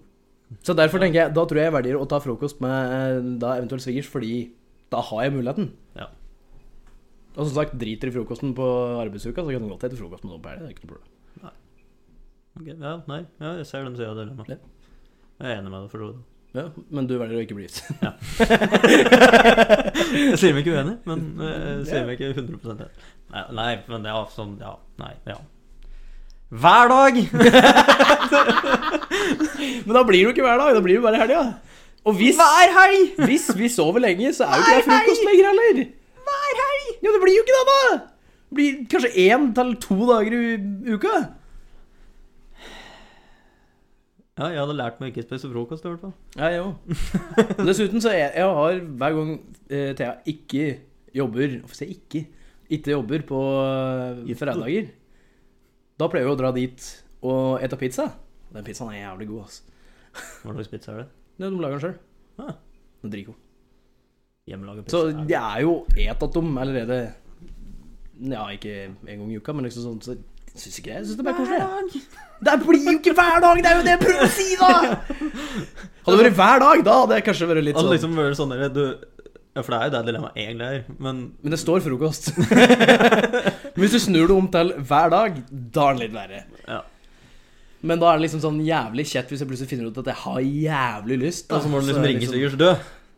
Så 0.66 0.76
derfor 0.78 1.02
tenker 1.02 1.24
jeg, 1.24 1.34
da 1.36 1.44
tror 1.48 1.60
jeg 1.60 1.70
jeg 1.70 1.76
velger 1.76 1.98
å 2.00 2.08
ta 2.10 2.20
frokost 2.24 2.62
med 2.64 2.94
eh, 2.98 3.32
da 3.42 3.56
eventuelt 3.58 3.84
svigers, 3.84 4.10
fordi 4.12 4.52
da 4.94 5.02
har 5.10 5.26
jeg 5.26 5.36
muligheten. 5.36 5.72
Ja. 5.98 6.12
Og 7.36 7.44
som 7.46 7.54
sagt, 7.58 7.76
driter 7.82 8.12
i 8.12 8.16
frokosten 8.16 8.54
på 8.58 8.68
arbeidsuka, 9.02 9.44
så 9.44 9.52
kan 9.54 9.66
du 9.66 9.74
godt 9.74 9.88
hete 9.88 10.00
frokost 10.00 10.26
med 10.26 10.36
noen 10.36 10.44
på 10.46 10.54
helga. 10.54 10.68
Det 10.68 10.70
er 10.70 10.78
ikke 10.78 10.88
noe 10.88 10.96
problem. 10.96 11.14
ok, 12.58 12.70
ja, 12.72 12.96
nei, 13.10 13.22
ja, 13.42 13.52
jeg 13.60 13.70
ser 13.70 13.86
den 13.86 13.98
sida 14.00 14.14
av 14.14 14.22
dilemmaet. 14.22 14.56
Ja. 14.56 14.96
Jeg 15.38 15.52
er 15.52 15.60
enig 15.60 15.72
med 15.74 15.84
deg, 15.84 15.92
for 15.94 16.04
så 16.04 16.12
vidt. 16.14 16.26
Ja, 16.56 16.64
men 16.96 17.08
du 17.10 17.14
velger 17.20 17.38
å 17.38 17.42
ikke 17.44 17.58
bli 17.58 17.66
gift. 17.68 17.80
Jeg 20.18 20.38
sier 20.40 20.54
meg 20.56 20.62
ikke 20.64 20.78
uenig, 20.78 20.96
men 21.10 21.20
eh, 21.44 21.66
jeg 21.82 21.88
sier 21.90 22.06
meg 22.08 22.14
ikke 22.18 22.30
100 22.40 22.72
enig. 22.74 22.88
Nei, 23.34 23.44
nei, 23.58 23.72
men 23.92 24.02
ja, 24.08 24.20
sånn 24.32 24.54
Ja, 24.62 24.74
nei, 25.02 25.14
ja. 25.28 25.38
Hver 26.48 26.86
dag! 26.94 27.14
Men 29.86 29.96
da 29.96 30.04
blir 30.08 30.20
det 30.20 30.26
jo 30.26 30.34
ikke 30.34 30.46
hver 30.46 30.60
dag, 30.62 30.76
da 30.78 30.84
blir 30.84 31.00
det 31.00 31.04
bare 31.04 31.18
i 31.20 31.24
helga. 31.26 31.42
Og 32.08 32.16
hvis, 32.20 32.38
Hver 32.40 32.70
helg! 32.76 33.18
hvis 33.28 33.48
vi 33.58 33.68
sover 33.72 34.00
lenge, 34.04 34.32
så 34.36 34.48
er 34.48 34.56
jo 34.56 34.64
ikke 34.64 34.78
det 34.78 34.86
frokost 34.88 35.26
lenger 35.28 35.50
heller. 35.50 35.82
Hver 36.28 36.54
helg! 36.62 36.86
Ja, 37.04 37.10
det 37.12 37.22
blir 37.24 37.36
jo 37.36 37.44
ikke 37.44 37.58
det, 37.58 37.66
da! 37.72 37.82
Det 38.48 38.56
blir 38.60 38.78
kanskje 38.94 39.12
én 39.28 39.50
til 39.58 39.74
to 39.84 39.98
dager 40.08 40.38
i 40.38 40.40
uka. 40.96 41.14
Ja, 44.38 44.48
jeg 44.54 44.60
hadde 44.62 44.76
lært 44.78 45.00
meg 45.02 45.10
å 45.10 45.14
ikke 45.16 45.26
spise 45.26 45.50
frokost, 45.50 45.86
i 45.86 45.90
hvert 45.90 46.04
fall. 46.04 46.14
Ja, 46.38 46.50
jeg 46.54 46.62
òg. 46.62 47.64
Dessuten 47.66 48.04
så 48.04 48.12
jeg, 48.14 48.30
jeg 48.38 48.46
har 48.60 48.82
hver 49.02 49.16
gang 49.18 49.32
eh, 49.74 49.94
Thea 49.98 50.12
ikke 50.30 50.68
jobber 51.18 51.56
Hvorfor 51.64 51.80
sier 51.80 51.90
jeg 51.90 51.98
ikke? 52.04 52.22
Ikke 52.78 52.94
jobber 52.94 53.24
på 53.26 53.40
eh, 54.28 54.36
fredager. 54.38 54.92
Da 55.98 56.10
pleier 56.12 56.28
vi 56.30 56.36
å 56.36 56.38
dra 56.38 56.52
dit 56.54 56.86
og 57.26 57.64
ete 57.66 57.80
pizza. 57.82 58.06
Den 58.54 58.66
pizzaen 58.68 58.94
er 58.94 59.00
jævlig 59.08 59.28
god, 59.32 59.48
altså. 59.48 59.64
Hva 60.44 60.54
slags 60.54 60.70
pizza 60.72 60.94
er 60.94 61.00
det? 61.02 61.08
Det 61.38 61.50
de 61.54 61.62
lager 61.64 61.80
den 61.80 61.86
sjøl. 61.88 61.98
Ah. 62.46 62.54
Dritgod. 63.08 63.42
Hjemmelaga 64.48 64.86
Så 64.86 65.02
pizza? 65.08 65.26
det 65.28 65.40
er 65.42 65.64
jo 65.66 65.74
et 65.98 66.24
av 66.24 66.30
dem 66.38 66.54
allerede 66.62 67.00
Ja, 68.22 68.46
ikke 68.54 68.76
en 68.88 69.20
gang 69.24 69.32
i 69.34 69.40
uka, 69.42 69.54
men 69.58 69.66
liksom 69.68 69.84
sånn 69.90 70.04
så 70.06 70.16
syns 70.62 70.80
ikke 70.82 70.92
jeg. 70.92 70.98
Jeg 71.02 71.06
syns 71.08 71.18
det 71.18 71.24
er 71.24 71.30
bare 71.30 71.40
koselig. 71.42 72.02
Det 72.48 72.56
blir 72.64 72.84
jo 72.86 72.96
ikke 73.00 73.14
hver 73.18 73.40
dag! 73.44 73.62
Det 73.64 73.70
er 73.72 73.78
jo 73.80 73.86
det 73.88 73.94
jeg 73.96 74.02
prøver 74.06 74.24
å 74.24 74.32
si, 74.38 74.48
da! 74.62 74.72
Hadde 76.08 76.18
det 76.18 76.26
vært 76.28 76.38
hver 76.40 76.60
dag, 76.64 76.84
da 76.88 76.98
hadde 77.04 77.16
jeg 77.18 77.26
kanskje 77.28 77.48
vært 77.50 77.66
litt 77.68 77.80
sånn 77.80 77.94
liksom 77.94 78.18
vært 78.20 78.38
sånn 78.40 78.54
der, 78.54 78.68
du 78.74 78.84
Ja, 79.58 79.64
for 79.66 79.74
det 79.74 79.78
er 79.80 79.88
jo 79.90 79.94
det 79.96 80.02
dilemmaet 80.12 80.38
egentlig 80.44 80.68
er, 80.68 80.84
men 81.02 81.24
Men 81.42 81.56
det 81.56 81.60
står 81.64 81.82
frokost. 81.86 82.30
Men 83.78 83.82
hvis 83.84 83.94
du 83.94 84.00
snur 84.02 84.30
det 84.30 84.36
om 84.38 84.48
til 84.54 84.72
hver 84.90 85.10
dag, 85.14 85.36
da 85.52 85.90
er 85.90 85.98
det 85.98 86.06
litt 86.08 86.14
verre. 86.16 86.44
ja. 86.68 86.84
Men 87.88 88.00
da 88.02 88.08
er 88.10 88.18
det 88.18 88.24
liksom 88.26 88.42
sånn 88.42 88.56
jævlig 88.66 89.04
kjett 89.06 89.30
hvis 89.30 89.42
jeg 89.44 89.48
plutselig 89.52 89.70
finner 89.70 89.92
ut 89.92 89.98
at 90.02 90.08
jeg 90.10 90.18
har 90.24 90.40
jævlig 90.42 91.18
lyst. 91.22 91.46
da. 91.48 91.60
Og 91.60 91.62
så 91.62 91.70
må 91.70 91.78
du 91.80 91.86
liksom 91.86 92.06
det 92.08 92.10
ringe 92.10 92.30
svigers. 92.32 92.56
Du, 92.58 92.66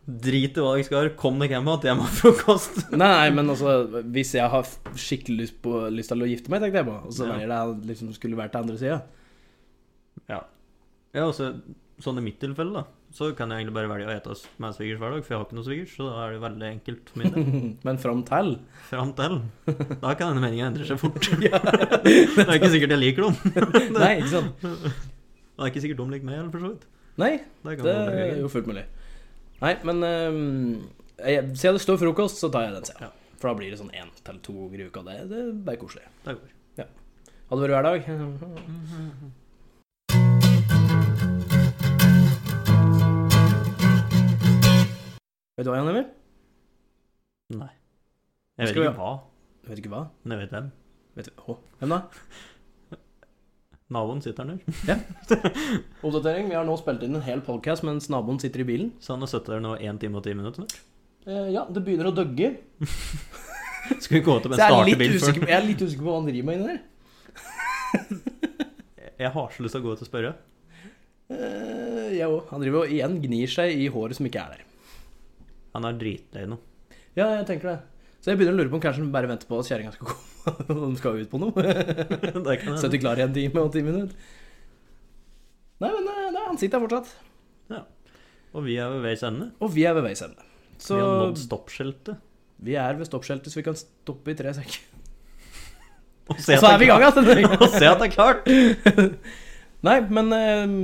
drit 0.06 0.56
i 0.56 0.62
hva 0.64 0.76
jeg 0.78 0.86
skal, 0.88 1.10
kom 1.18 1.38
deg 1.42 1.52
hjem 1.54 1.68
igjen, 1.68 1.84
jeg 1.90 1.98
må 1.98 2.06
ha 2.06 2.14
frokost. 2.14 2.80
Nei, 3.02 3.28
men 3.36 3.52
altså 3.52 4.02
Hvis 4.10 4.32
jeg 4.34 4.48
har 4.50 4.66
skikkelig 4.98 5.44
lyst, 5.44 5.58
på, 5.62 5.74
lyst 5.92 6.10
til 6.12 6.24
å 6.24 6.30
gifte 6.30 6.50
meg, 6.52 6.64
tenkte 6.64 6.80
jeg 6.82 6.88
på, 6.88 6.96
og 7.06 7.12
så 7.14 7.28
Ja. 7.28 7.60
det 7.74 7.92
liksom 7.92 8.14
skulle 8.16 8.38
vært 8.40 8.54
til 8.54 8.64
andre 8.64 8.78
sida 8.80 9.02
Ja. 10.30 10.40
ja, 11.14 11.26
og 11.28 11.34
sånn 12.00 12.18
i 12.18 12.24
mitt 12.24 12.38
tilfelle, 12.40 12.72
da, 12.80 12.84
så 13.12 13.28
kan 13.36 13.50
jeg 13.52 13.60
egentlig 13.60 13.76
bare 13.76 13.90
velge 13.90 14.08
å 14.08 14.14
ete 14.14 14.34
med 14.62 14.76
svigers 14.76 15.00
hver 15.02 15.12
dag, 15.14 15.24
for 15.24 15.34
jeg 15.34 15.38
har 15.40 15.46
ikke 15.46 15.58
noe 15.58 15.66
svigers, 15.66 15.94
så 15.98 16.06
da 16.08 16.22
er 16.24 16.32
det 16.32 16.42
veldig 16.46 16.68
enkelt 16.70 17.10
for 17.12 17.20
min 17.20 17.34
del. 17.34 17.50
Men 17.86 18.00
fram 18.00 18.22
til 18.28 18.54
Fram 18.88 19.12
til. 19.18 19.36
Da 20.04 20.14
kan 20.16 20.32
denne 20.32 20.44
meninga 20.46 20.70
endre 20.70 20.86
seg 20.88 21.00
fort. 21.02 21.20
det 21.20 21.52
er 21.52 22.54
ikke 22.56 22.72
sikkert 22.72 22.96
jeg 22.96 23.02
liker 23.02 23.28
dem. 23.28 23.36
Nei, 23.98 24.14
ikke 24.22 24.32
sant? 24.32 24.64
Det 24.64 25.66
er 25.66 25.74
ikke 25.74 25.84
sikkert 25.84 26.00
de 26.00 26.08
liker 26.14 26.30
meg, 26.30 26.38
eller 26.40 26.54
for 26.54 26.64
så 26.64 26.72
vidt. 26.72 26.88
Nei, 27.20 27.32
Det 27.68 27.76
det 27.84 27.94
er 28.00 28.40
jo 28.40 28.48
fullt 28.48 28.70
mulig. 28.70 28.86
Nei, 29.60 29.74
men 29.84 30.04
um, 30.04 30.76
jeg, 31.20 31.50
Siden 31.60 31.76
det 31.76 31.82
står 31.84 32.00
frokost, 32.00 32.40
så 32.40 32.48
tar 32.52 32.68
jeg 32.68 32.78
den 32.78 32.88
sida. 32.88 33.10
Ja. 33.10 33.36
For 33.40 33.50
da 33.50 33.56
blir 33.56 33.72
det 33.72 33.80
sånn 33.80 33.92
én 33.96 34.08
til 34.24 34.40
to 34.44 34.54
ganger 34.56 34.80
i 34.80 34.88
uka. 34.88 35.04
Det, 35.04 35.18
det 35.30 35.38
er 35.42 35.52
bare 35.66 35.80
koselig. 35.80 36.08
Det 36.24 36.36
går. 36.38 36.56
Hadde 37.50 37.66
det 37.66 37.70
vært 37.74 37.74
hver 37.74 37.86
dag 37.88 38.00
Vet 45.58 45.66
du 45.66 45.70
hva, 45.72 45.80
Jan 45.80 45.90
Emil? 45.90 46.06
Nei. 47.58 47.72
Jeg 48.54 48.70
vet 48.70 48.76
ikke 48.76 48.92
hva, 48.94 49.10
Vet 49.66 49.74
du 49.74 49.82
ikke 49.82 49.90
hva? 49.96 50.04
men 50.22 50.36
jeg 50.36 50.44
vet 50.44 50.54
hvem. 50.54 50.68
Vet 51.18 51.26
du, 51.26 51.42
Å, 51.42 51.58
hvem 51.80 51.96
da? 51.96 52.00
Naboen 53.90 54.20
sitter 54.22 54.46
her 54.46 54.58
Ja. 54.88 54.94
Oppdatering. 56.06 56.46
Vi 56.50 56.54
har 56.54 56.64
nå 56.66 56.76
spilt 56.78 57.02
inn 57.06 57.16
en 57.18 57.24
hel 57.26 57.40
podcast 57.42 57.82
mens 57.86 58.06
naboen 58.12 58.38
sitter 58.42 58.60
i 58.62 58.66
bilen. 58.68 58.90
Så 59.02 59.12
han 59.16 59.22
har 59.24 59.30
sittet 59.32 59.50
der 59.56 59.62
nå 59.64 59.70
én 59.82 59.98
time 60.00 60.16
og 60.20 60.24
ti 60.26 60.32
minutter. 60.36 60.62
Eh, 61.26 61.48
ja, 61.56 61.62
det 61.66 61.80
begynner 61.86 62.06
å 62.10 62.14
døgge. 62.14 62.48
Skal 64.04 64.14
vi 64.20 64.24
gå 64.24 64.34
til 64.40 64.50
med 64.52 64.58
en 64.60 64.64
startebil 64.70 65.12
før? 65.18 65.34
jeg 65.42 65.56
er 65.56 65.64
litt 65.66 65.82
usikker 65.82 66.04
på 66.04 66.08
hva 66.12 66.18
han 66.20 66.28
driver 66.30 66.46
med 66.46 66.54
inni 66.60 66.68
der. 66.70 66.80
Jeg 69.20 69.28
har 69.34 69.48
så 69.52 69.60
lyst 69.60 69.74
til 69.76 69.82
å 69.82 69.84
gå 69.84 69.92
ut 69.92 70.00
og 70.00 70.08
spørre. 70.08 70.30
Eh, 71.28 72.16
jeg 72.16 72.24
òg. 72.24 72.46
Han 72.54 72.62
driver 72.62 72.86
og 72.86 72.92
igjen 72.94 73.18
gnir 73.20 73.50
seg 73.52 73.68
i 73.76 73.84
håret 73.92 74.16
som 74.16 74.24
ikke 74.24 74.40
er 74.40 74.48
der. 74.54 74.62
Han 75.76 75.84
er 75.84 75.92
dritlei 76.00 76.46
nå. 76.48 76.56
Ja, 77.18 77.26
jeg 77.36 77.44
tenker 77.50 77.68
det. 77.68 77.76
Så 78.20 78.30
jeg 78.32 78.36
begynner 78.40 78.52
å 78.52 78.60
lure 78.60 78.68
på 78.72 78.76
om 78.76 78.82
kanskje 78.84 79.00
han 79.00 79.12
bare 79.14 79.30
venter 79.30 79.48
på 79.48 79.58
at 79.62 79.68
kjerringa 79.70 79.94
skal 79.94 80.10
komme. 80.10 80.86
De 80.92 80.98
skal 81.00 81.20
ut 81.22 81.30
på 81.32 81.40
noe. 81.40 81.64
Sette 82.82 83.00
klar 83.00 83.20
i 83.20 83.24
en 83.24 83.32
time 83.36 83.62
og 83.64 83.72
ti 83.72 83.80
minutter. 83.86 84.12
Nei, 85.80 85.88
men 85.88 86.08
eh, 86.12 86.26
nei, 86.34 86.44
han 86.50 86.58
sitter 86.60 86.76
her 86.80 86.84
fortsatt. 86.88 87.14
Og 88.50 88.64
vi 88.66 88.74
er 88.82 88.90
ved 88.90 89.04
veis 89.04 89.20
ende. 89.22 89.52
Og 89.62 89.70
vi 89.70 89.84
er 89.86 89.94
ved 89.94 90.02
veis 90.08 90.20
ende. 90.26 90.42
Så 90.82 90.96
Vi 90.96 91.02
har 91.04 91.20
nådd 91.20 91.38
stoppskiltet. 91.38 92.16
vi 92.66 92.74
er 92.74 92.96
ved 92.98 93.06
stoppskjeltet, 93.06 93.52
så 93.52 93.60
vi 93.60 93.62
kan 93.68 93.76
stoppe 93.78 94.32
i 94.32 94.34
tre 94.34 94.52
sek. 94.56 94.80
Og 96.30 96.34
Og 96.34 96.40
så 96.42 96.58
er 96.58 96.78
vi 96.78 96.84
i 96.84 96.90
gang 96.90 97.02
altså. 97.06 97.22
Og 97.62 97.68
se 97.70 97.86
at 97.86 98.02
det 98.02 98.08
er 98.08 98.14
klart! 98.14 98.48
Nei, 99.86 99.96
men 100.10 100.32
eh, 100.34 100.74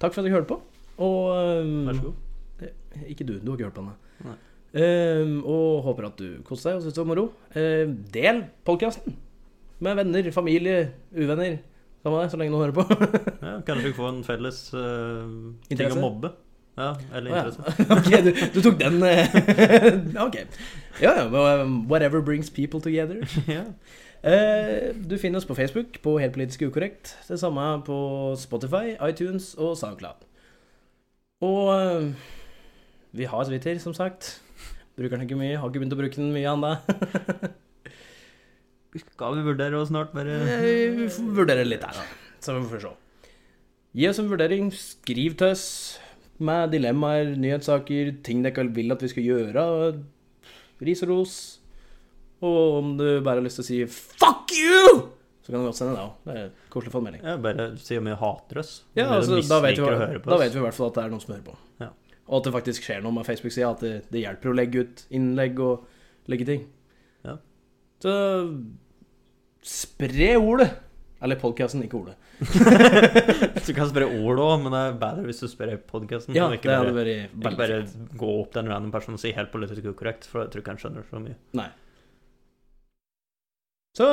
Takk 0.00 0.14
for 0.14 0.22
at 0.22 0.26
dere 0.26 0.38
hørte 0.38 0.48
på. 0.48 0.58
Og 1.04 1.20
eh, 1.36 1.70
Vær 1.90 1.98
så 2.00 2.08
god. 2.08 2.70
Ikke 3.06 3.24
du, 3.28 3.36
du 3.38 3.52
har 3.52 3.58
ikke 3.60 3.68
hørt 3.68 3.76
på 3.76 3.84
den. 3.84 3.94
Nei. 4.26 4.38
Eh, 4.70 5.32
og 5.42 5.82
håper 5.88 6.06
at 6.06 6.20
du 6.20 6.42
koste 6.46 6.70
deg 6.70 6.78
og 6.78 6.84
syntes 6.84 6.94
det 6.98 7.02
var 7.02 7.10
moro. 7.10 7.26
Uh, 7.56 7.90
del 8.14 8.44
podkasten 8.66 9.16
med 9.80 9.96
venner, 9.96 10.30
familie, 10.34 10.92
uvenner. 11.16 11.58
Samme 12.02 12.22
det, 12.22 12.30
så 12.32 12.38
lenge 12.40 12.54
noen 12.54 12.64
hører 12.64 12.76
på. 12.76 12.84
Ja, 13.46 13.58
kanskje 13.66 13.90
vi 13.90 13.96
får 13.96 14.08
en 14.12 14.22
felles 14.24 14.60
uh, 14.76 15.26
ting 15.68 15.92
å 15.92 16.00
mobbe. 16.00 16.32
Ja, 16.80 16.94
eller 17.12 17.32
Å, 17.32 17.34
ja. 17.34 17.40
interesse. 17.44 17.88
ok, 17.96 18.10
du, 18.24 18.30
du 18.54 18.60
tok 18.64 18.78
den 18.80 19.02
eh, 19.04 19.34
Ok. 20.26 20.38
Ja, 21.02 21.16
ja. 21.18 21.24
um, 21.26 21.82
Whatever 21.90 22.22
brings 22.24 22.48
people 22.48 22.80
together. 22.80 23.20
ja. 23.50 23.66
Eh, 24.20 24.90
du 24.92 25.16
finner 25.20 25.40
oss 25.40 25.48
på 25.48 25.56
Facebook 25.56 25.98
på 26.04 26.18
Helt 26.20 26.36
politisk 26.36 26.62
ukorrekt. 26.68 27.16
Det 27.28 27.40
samme 27.40 27.66
på 27.84 27.98
Spotify, 28.40 28.94
iTunes 29.08 29.54
og 29.58 29.76
SoundCloud. 29.80 30.24
Og 31.44 32.14
vi 33.16 33.28
har 33.28 33.44
Twitter, 33.48 33.78
som 33.80 33.96
sagt. 33.96 34.38
Bruker 35.00 35.16
den 35.16 35.24
ikke 35.24 35.38
mye. 35.40 35.56
Har 35.56 35.70
ikke 35.70 35.80
begynt 35.80 35.96
å 35.96 36.00
bruke 36.00 36.20
den 36.20 36.32
mye 36.34 36.50
ennå. 36.52 36.74
Skal 39.00 39.36
vi 39.38 39.44
vurdere 39.46 39.78
og 39.78 39.86
snart 39.86 40.10
bare 40.12 40.34
Vi 40.64 41.06
får 41.14 41.28
vurdere 41.36 41.64
litt 41.66 41.84
her, 41.86 41.94
da. 42.00 42.06
Så 42.42 42.56
vi 42.56 42.64
får 42.72 42.82
se. 42.84 42.90
Gi 43.96 44.08
oss 44.10 44.20
en 44.22 44.30
vurdering. 44.30 44.70
Skriv 44.74 45.36
til 45.38 45.54
oss 45.54 45.64
med 46.40 46.72
dilemmaer, 46.74 47.34
nyhetssaker, 47.36 48.14
ting 48.24 48.42
dere 48.44 48.64
vil 48.74 48.92
at 48.94 49.02
vi 49.04 49.10
skal 49.12 49.26
gjøre. 49.26 49.64
Ris 50.84 51.02
og 51.04 51.10
ros. 51.12 51.38
Og 52.40 52.60
om 52.80 52.92
du 52.96 53.06
bare 53.20 53.38
har 53.40 53.44
lyst 53.44 53.60
til 53.60 53.64
å 53.64 53.68
si 53.68 53.80
'fuck 53.84 54.52
you', 54.56 55.08
så 55.44 55.52
kan 55.52 55.60
du 55.60 55.66
godt 55.68 55.76
sende 55.76 55.92
det 55.96 56.04
òg. 56.06 56.12
Det 56.24 56.36
er 56.40 56.50
koselig 56.72 56.88
å 56.88 56.94
få 56.94 56.98
en 57.00 57.04
melding. 57.04 57.22
ja, 57.24 57.36
Bare 57.36 57.76
si 57.76 57.98
om 57.98 58.04
vi 58.04 58.14
hater 58.16 58.58
oss. 58.58 58.84
Ja, 58.96 59.06
altså, 59.16 59.40
da, 59.48 59.60
vet 59.60 59.76
vi, 59.76 60.20
da 60.24 60.36
vet 60.40 60.54
vi 60.54 60.58
i 60.58 60.64
hvert 60.64 60.74
fall 60.74 60.88
at 60.88 60.94
det 60.94 61.04
er 61.04 61.10
noen 61.10 61.20
som 61.20 61.34
hører 61.34 61.44
på. 61.44 61.56
Ja. 61.80 61.90
Og 62.30 62.38
at 62.38 62.46
det 62.46 62.54
faktisk 62.54 62.86
skjer 62.86 63.02
noe 63.02 63.14
med 63.16 63.26
Facebook-sida. 63.26 63.72
At 63.74 63.82
det, 63.82 63.94
det 64.14 64.22
hjelper 64.22 64.52
å 64.52 64.54
legge 64.54 64.84
ut 64.86 65.02
innlegg 65.18 65.58
og 65.66 66.30
legge 66.30 66.46
ting. 66.46 66.62
Ja. 67.26 67.36
Så 68.04 68.12
spre 69.66 70.36
ordet. 70.38 70.70
Eller 71.20 71.36
podkasten, 71.36 71.82
ikke 71.84 71.98
ordet. 72.00 72.16
Du 73.66 73.74
kan 73.76 73.90
spre 73.90 74.06
ord 74.08 74.40
òg, 74.40 74.54
men 74.62 74.72
det 74.72 74.78
er 74.80 74.94
bedre 75.02 75.26
hvis 75.26 75.42
du 75.42 75.48
sprer 75.52 75.76
podkasten. 75.90 76.32
Ja, 76.38 76.46
ikke 76.54 76.70
bare, 76.72 76.94
vært 76.96 77.34
ikke 77.36 77.52
bare 77.58 77.80
gå 78.22 78.30
opp 78.40 78.54
til 78.54 78.62
en 78.62 78.70
random 78.72 78.94
person 78.94 79.18
og 79.18 79.20
si 79.20 79.34
helt 79.36 79.52
politisk 79.52 79.90
ukorrekt, 79.90 80.24
for 80.30 80.46
jeg 80.46 80.54
tror 80.54 80.64
ikke 80.64 80.72
han 80.72 80.80
skjønner 80.80 81.04
så 81.10 81.20
mye. 81.20 81.36
Nei. 81.60 81.68
Så 83.98 84.08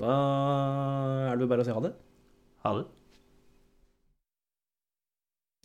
Da 0.00 0.16
er 1.28 1.38
det 1.42 1.50
bare 1.50 1.66
å 1.66 1.68
si 1.68 1.74
ha 1.76 1.84
det. 1.84 1.92
Ha 2.64 2.74
det. 2.78 2.86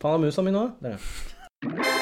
Faen, 0.02 0.12
har 0.12 0.18
musa 0.18 0.42
mi 0.42 0.52
nå? 0.52 0.72
Der, 0.82 0.90
ja. 0.90 1.97